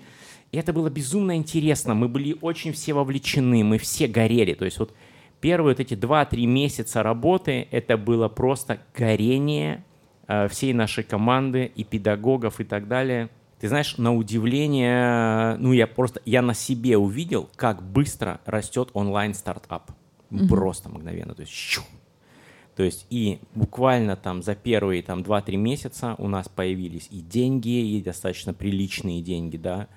и 0.51 0.57
это 0.57 0.73
было 0.73 0.89
безумно 0.89 1.35
интересно. 1.35 1.95
Мы 1.95 2.09
были 2.09 2.37
очень 2.41 2.73
все 2.73 2.93
вовлечены, 2.93 3.63
мы 3.63 3.77
все 3.77 4.07
горели. 4.07 4.53
То 4.53 4.65
есть 4.65 4.77
вот 4.77 4.93
первые 5.39 5.73
вот 5.73 5.79
эти 5.79 5.95
два-три 5.95 6.45
месяца 6.45 7.01
работы, 7.01 7.67
это 7.71 7.97
было 7.97 8.27
просто 8.27 8.81
горение 8.93 9.83
э, 10.27 10.49
всей 10.49 10.73
нашей 10.73 11.05
команды 11.05 11.71
и 11.73 11.85
педагогов 11.85 12.59
и 12.59 12.65
так 12.65 12.87
далее. 12.89 13.29
Ты 13.61 13.69
знаешь, 13.69 13.97
на 13.97 14.13
удивление, 14.13 15.55
ну 15.57 15.71
я 15.71 15.87
просто, 15.87 16.21
я 16.25 16.41
на 16.41 16.53
себе 16.53 16.97
увидел, 16.97 17.49
как 17.55 17.81
быстро 17.81 18.41
растет 18.45 18.89
онлайн-стартап. 18.93 19.91
Мгм. 20.31 20.47
Просто 20.47 20.89
мгновенно. 20.89 21.33
То 21.33 21.41
есть, 21.41 21.53
щу, 21.53 21.81
то 22.75 22.83
есть 22.83 23.05
и 23.09 23.39
буквально 23.53 24.15
там 24.15 24.41
за 24.41 24.55
первые 24.55 25.03
там 25.03 25.21
2-3 25.21 25.55
месяца 25.57 26.15
у 26.17 26.27
нас 26.27 26.47
появились 26.47 27.07
и 27.11 27.19
деньги, 27.19 27.69
и 27.69 28.01
достаточно 28.01 28.53
приличные 28.53 29.21
деньги, 29.21 29.57
да, 29.57 29.87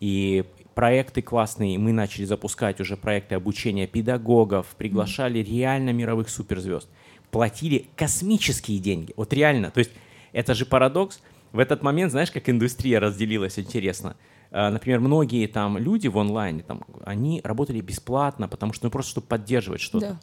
и 0.00 0.44
проекты 0.74 1.22
классные, 1.22 1.78
мы 1.78 1.92
начали 1.92 2.24
запускать 2.24 2.80
уже 2.80 2.96
проекты 2.96 3.34
обучения 3.34 3.86
педагогов, 3.86 4.74
приглашали 4.78 5.40
реально 5.40 5.90
мировых 5.90 6.28
суперзвезд, 6.28 6.88
платили 7.30 7.86
космические 7.96 8.78
деньги, 8.78 9.12
вот 9.16 9.32
реально, 9.32 9.70
то 9.70 9.78
есть 9.78 9.90
это 10.32 10.54
же 10.54 10.66
парадокс, 10.66 11.20
в 11.52 11.58
этот 11.58 11.82
момент, 11.82 12.12
знаешь, 12.12 12.30
как 12.30 12.48
индустрия 12.48 13.00
разделилась, 13.00 13.58
интересно, 13.58 14.16
А, 14.52 14.70
Например, 14.70 15.00
многие 15.00 15.46
там 15.46 15.78
люди 15.78 16.08
в 16.08 16.18
онлайне, 16.18 16.62
там, 16.62 16.82
они 17.04 17.40
работали 17.44 17.80
бесплатно, 17.80 18.48
потому 18.48 18.72
что, 18.72 18.86
ну, 18.86 18.90
просто 18.90 19.12
чтобы 19.12 19.26
поддерживать 19.28 19.80
что-то. 19.80 20.06
Да. 20.08 20.20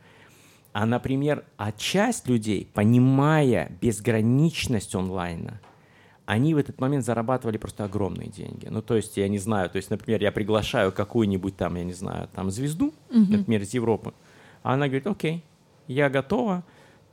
А, 0.77 0.85
например, 0.85 1.43
а 1.57 1.71
часть 1.71 2.27
людей, 2.27 2.69
понимая 2.71 3.71
безграничность 3.81 4.93
онлайна, 4.93 5.59
они 6.27 6.53
в 6.53 6.57
этот 6.57 6.79
момент 6.79 7.03
зарабатывали 7.03 7.57
просто 7.57 7.85
огромные 7.85 8.29
деньги. 8.29 8.67
Ну, 8.69 8.83
то 8.83 8.95
есть, 8.95 9.17
я 9.17 9.27
не 9.27 9.39
знаю, 9.39 9.71
то 9.71 9.77
есть, 9.77 9.89
например, 9.89 10.21
я 10.21 10.31
приглашаю 10.31 10.91
какую-нибудь 10.91 11.57
там, 11.57 11.77
я 11.77 11.83
не 11.83 11.93
знаю, 11.93 12.29
там 12.31 12.51
звезду, 12.51 12.93
Мгм. 13.09 13.31
например, 13.31 13.63
из 13.63 13.73
Европы, 13.73 14.13
а 14.61 14.73
она 14.73 14.85
говорит, 14.85 15.07
окей, 15.07 15.43
я 15.87 16.11
готова, 16.11 16.63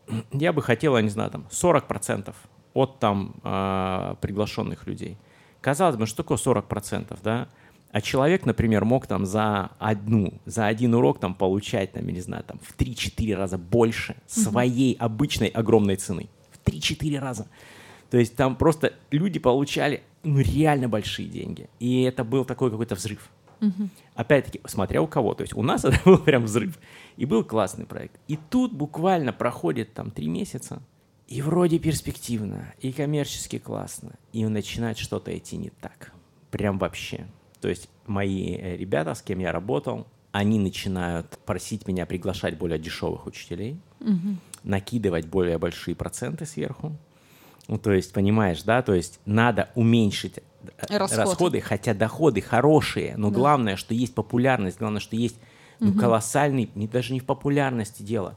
я 0.32 0.52
бы 0.52 0.60
хотела, 0.60 0.98
не 0.98 1.08
знаю, 1.08 1.30
там 1.30 1.46
40% 1.50 2.34
от 2.74 2.98
там 2.98 3.34
а, 3.44 4.16
приглашенных 4.20 4.86
людей. 4.86 5.16
Казалось 5.62 5.96
бы, 5.96 6.04
что 6.04 6.18
такое 6.18 6.36
40%, 6.36 7.16
да? 7.22 7.48
А 7.95 8.01
человек, 8.01 8.45
например, 8.45 8.84
мог 8.84 9.07
там 9.07 9.24
за 9.24 9.70
одну, 9.78 10.34
за 10.47 10.66
один 10.66 10.95
урок 10.95 11.20
там 11.20 11.32
получать, 11.32 11.92
там, 11.92 12.05
я 12.09 12.12
не 12.12 12.20
знаю, 12.20 12.42
там 12.42 12.59
в 12.59 12.76
3-4 12.76 13.36
раза 13.36 13.57
больше 13.57 14.16
своей 14.26 14.95
обычной 14.95 15.47
огромной 15.47 15.95
цены. 15.95 16.28
В 16.51 16.68
3-4 16.68 17.20
раза. 17.20 17.47
То 18.11 18.18
есть 18.18 18.34
там 18.34 18.57
просто 18.57 18.95
люди 19.12 19.38
получали 19.38 20.03
ну, 20.24 20.40
реально 20.40 20.88
большие 20.88 21.28
деньги. 21.28 21.70
И 21.78 22.03
это 22.03 22.24
был 22.24 22.45
такой 22.45 22.72
какой-то 22.72 22.97
взрыв. 22.97 23.30
Мгм. 23.61 23.90
Опять-таки, 24.16 24.61
смотря 24.66 25.01
у 25.01 25.07
кого. 25.07 25.34
То 25.34 25.42
есть 25.42 25.55
у 25.55 25.62
нас 25.62 25.84
это 25.84 26.01
был 26.05 26.18
прям 26.18 26.47
взрыв. 26.47 26.80
И 27.16 27.26
был 27.26 27.45
классный 27.45 27.86
проект. 27.86 28.18
И 28.26 28.36
тут 28.51 28.72
буквально 28.72 29.32
проходит 29.32 29.95
там 29.95 30.11
три 30.11 30.26
месяца, 30.26 30.82
и 31.28 31.42
вроде 31.42 31.78
перспективно, 31.78 32.74
и 32.80 32.90
коммерчески 32.90 33.61
классно, 33.61 34.16
и 34.32 34.45
начинает 34.47 34.99
что-то 34.99 35.36
идти 35.38 35.57
не 35.57 35.70
так. 35.70 36.12
Прям 36.51 36.80
вообще. 36.80 37.28
То 37.64 37.70
есть 37.70 37.88
мои 38.06 38.56
э, 38.58 38.76
ребята, 38.76 39.14
с 39.14 39.22
кем 39.22 39.38
я 39.38 39.50
работал, 39.50 40.06
они 40.32 40.58
начинают 40.58 41.38
просить 41.46 41.88
меня 41.88 42.04
приглашать 42.04 42.58
более 42.58 42.78
дешевых 42.78 43.26
учителей, 43.26 43.80
Мгм. 44.00 44.38
накидывать 44.64 45.24
более 45.24 45.56
большие 45.56 45.94
проценты 45.94 46.44
сверху. 46.44 46.94
Ну, 47.66 47.78
то 47.78 47.90
есть, 47.94 48.12
понимаешь, 48.12 48.62
да, 48.64 48.82
то 48.82 48.92
есть 48.92 49.18
надо 49.24 49.70
уменьшить 49.76 50.40
Расход. 50.90 51.18
расходы, 51.26 51.62
хотя 51.62 51.94
доходы 51.94 52.42
хорошие, 52.42 53.14
но 53.16 53.30
Да. 53.30 53.36
главное, 53.36 53.76
что 53.76 53.94
есть 53.94 54.14
популярность, 54.14 54.78
главное, 54.78 55.00
что 55.00 55.16
есть 55.16 55.38
ну, 55.80 55.94
колоссальный, 55.94 56.68
не, 56.74 56.86
даже 56.86 57.14
не 57.14 57.20
в 57.20 57.24
популярности 57.24 58.02
дело, 58.02 58.36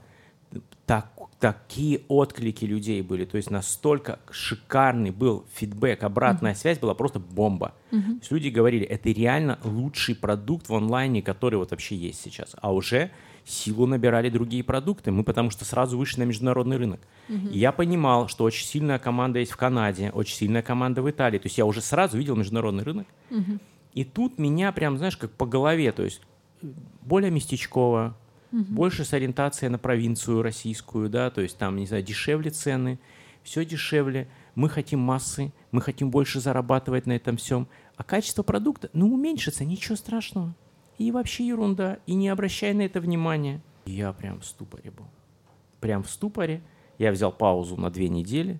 так, 0.86 1.12
такие 1.39 2.02
отклики 2.08 2.66
людей 2.66 3.02
были, 3.02 3.26
то 3.26 3.38
есть 3.38 3.52
настолько 3.52 4.20
шикарный 4.32 5.12
был 5.12 5.45
фидбэк, 5.54 6.04
обратная 6.04 6.56
связь 6.56 6.80
была 6.80 6.93
просто 6.93 7.20
бомба. 7.20 7.74
То 7.89 8.20
есть 8.22 8.32
люди 8.32 8.48
говорили, 8.50 8.86
это 8.86 9.10
реально 9.10 9.60
лучший 9.64 10.16
продукт 10.16 10.70
в 10.70 10.76
онлайне, 10.76 11.22
который 11.22 11.60
вот 11.60 11.72
вообще 11.72 11.95
есть 11.95 12.22
сейчас, 12.22 12.56
а 12.62 12.74
уже 12.74 13.12
силу 13.45 13.86
набирали 13.86 14.30
другие 14.30 14.64
продукты, 14.64 15.12
мы 15.12 15.24
потому 15.24 15.52
что 15.52 15.64
сразу 15.66 15.98
вышли 15.98 16.22
на 16.22 16.26
международный 16.26 16.78
рынок. 16.78 17.02
И 17.30 17.60
я 17.60 17.72
понимал, 17.72 18.28
что 18.30 18.45
очень 18.45 18.66
сильная 18.66 19.00
команда 19.00 19.39
есть 19.39 19.52
в 19.52 19.58
Канаде, 19.58 20.12
очень 20.14 20.36
сильная 20.36 20.62
команда 20.62 21.02
в 21.02 21.10
Италии, 21.10 21.38
то 21.38 21.48
есть 21.48 21.58
я 21.58 21.66
уже 21.66 21.82
сразу 21.82 22.18
видел 22.18 22.36
международный 22.36 22.84
рынок, 22.84 23.08
и 23.93 24.04
тут 24.06 24.39
меня 24.39 24.72
прям, 24.72 24.98
знаешь, 24.98 25.18
как 25.18 25.32
по 25.32 25.45
голове, 25.45 25.91
то 25.91 26.04
есть 26.04 26.22
более 27.02 27.32
местечково, 27.32 28.16
больше 28.52 29.06
с 29.06 29.14
ориентацией 29.14 29.70
на 29.70 29.78
провинцию 29.78 30.41
российскую, 30.41 31.10
да, 31.10 31.30
то 31.30 31.41
есть 31.41 31.58
там, 31.58 31.76
не 31.76 31.86
знаю, 31.86 32.04
дешевле 32.04 32.52
цены, 32.52 33.00
все 33.43 33.66
дешевле, 33.66 34.28
мы 34.56 34.70
хотим 34.70 35.00
массы, 35.00 35.54
мы 35.72 35.82
хотим 35.82 36.12
больше 36.12 36.39
зарабатывать 36.39 37.06
на 37.06 37.14
этом 37.14 37.38
всем, 37.38 37.68
а 37.95 38.04
качество 38.04 38.43
продукта, 38.43 38.89
ну, 38.93 39.14
уменьшится, 39.14 39.66
ничего 39.66 39.95
страшного. 39.95 40.56
И 40.98 41.12
вообще 41.12 41.48
ерунда, 41.48 42.00
и 42.08 42.14
не 42.14 42.30
обращай 42.30 42.74
на 42.74 42.82
это 42.82 43.00
внимания. 43.00 43.62
И 43.86 43.91
я 43.91 44.12
прям 44.14 44.39
в 44.41 44.45
ступоре 44.45 44.91
был. 44.91 45.06
Прям 45.80 46.04
в 46.04 46.10
ступоре. 46.10 46.62
Я 46.98 47.12
взял 47.12 47.32
паузу 47.32 47.78
на 47.78 47.89
две 47.91 48.10
недели. 48.10 48.60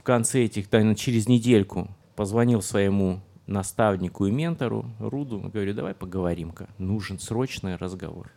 В 0.00 0.02
конце 0.02 0.44
этих, 0.44 0.70
наверное, 0.70 0.96
через 0.96 1.28
недельку 1.28 1.88
позвонил 2.16 2.60
своему 2.60 3.20
наставнику 3.46 4.26
и 4.26 4.30
ментору 4.30 4.86
Руду, 4.98 5.38
говорю, 5.40 5.74
давай 5.74 5.94
поговорим-ка, 5.94 6.68
нужен 6.78 7.18
срочный 7.18 7.76
разговор. 7.76 8.30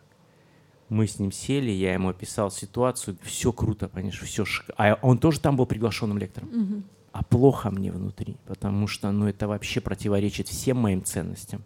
Мы 0.88 1.06
с 1.06 1.18
ним 1.18 1.32
сели, 1.32 1.70
я 1.70 1.92
ему 1.92 2.08
описал 2.08 2.50
ситуацию, 2.50 3.16
все 3.22 3.52
круто, 3.52 3.88
понимаешь, 3.88 4.20
все 4.20 4.44
шик... 4.44 4.70
А 4.76 4.98
он 5.02 5.18
тоже 5.18 5.40
там 5.40 5.56
был 5.56 5.66
приглашенным 5.66 6.18
лектором. 6.18 6.84
А 7.12 7.22
плохо 7.24 7.70
мне 7.70 7.90
внутри, 7.90 8.36
потому 8.46 8.86
что, 8.86 9.10
ну, 9.10 9.26
это 9.26 9.48
вообще 9.48 9.80
противоречит 9.80 10.48
всем 10.48 10.78
моим 10.78 11.02
ценностям. 11.04 11.62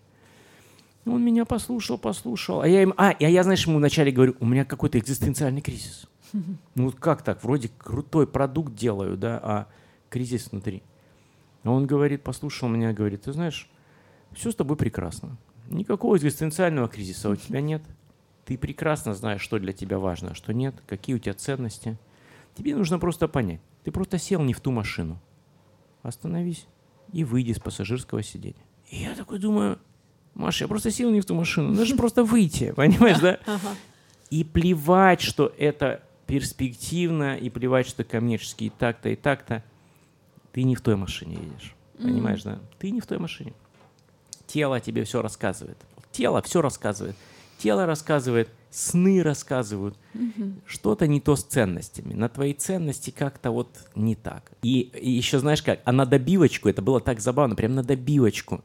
Он 1.05 1.23
меня 1.23 1.45
послушал, 1.45 1.99
послушал. 1.99 2.63
А 2.63 2.69
я 2.69 2.83
им, 2.83 2.95
а, 2.97 3.11
а 3.11 3.25
я, 3.25 3.43
знаешь, 3.43 3.67
ему 3.67 3.79
вначале 3.79 4.13
говорю, 4.13 4.37
у 4.41 4.47
меня 4.47 4.65
какой-то 4.65 4.99
экзистенциальный 4.99 5.61
кризис. 5.61 6.07
Ну 6.75 6.85
вот 6.87 6.95
как 6.97 7.23
так? 7.23 7.43
Вроде 7.45 7.71
крутой 7.77 8.27
продукт 8.27 8.75
делаю, 8.75 9.17
да, 9.17 9.39
а 9.43 9.67
кризис 10.09 10.51
внутри. 10.51 10.83
А 11.65 11.71
он 11.71 11.87
говорит, 11.87 12.23
послушал 12.23 12.69
меня, 12.69 12.93
говорит, 12.93 13.23
ты 13.23 13.33
знаешь, 13.33 13.69
все 14.33 14.51
с 14.51 14.55
тобой 14.55 14.77
прекрасно. 14.77 15.37
Никакого 15.69 16.17
экзистенциального 16.17 16.89
кризиса 16.89 17.29
у 17.31 17.37
тебя 17.37 17.61
нет. 17.61 17.83
Ты 18.53 18.59
прекрасно 18.59 19.15
знаешь, 19.15 19.41
что 19.41 19.59
для 19.59 19.73
тебя 19.73 19.99
важно, 19.99 20.33
а 20.33 20.35
что 20.35 20.53
нет, 20.53 20.75
какие 20.87 21.17
у 21.17 21.19
тебя 21.19 21.33
ценности. 21.33 21.97
Тебе 22.55 22.77
нужно 22.77 22.99
просто 22.99 23.27
понять. 23.27 23.63
Ты 23.83 23.91
просто 23.91 24.19
сел 24.19 24.43
не 24.43 24.53
в 24.53 24.61
ту 24.61 24.71
машину. 24.71 25.19
Остановись 26.03 26.67
и 27.15 27.25
выйди 27.25 27.53
с 27.53 27.59
пассажирского 27.59 28.23
сиденья. 28.23 28.63
И 28.91 28.99
я 28.99 29.15
такой 29.15 29.39
думаю, 29.39 29.79
Маша, 30.35 30.65
я 30.65 30.69
просто 30.69 30.91
сел 30.91 31.11
не 31.11 31.23
в 31.23 31.25
ту 31.25 31.35
машину. 31.35 31.71
Надо 31.71 31.87
же 31.87 31.97
просто 31.97 32.25
выйти, 32.25 32.73
понимаешь, 32.77 33.21
да? 33.21 33.39
И 34.29 34.45
плевать, 34.45 35.23
что 35.23 35.51
это 35.57 36.03
перспективно, 36.27 37.35
и 37.35 37.49
плевать, 37.49 37.87
что 37.87 38.05
коммерчески 38.05 38.65
и 38.65 38.71
так-то, 38.71 39.09
и 39.09 39.17
так-то. 39.17 39.65
Ты 40.53 40.65
не 40.65 40.77
в 40.77 40.83
той 40.83 40.97
машине 40.97 41.37
едешь. 41.37 41.75
Понимаешь, 41.97 42.43
да? 42.43 42.59
Ты 42.79 42.91
не 42.91 43.01
в 43.01 43.07
той 43.07 43.19
машине. 43.19 43.55
Тело 44.47 44.79
тебе 44.79 45.05
все 45.05 45.23
рассказывает. 45.23 45.79
Тело 46.11 46.43
все 46.43 46.61
рассказывает. 46.61 47.17
Тело 47.63 47.87
рассказывает, 47.87 48.49
сны 48.71 49.23
рассказывают. 49.23 49.97
Что-то 50.67 51.07
не 51.07 51.21
то 51.21 51.37
с 51.37 51.45
ценностями. 51.45 52.13
На 52.13 52.29
твои 52.29 52.55
ценности 52.55 53.11
как-то 53.11 53.53
вот 53.53 53.69
не 53.95 54.17
так. 54.17 54.51
И, 54.63 54.81
и 54.81 55.11
еще 55.13 55.39
знаешь 55.39 55.63
как, 55.63 55.79
а 55.85 55.93
на 55.93 56.05
добивочку, 56.05 56.69
это 56.69 56.83
было 56.83 57.01
так 57.01 57.21
забавно, 57.21 57.55
прям 57.55 57.77
на 57.77 57.85
добивочку. 57.85 58.65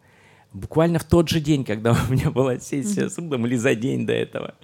Буквально 0.52 0.98
в 0.98 1.04
тот 1.04 1.30
же 1.30 1.40
день, 1.40 1.64
когда 1.64 1.92
у 2.10 2.12
меня 2.12 2.32
была 2.32 2.58
сессия 2.58 3.08
с 3.08 3.20
Рудом, 3.20 3.46
или 3.46 3.56
за 3.56 3.76
день 3.76 4.08
до 4.08 4.14
этого, 4.14 4.56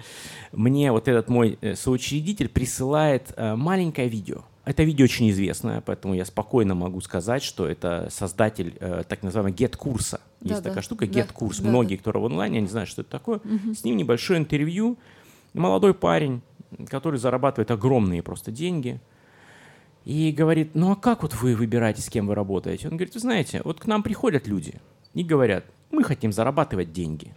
мне 0.52 0.92
вот 0.92 1.08
этот 1.08 1.30
мой 1.30 1.60
э, 1.62 1.76
соучредитель 1.76 2.50
присылает 2.50 3.34
э, 3.38 3.56
маленькое 3.56 4.08
видео. 4.08 4.46
Это 4.66 4.84
видео 4.84 5.04
очень 5.04 5.30
известное, 5.30 5.82
поэтому 5.82 6.14
я 6.14 6.24
спокойно 6.24 6.74
могу 6.74 7.02
сказать, 7.02 7.44
что 7.44 7.68
это 7.68 8.08
создатель 8.10 8.78
э, 8.80 9.04
так 9.08 9.22
называемого 9.22 9.54
get-курса. 9.54 10.22
Есть 10.40 10.56
Да-да. 10.56 10.70
такая 10.70 10.82
штука 10.82 11.06
Да, 11.06 11.20
get-курс. 11.20 11.58
да-да. 11.58 11.70
Многие, 11.70 11.98
кто 11.98 12.12
в 12.12 12.26
онлайне, 12.26 12.60
они 12.60 12.68
знают, 12.68 12.90
что 12.90 13.02
это 13.02 13.12
такое. 13.12 13.42
С 13.76 13.84
ним 13.84 13.98
небольшое 13.98 14.40
интервью. 14.40 14.98
Молодой 15.54 15.94
парень, 15.94 16.42
который 16.90 17.20
зарабатывает 17.20 17.72
огромные 17.72 18.24
просто 18.24 18.52
деньги. 18.52 19.02
И 20.06 20.32
говорит, 20.32 20.76
ну 20.76 20.92
а 20.92 20.96
как 20.96 21.24
вот 21.24 21.34
вы 21.36 21.56
выбираете, 21.56 22.02
с 22.02 22.10
кем 22.10 22.28
вы 22.28 22.36
работаете? 22.36 22.88
Он 22.88 22.96
говорит, 22.96 23.14
вы 23.14 23.20
знаете, 23.20 23.62
вот 23.64 23.80
к 23.82 23.86
нам 23.86 24.02
приходят 24.04 24.48
люди 24.48 24.76
и 25.14 25.24
говорят, 25.24 25.66
мы 25.92 26.04
хотим 26.04 26.32
зарабатывать 26.32 26.92
деньги. 26.92 27.34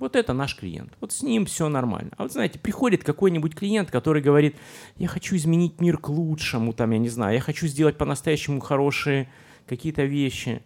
Вот 0.00 0.16
это 0.16 0.32
наш 0.32 0.56
клиент. 0.56 0.96
Вот 1.00 1.12
с 1.12 1.22
ним 1.22 1.44
все 1.44 1.68
нормально. 1.68 2.12
А 2.16 2.22
вот 2.22 2.32
знаете, 2.32 2.58
приходит 2.58 3.04
какой-нибудь 3.04 3.54
клиент, 3.54 3.90
который 3.90 4.22
говорит, 4.22 4.56
я 4.96 5.08
хочу 5.08 5.36
изменить 5.36 5.78
мир 5.78 5.98
к 5.98 6.08
лучшему, 6.08 6.72
там, 6.72 6.90
я 6.92 6.98
не 6.98 7.10
знаю, 7.10 7.34
я 7.34 7.40
хочу 7.40 7.66
сделать 7.66 7.98
по-настоящему 7.98 8.60
хорошие 8.60 9.28
какие-то 9.66 10.04
вещи. 10.04 10.62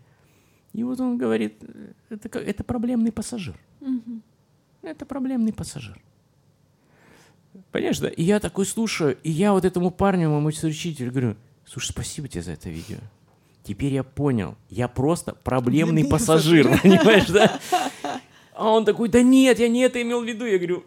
И 0.73 0.85
вот 0.85 1.01
он 1.01 1.19
говорит, 1.19 1.63
это, 2.11 2.39
это 2.39 2.63
проблемный 2.63 3.11
пассажир. 3.11 3.57
Это 4.83 5.05
проблемный 5.05 5.53
пассажир. 5.53 6.01
Понимаешь, 7.73 7.99
да? 7.99 8.09
И 8.09 8.23
я 8.23 8.39
такой 8.39 8.67
слушаю, 8.67 9.19
и 9.25 9.31
я 9.31 9.53
вот 9.53 9.65
этому 9.65 9.91
парню, 9.91 10.31
моему 10.31 10.47
учителю, 10.47 11.11
говорю, 11.11 11.37
слушай, 11.67 11.91
спасибо 11.91 12.29
тебе 12.29 12.43
за 12.43 12.53
это 12.53 12.71
видео. 12.71 12.99
Теперь 13.65 13.95
я 13.95 14.05
понял, 14.05 14.57
я 14.69 14.89
просто 14.89 15.35
проблемный 15.35 16.05
Проблемный 16.05 16.11
пассажир, 16.11 16.81
понимаешь, 16.83 17.27
да? 17.27 17.59
А 18.55 18.71
он 18.71 18.85
такой, 18.85 19.09
да 19.09 19.23
нет, 19.23 19.59
я 19.59 19.69
не 19.69 19.81
это 19.81 20.01
имел 20.01 20.23
в 20.23 20.25
виду. 20.25 20.47
Я 20.47 20.59
говорю, 20.59 20.85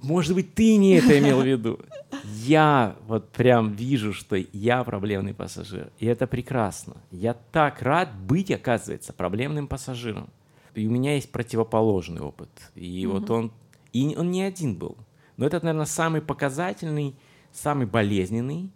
может 0.00 0.34
быть, 0.34 0.54
ты 0.54 0.76
не 0.76 0.94
это 0.94 1.18
имел 1.18 1.40
в 1.40 1.46
виду. 1.46 1.78
Я 2.24 2.96
вот 3.06 3.28
прям 3.30 3.72
вижу, 3.72 4.12
что 4.12 4.36
я 4.52 4.82
проблемный 4.84 5.34
пассажир. 5.34 5.90
И 5.98 6.06
это 6.06 6.26
прекрасно. 6.26 6.96
Я 7.10 7.34
так 7.34 7.82
рад 7.82 8.14
быть, 8.14 8.50
оказывается, 8.50 9.12
проблемным 9.12 9.68
пассажиром. 9.68 10.30
И 10.74 10.86
у 10.86 10.90
меня 10.90 11.14
есть 11.14 11.30
противоположный 11.30 12.20
опыт. 12.20 12.50
И 12.74 13.06
вот 13.06 13.30
он... 13.30 13.52
И 13.92 14.14
он 14.16 14.30
не 14.30 14.42
один 14.42 14.76
был. 14.76 14.96
Но 15.36 15.46
это, 15.46 15.58
наверное, 15.62 15.86
самый 15.86 16.20
показательный, 16.20 17.16
самый 17.52 17.86
болезненный, 17.86 18.70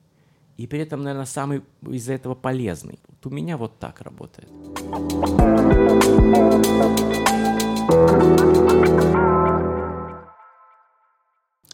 и 0.56 0.66
при 0.66 0.80
этом, 0.80 1.02
наверное, 1.02 1.26
самый 1.26 1.62
из-за 1.88 2.14
этого 2.14 2.34
полезный. 2.34 2.98
Вот 3.08 3.26
у 3.26 3.34
меня 3.34 3.56
вот 3.56 3.78
так 3.78 4.00
работает. 4.00 4.48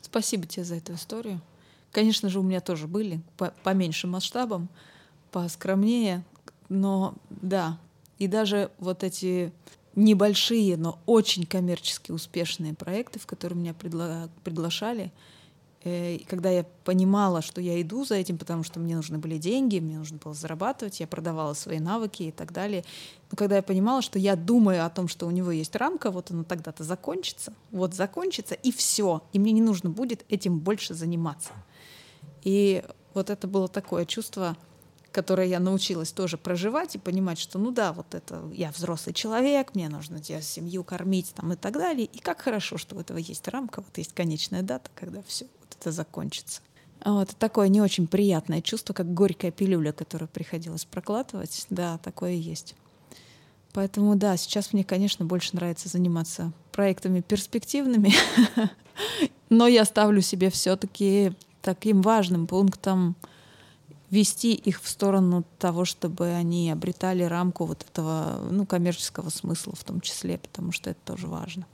Спасибо 0.03 0.47
тебе 0.47 0.65
за 0.65 0.75
эту 0.75 0.95
историю. 0.95 1.41
Конечно 1.93 2.29
же, 2.29 2.41
у 2.41 2.43
меня 2.43 2.61
тоже 2.61 2.87
были 2.87 3.21
по, 3.37 3.53
по 3.63 3.71
меньшим 3.71 4.11
масштабам, 4.11 4.69
поскромнее, 5.31 6.25
но 6.69 7.15
да. 7.31 7.79
И 8.19 8.27
даже 8.27 8.71
вот 8.79 9.03
эти 9.03 9.53
небольшие, 9.97 10.77
но 10.77 10.99
очень 11.07 11.47
коммерчески 11.47 12.13
успешные 12.13 12.75
проекты, 12.75 13.19
в 13.19 13.27
которые 13.27 13.59
меня 13.59 13.73
пригла- 13.73 14.29
приглашали, 14.45 15.13
и 15.83 16.27
когда 16.29 16.51
я 16.51 16.65
понимала, 16.85 17.41
что 17.41 17.61
я 17.61 17.81
иду 17.81 18.05
за 18.05 18.17
этим, 18.17 18.37
потому 18.37 18.63
что 18.65 18.79
мне 18.79 18.97
нужны 18.97 19.17
были 19.17 19.39
деньги, 19.39 19.79
мне 19.79 19.99
нужно 19.99 20.19
было 20.19 20.35
зарабатывать, 20.35 21.01
я 21.01 21.07
продавала 21.07 21.55
свои 21.55 21.79
навыки 21.79 22.25
и 22.25 22.33
так 22.33 22.53
далее. 22.53 22.85
Но 23.31 23.37
когда 23.37 23.57
я 23.57 23.63
понимала, 23.63 24.03
что 24.03 24.19
я 24.19 24.37
думаю 24.37 24.85
о 24.85 24.91
том, 24.91 25.09
что 25.09 25.27
у 25.27 25.31
него 25.31 25.51
есть 25.51 25.75
рамка, 25.77 26.11
вот 26.11 26.31
она 26.31 26.45
тогда-то 26.45 26.85
закончится, 26.85 27.55
вот 27.71 27.95
закончится, 27.95 28.55
и 28.55 28.73
все, 28.73 29.23
и 29.33 29.39
мне 29.39 29.53
не 29.53 29.63
нужно 29.63 29.89
будет 29.89 30.27
этим 30.29 30.59
больше 30.59 30.93
заниматься. 30.93 31.53
И 32.43 32.85
вот 33.15 33.31
это 33.31 33.49
было 33.49 33.67
такое 33.67 34.05
чувство, 34.05 34.59
которое 35.13 35.47
я 35.47 35.61
научилась 35.61 36.13
тоже 36.13 36.37
проживать 36.37 36.95
и 36.95 36.99
понимать, 36.99 37.39
что 37.39 37.59
ну 37.59 37.71
да, 37.71 37.95
вот 37.95 38.15
это 38.15 38.43
я 38.53 38.71
взрослый 38.71 39.15
человек, 39.15 39.75
мне 39.75 39.89
нужно 39.89 40.21
тебе 40.21 40.43
семью 40.43 40.85
кормить 40.85 41.33
там 41.35 41.55
и 41.55 41.57
так 41.57 41.73
далее. 41.73 42.05
И 42.05 42.19
как 42.19 42.43
хорошо, 42.43 42.77
что 42.77 42.97
у 42.97 43.01
этого 43.01 43.17
есть 43.17 43.49
рамка, 43.49 43.81
вот 43.81 43.97
есть 43.97 44.13
конечная 44.13 44.63
дата, 44.63 44.91
когда 44.95 45.23
все 45.23 45.47
это 45.81 45.93
закончится. 45.93 46.61
Вот 47.05 47.31
такое 47.39 47.69
не 47.69 47.81
очень 47.81 48.07
приятное 48.07 48.61
чувство, 48.61 48.93
как 48.93 49.13
горькая 49.15 49.51
пилюля, 49.51 49.93
которую 49.93 50.29
приходилось 50.29 50.85
прокладывать. 50.85 51.67
Да, 51.71 51.99
такое 51.99 52.33
есть. 52.33 52.75
Поэтому 53.73 54.17
да, 54.17 54.37
сейчас 54.37 54.73
мне, 54.73 54.85
конечно, 54.85 55.25
больше 55.25 55.55
нравится 55.57 55.89
заниматься 55.89 56.53
проектами 56.73 57.21
перспективными, 57.21 58.13
но 59.49 59.67
я 59.67 59.85
ставлю 59.85 60.21
себе 60.21 60.51
все-таки 60.51 61.33
таким 61.63 62.03
важным 62.03 62.47
пунктом 62.47 63.17
вести 64.11 64.55
их 64.55 64.83
в 64.83 64.89
сторону 64.89 65.45
того, 65.59 65.85
чтобы 65.85 66.31
они 66.31 66.71
обретали 66.71 67.23
рамку 67.23 67.65
вот 67.65 67.87
этого 67.89 68.41
ну, 68.51 68.67
коммерческого 68.67 69.31
смысла 69.31 69.75
в 69.77 69.85
том 69.85 70.01
числе, 70.01 70.39
потому 70.39 70.73
что 70.73 70.91
это 70.91 71.01
тоже 71.05 71.29
важно. 71.29 71.67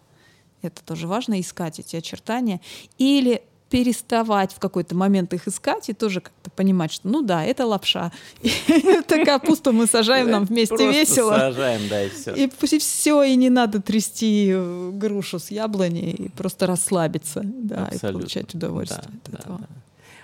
Это 0.60 0.84
тоже 0.84 1.06
важно 1.08 1.40
искать 1.40 1.80
эти 1.80 1.96
очертания. 1.96 2.60
Или 2.98 3.42
переставать 3.70 4.52
в 4.52 4.58
какой-то 4.58 4.94
момент 4.94 5.34
их 5.34 5.48
искать 5.48 5.88
и 5.88 5.92
тоже 5.92 6.20
как-то 6.20 6.50
понимать, 6.50 6.92
что 6.92 7.08
ну 7.08 7.22
да, 7.22 7.44
это 7.44 7.66
лапша. 7.66 8.12
Это 8.68 9.24
капусту 9.24 9.72
мы 9.72 9.86
сажаем 9.86 10.30
нам 10.30 10.44
вместе 10.44 10.90
весело. 10.90 11.36
сажаем, 11.36 11.88
да, 11.88 12.04
и 12.04 12.10
все. 12.10 12.34
И 12.34 12.46
пусть 12.46 12.80
все, 12.80 13.22
и 13.24 13.34
не 13.34 13.50
надо 13.50 13.82
трясти 13.82 14.50
э, 14.52 14.90
грушу 14.92 15.38
с 15.38 15.50
яблони, 15.50 16.10
и 16.12 16.28
просто 16.30 16.66
расслабиться, 16.66 17.42
да, 17.44 17.88
и 17.92 17.98
получать 17.98 18.54
удовольствие 18.54 19.08
от 19.24 19.34
этого. 19.34 19.60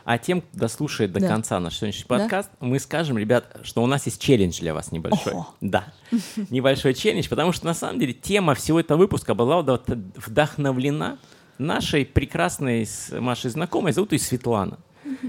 А 0.05 0.19
тем, 0.19 0.41
кто 0.41 0.59
дослушает 0.59 1.13
до 1.13 1.21
да. 1.21 1.29
конца 1.29 1.61
наш 1.61 1.77
сегодняшний 1.77 2.07
подкаст, 2.07 2.51
да? 2.61 2.67
мы 2.67 2.79
скажем, 2.81 3.19
ребят, 3.19 3.57
что 3.63 3.83
у 3.83 3.87
нас 3.87 4.07
есть 4.07 4.21
челлендж 4.21 4.59
для 4.59 4.75
вас 4.75 4.91
небольшой. 4.91 5.33
Ого. 5.33 5.49
Да, 5.61 5.93
небольшой 6.51 6.95
челлендж, 6.95 7.29
потому 7.29 7.53
что 7.53 7.67
на 7.67 7.75
самом 7.75 8.01
деле 8.01 8.13
тема 8.13 8.55
всего 8.55 8.81
этого 8.81 8.99
выпуска 8.99 9.35
была 9.35 9.63
вдохновлена 9.63 11.19
нашей 11.59 12.05
прекрасной 12.05 12.87
с 12.87 13.11
Машей 13.19 13.51
знакомой, 13.51 13.93
зовут 13.93 14.13
ее 14.13 14.19
Светлана. 14.19 14.79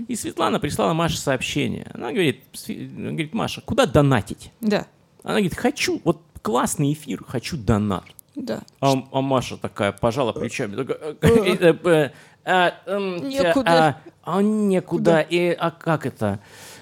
И 0.07 0.15
Светлана 0.15 0.59
прислала 0.59 0.93
Маше 0.93 1.17
сообщение. 1.17 1.91
Она 1.93 2.11
говорит, 2.11 2.43
говорит, 2.67 3.33
Маша, 3.33 3.61
куда 3.61 3.85
донатить? 3.85 4.51
Да. 4.61 4.87
Она 5.23 5.35
говорит, 5.35 5.55
хочу, 5.55 6.01
вот 6.03 6.21
классный 6.41 6.93
эфир, 6.93 7.23
хочу 7.25 7.57
донат. 7.57 8.05
Да. 8.35 8.61
А, 8.79 8.93
а 9.11 9.21
Маша 9.21 9.57
такая 9.57 9.91
пожала 9.91 10.31
плечами. 10.31 10.75
Такая, 10.75 11.15
«Э, 11.21 11.73
э, 11.83 12.09
а, 12.45 12.73
некуда. 13.19 14.01
А, 14.23 14.37
а 14.37 14.41
некуда. 14.41 15.21
И, 15.21 15.49
а 15.49 15.71
как 15.71 16.05
это? 16.05 16.39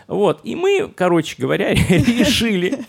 Вот. 0.08 0.42
И 0.44 0.56
мы, 0.56 0.92
короче 0.96 1.36
говоря, 1.38 1.74
решили 1.74 2.86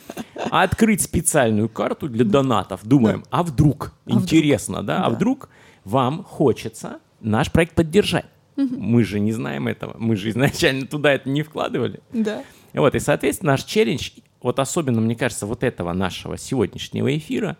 открыть 0.50 1.02
специальную 1.02 1.68
карту 1.68 2.08
для 2.08 2.24
донатов. 2.24 2.80
Думаем, 2.84 3.24
а 3.30 3.42
вдруг? 3.42 3.92
А 4.06 4.10
Интересно, 4.12 4.82
вдруг? 4.82 4.86
да? 4.86 5.04
А 5.04 5.10
вдруг 5.10 5.48
вам 5.84 6.24
хочется 6.24 7.00
наш 7.20 7.50
проект 7.50 7.74
поддержать? 7.74 8.26
Мы 8.56 9.04
же 9.04 9.18
не 9.18 9.32
знаем 9.32 9.68
этого. 9.68 9.96
Мы 9.98 10.16
же 10.16 10.30
изначально 10.30 10.86
туда 10.86 11.12
это 11.12 11.28
не 11.28 11.42
вкладывали. 11.42 12.00
Да. 12.12 12.42
Вот, 12.74 12.94
и, 12.94 13.00
соответственно, 13.00 13.52
наш 13.52 13.64
челлендж, 13.64 14.10
вот 14.40 14.58
особенно, 14.58 15.00
мне 15.00 15.16
кажется, 15.16 15.46
вот 15.46 15.62
этого 15.62 15.92
нашего 15.92 16.36
сегодняшнего 16.38 17.16
эфира, 17.16 17.56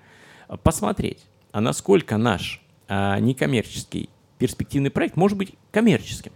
посмотреть, 0.62 1.25
а 1.51 1.61
насколько 1.61 2.16
наш 2.16 2.62
а, 2.89 3.18
некоммерческий 3.18 4.11
перспективный 4.39 4.91
проект 4.91 5.16
может 5.16 5.39
быть 5.39 5.55
коммерческим. 5.70 6.33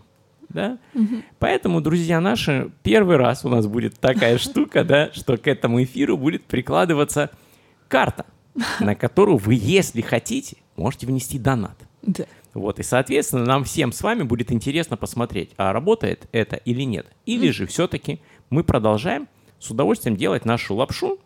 Да? 0.49 0.79
Угу. 0.95 1.23
Поэтому, 1.39 1.81
друзья 1.81 2.21
наши, 2.21 2.71
первый 2.83 3.17
раз 3.17 3.45
у 3.45 3.49
нас 3.49 3.67
будет 3.67 3.99
такая 3.99 4.39
штука, 4.39 4.85
да, 4.85 5.11
что 5.13 5.37
к 5.37 5.49
этому 5.49 5.83
эфиру 5.83 6.17
будет 6.17 6.45
прикладываться 6.45 7.31
карта, 7.89 8.27
на 8.81 8.95
которую 8.95 9.39
вы, 9.39 9.55
если 9.55 10.01
хотите, 10.01 10.57
можете 10.77 11.07
внести 11.07 11.39
донат. 11.39 11.77
Да. 12.03 12.25
Вот, 12.55 12.79
и, 12.81 12.83
соответственно, 12.83 13.45
нам 13.45 13.65
всем 13.65 13.93
с 13.93 14.01
вами 14.03 14.23
будет 14.23 14.51
интересно 14.51 14.97
посмотреть, 14.97 15.51
а 15.59 15.73
работает 15.73 16.27
это 16.33 16.57
или 16.57 16.83
нет. 16.83 17.07
Или 17.27 17.51
же 17.51 17.67
все-таки 17.67 18.21
мы 18.49 18.65
продолжаем 18.65 19.29
с 19.59 19.71
удовольствием 19.71 20.17
делать 20.17 20.45
нашу 20.45 20.75
лапшу, 20.75 21.19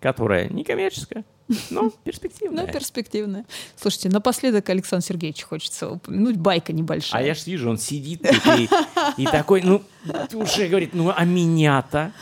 которая 0.00 0.48
не 0.48 0.64
коммерческая, 0.64 1.24
но 1.70 1.90
перспективная. 2.04 2.66
Ну, 2.66 2.72
перспективная. 2.72 3.44
Слушайте, 3.76 4.08
напоследок 4.08 4.68
Александр 4.68 5.04
Сергеевич 5.04 5.42
хочется 5.42 5.90
упомянуть, 5.90 6.36
байка 6.36 6.72
небольшая. 6.72 7.22
А 7.22 7.26
я 7.26 7.34
ж 7.34 7.46
вижу, 7.46 7.68
он 7.68 7.78
сидит 7.78 8.24
и, 8.24 8.68
и 9.22 9.26
такой, 9.26 9.62
ну, 9.62 9.82
уже 10.32 10.68
говорит, 10.68 10.94
ну, 10.94 11.12
а 11.14 11.24
меня-то? 11.24 12.12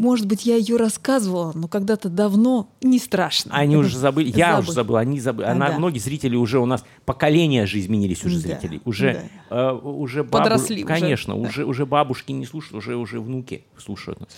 Может 0.00 0.24
быть, 0.24 0.46
я 0.46 0.56
ее 0.56 0.78
рассказывала, 0.78 1.52
но 1.54 1.68
когда-то 1.68 2.08
давно 2.08 2.70
не 2.80 2.98
страшно. 2.98 3.54
Они 3.54 3.76
уже 3.76 3.98
забыли, 3.98 4.32
я 4.34 4.52
Забыл. 4.52 4.62
уже 4.62 4.72
забыл, 4.72 4.96
они 4.96 5.20
забыли. 5.20 5.46
Она, 5.46 5.68
да. 5.68 5.76
Многие 5.76 5.98
зрители 5.98 6.36
уже 6.36 6.58
у 6.58 6.64
нас, 6.64 6.82
поколения 7.04 7.66
же 7.66 7.78
изменились 7.80 8.24
уже 8.24 8.36
да. 8.36 8.40
зрители. 8.40 8.80
Уже, 8.86 9.28
да. 9.50 9.72
э, 9.72 9.72
уже 9.74 10.24
бабу... 10.24 10.42
Подросли 10.42 10.84
Конечно, 10.84 11.34
уже, 11.34 11.48
уже, 11.48 11.64
уже 11.66 11.84
бабушки 11.84 12.32
не 12.32 12.46
слушают, 12.46 12.76
уже, 12.76 12.96
уже 12.96 13.20
внуки 13.20 13.66
слушают 13.76 14.20
нас. 14.20 14.30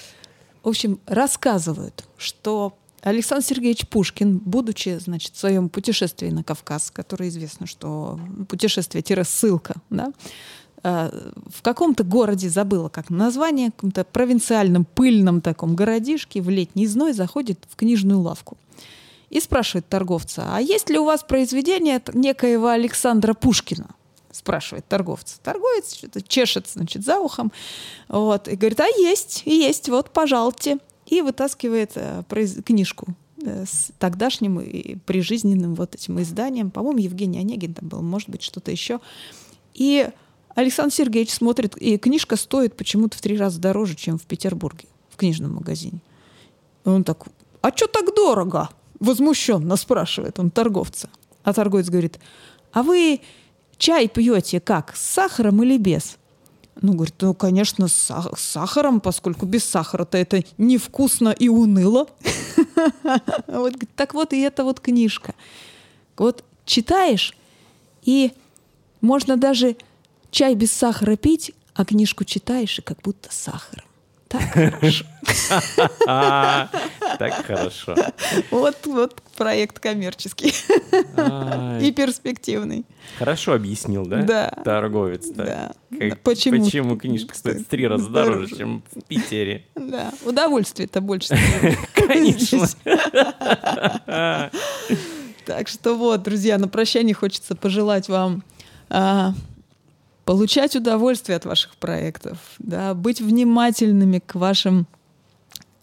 В 0.64 0.68
общем, 0.68 0.98
рассказывают, 1.06 2.08
что 2.16 2.76
Александр 3.00 3.44
Сергеевич 3.44 3.86
Пушкин, 3.86 4.38
будучи, 4.38 4.98
значит, 4.98 5.34
в 5.34 5.38
своем 5.38 5.68
путешествии 5.68 6.30
на 6.30 6.42
Кавказ, 6.42 6.90
которое 6.90 7.28
известно, 7.28 7.68
что 7.68 8.18
путешествие-ссылка, 8.48 9.74
да, 9.90 10.12
в 10.82 11.62
каком-то 11.62 12.02
городе, 12.02 12.48
забыла 12.48 12.88
как 12.88 13.08
название, 13.08 13.68
в 13.68 13.72
каком-то 13.74 14.04
провинциальном 14.04 14.84
пыльном 14.84 15.40
таком 15.40 15.76
городишке 15.76 16.42
в 16.42 16.50
летний 16.50 16.86
зной 16.86 17.12
заходит 17.12 17.58
в 17.68 17.76
книжную 17.76 18.20
лавку 18.20 18.56
и 19.30 19.40
спрашивает 19.40 19.88
торговца, 19.88 20.44
а 20.54 20.60
есть 20.60 20.90
ли 20.90 20.98
у 20.98 21.04
вас 21.04 21.22
произведение 21.22 22.02
некоего 22.12 22.68
Александра 22.68 23.34
Пушкина? 23.34 23.88
спрашивает 24.32 24.88
торговца. 24.88 25.36
Торговец 25.42 25.94
что-то 25.94 26.22
чешет, 26.22 26.66
значит, 26.66 27.04
за 27.04 27.18
ухом. 27.18 27.52
Вот, 28.08 28.48
и 28.48 28.56
говорит, 28.56 28.80
а 28.80 28.86
есть, 28.86 29.42
есть, 29.44 29.90
вот, 29.90 30.10
пожалуйте 30.10 30.78
и 31.06 31.20
вытаскивает 31.20 31.92
э, 31.96 32.22
книжку 32.64 33.08
э, 33.44 33.64
с 33.66 33.92
тогдашним 33.98 34.60
и 34.60 34.96
прижизненным 34.96 35.74
вот 35.74 35.94
этим 35.94 36.20
изданием. 36.22 36.70
По-моему, 36.70 37.00
Евгений 37.00 37.38
Онегин 37.38 37.74
там 37.74 37.88
был, 37.88 38.00
может 38.00 38.30
быть, 38.30 38.42
что-то 38.42 38.70
еще. 38.70 39.00
И 39.74 40.08
Александр 40.54 40.92
Сергеевич 40.94 41.32
смотрит, 41.32 41.76
и 41.76 41.96
книжка 41.98 42.36
стоит 42.36 42.76
почему-то 42.76 43.16
в 43.16 43.20
три 43.20 43.36
раза 43.36 43.60
дороже, 43.60 43.94
чем 43.94 44.18
в 44.18 44.24
Петербурге, 44.24 44.86
в 45.10 45.16
книжном 45.16 45.54
магазине. 45.54 46.00
И 46.84 46.88
он 46.88 47.04
так, 47.04 47.26
а 47.60 47.70
что 47.74 47.86
так 47.86 48.14
дорого? 48.14 48.68
Возмущенно 49.00 49.76
спрашивает 49.76 50.38
он 50.38 50.50
торговца. 50.50 51.08
А 51.42 51.52
торговец 51.52 51.88
говорит, 51.88 52.18
а 52.72 52.82
вы 52.82 53.20
чай 53.78 54.08
пьете 54.08 54.60
как, 54.60 54.94
с 54.96 55.00
сахаром 55.00 55.62
или 55.62 55.78
без? 55.78 56.18
Ну, 56.80 56.94
говорит, 56.94 57.14
ну, 57.20 57.34
конечно, 57.34 57.88
с 57.88 58.12
сахаром, 58.36 59.00
поскольку 59.00 59.44
без 59.44 59.64
сахара-то 59.64 60.16
это 60.16 60.42
невкусно 60.58 61.30
и 61.30 61.48
уныло. 61.48 62.08
Вот, 63.46 63.74
так 63.94 64.14
вот, 64.14 64.32
и 64.32 64.40
эта 64.40 64.64
вот 64.64 64.80
книжка. 64.80 65.34
Вот 66.16 66.42
читаешь, 66.64 67.36
и 68.02 68.32
можно 69.00 69.36
даже 69.36 69.76
чай 70.32 70.56
без 70.56 70.72
сахара 70.72 71.14
пить, 71.16 71.52
а 71.74 71.84
книжку 71.84 72.24
читаешь, 72.24 72.78
и 72.78 72.82
как 72.82 73.00
будто 73.02 73.32
сахаром. 73.32 73.84
Так 74.26 74.42
хорошо. 74.52 75.04
Так 77.18 77.46
хорошо. 77.46 77.94
Вот, 78.50 78.86
вот 78.86 79.22
проект 79.36 79.78
коммерческий 79.78 80.48
и 81.86 81.92
перспективный. 81.92 82.86
Хорошо 83.18 83.52
объяснил, 83.52 84.06
да? 84.06 84.22
Да. 84.22 84.48
Торговец. 84.64 85.28
Да. 85.28 85.72
Почему? 86.22 86.64
Почему 86.64 86.96
книжка 86.96 87.36
стоит 87.36 87.60
в 87.60 87.64
три 87.66 87.86
раза 87.86 88.08
дороже, 88.08 88.56
чем 88.56 88.82
в 88.90 89.02
Питере? 89.02 89.66
Да. 89.76 90.12
Удовольствие-то 90.24 91.02
больше. 91.02 91.36
Конечно. 91.94 92.66
Так 95.44 95.68
что 95.68 95.94
вот, 95.94 96.22
друзья, 96.22 96.56
на 96.56 96.68
прощание 96.68 97.14
хочется 97.14 97.54
пожелать 97.54 98.08
вам 98.08 98.42
а, 98.88 99.34
получать 100.24 100.76
удовольствие 100.76 101.36
от 101.36 101.44
ваших 101.44 101.76
проектов, 101.76 102.38
да, 102.58 102.94
быть 102.94 103.20
внимательными 103.20 104.20
к 104.24 104.34
вашим 104.34 104.86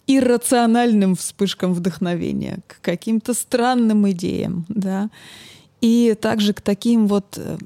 иррациональным 0.07 1.15
вспышкам 1.15 1.73
вдохновения, 1.73 2.59
к 2.67 2.81
каким-то 2.81 3.33
странным 3.33 4.09
идеям, 4.11 4.65
да, 4.67 5.09
и 5.81 6.17
также 6.19 6.53
к 6.53 6.61
таким 6.61 7.07
вот 7.07 7.37
э, 7.37 7.57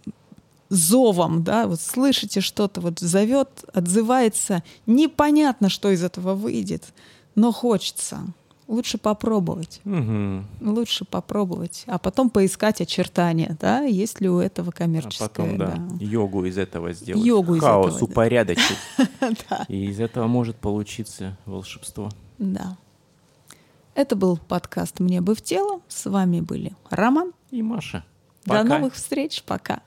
зовам, 0.69 1.43
да, 1.43 1.67
вот 1.67 1.80
слышите 1.80 2.41
что-то, 2.41 2.82
вот 2.82 2.99
зовет, 2.99 3.63
отзывается, 3.74 4.63
непонятно, 4.86 5.69
что 5.69 5.89
из 5.89 6.03
этого 6.03 6.36
выйдет, 6.36 6.84
но 7.36 7.51
хочется. 7.51 8.19
Лучше 8.74 8.97
попробовать. 8.97 9.82
Угу. 9.86 10.71
Лучше 10.71 11.05
попробовать. 11.05 11.84
А 11.86 11.99
потом 11.99 12.32
поискать 12.32 12.82
очертания, 12.82 13.55
да, 13.61 13.82
есть 13.82 14.19
ли 14.19 14.28
у 14.28 14.39
этого 14.39 14.71
коммерческое. 14.71 15.28
А 15.28 15.30
потом, 15.30 15.57
да, 15.59 15.76
да. 15.76 16.03
йогу 16.03 16.43
из 16.45 16.57
этого 16.57 16.91
сделать. 16.91 17.24
Йогу 17.24 17.59
Хаос 17.59 17.91
из 17.91 17.95
этого, 17.97 18.09
упорядочить. 18.09 18.78
И 19.67 19.86
из 19.86 19.99
этого 19.99 20.26
может 20.26 20.55
получиться 20.55 21.38
волшебство. 21.45 22.09
Да. 22.39 22.76
Это 23.93 24.15
был 24.15 24.38
подкаст 24.38 24.99
«Мне 24.99 25.21
бы 25.21 25.36
в 25.36 25.43
тело». 25.43 25.82
С 25.88 26.09
вами 26.09 26.41
были 26.41 26.74
Роман 26.89 27.32
и 27.51 27.61
Маша. 27.61 28.03
До 28.45 28.63
новых 28.63 28.95
встреч. 28.95 29.43
Пока. 29.43 29.84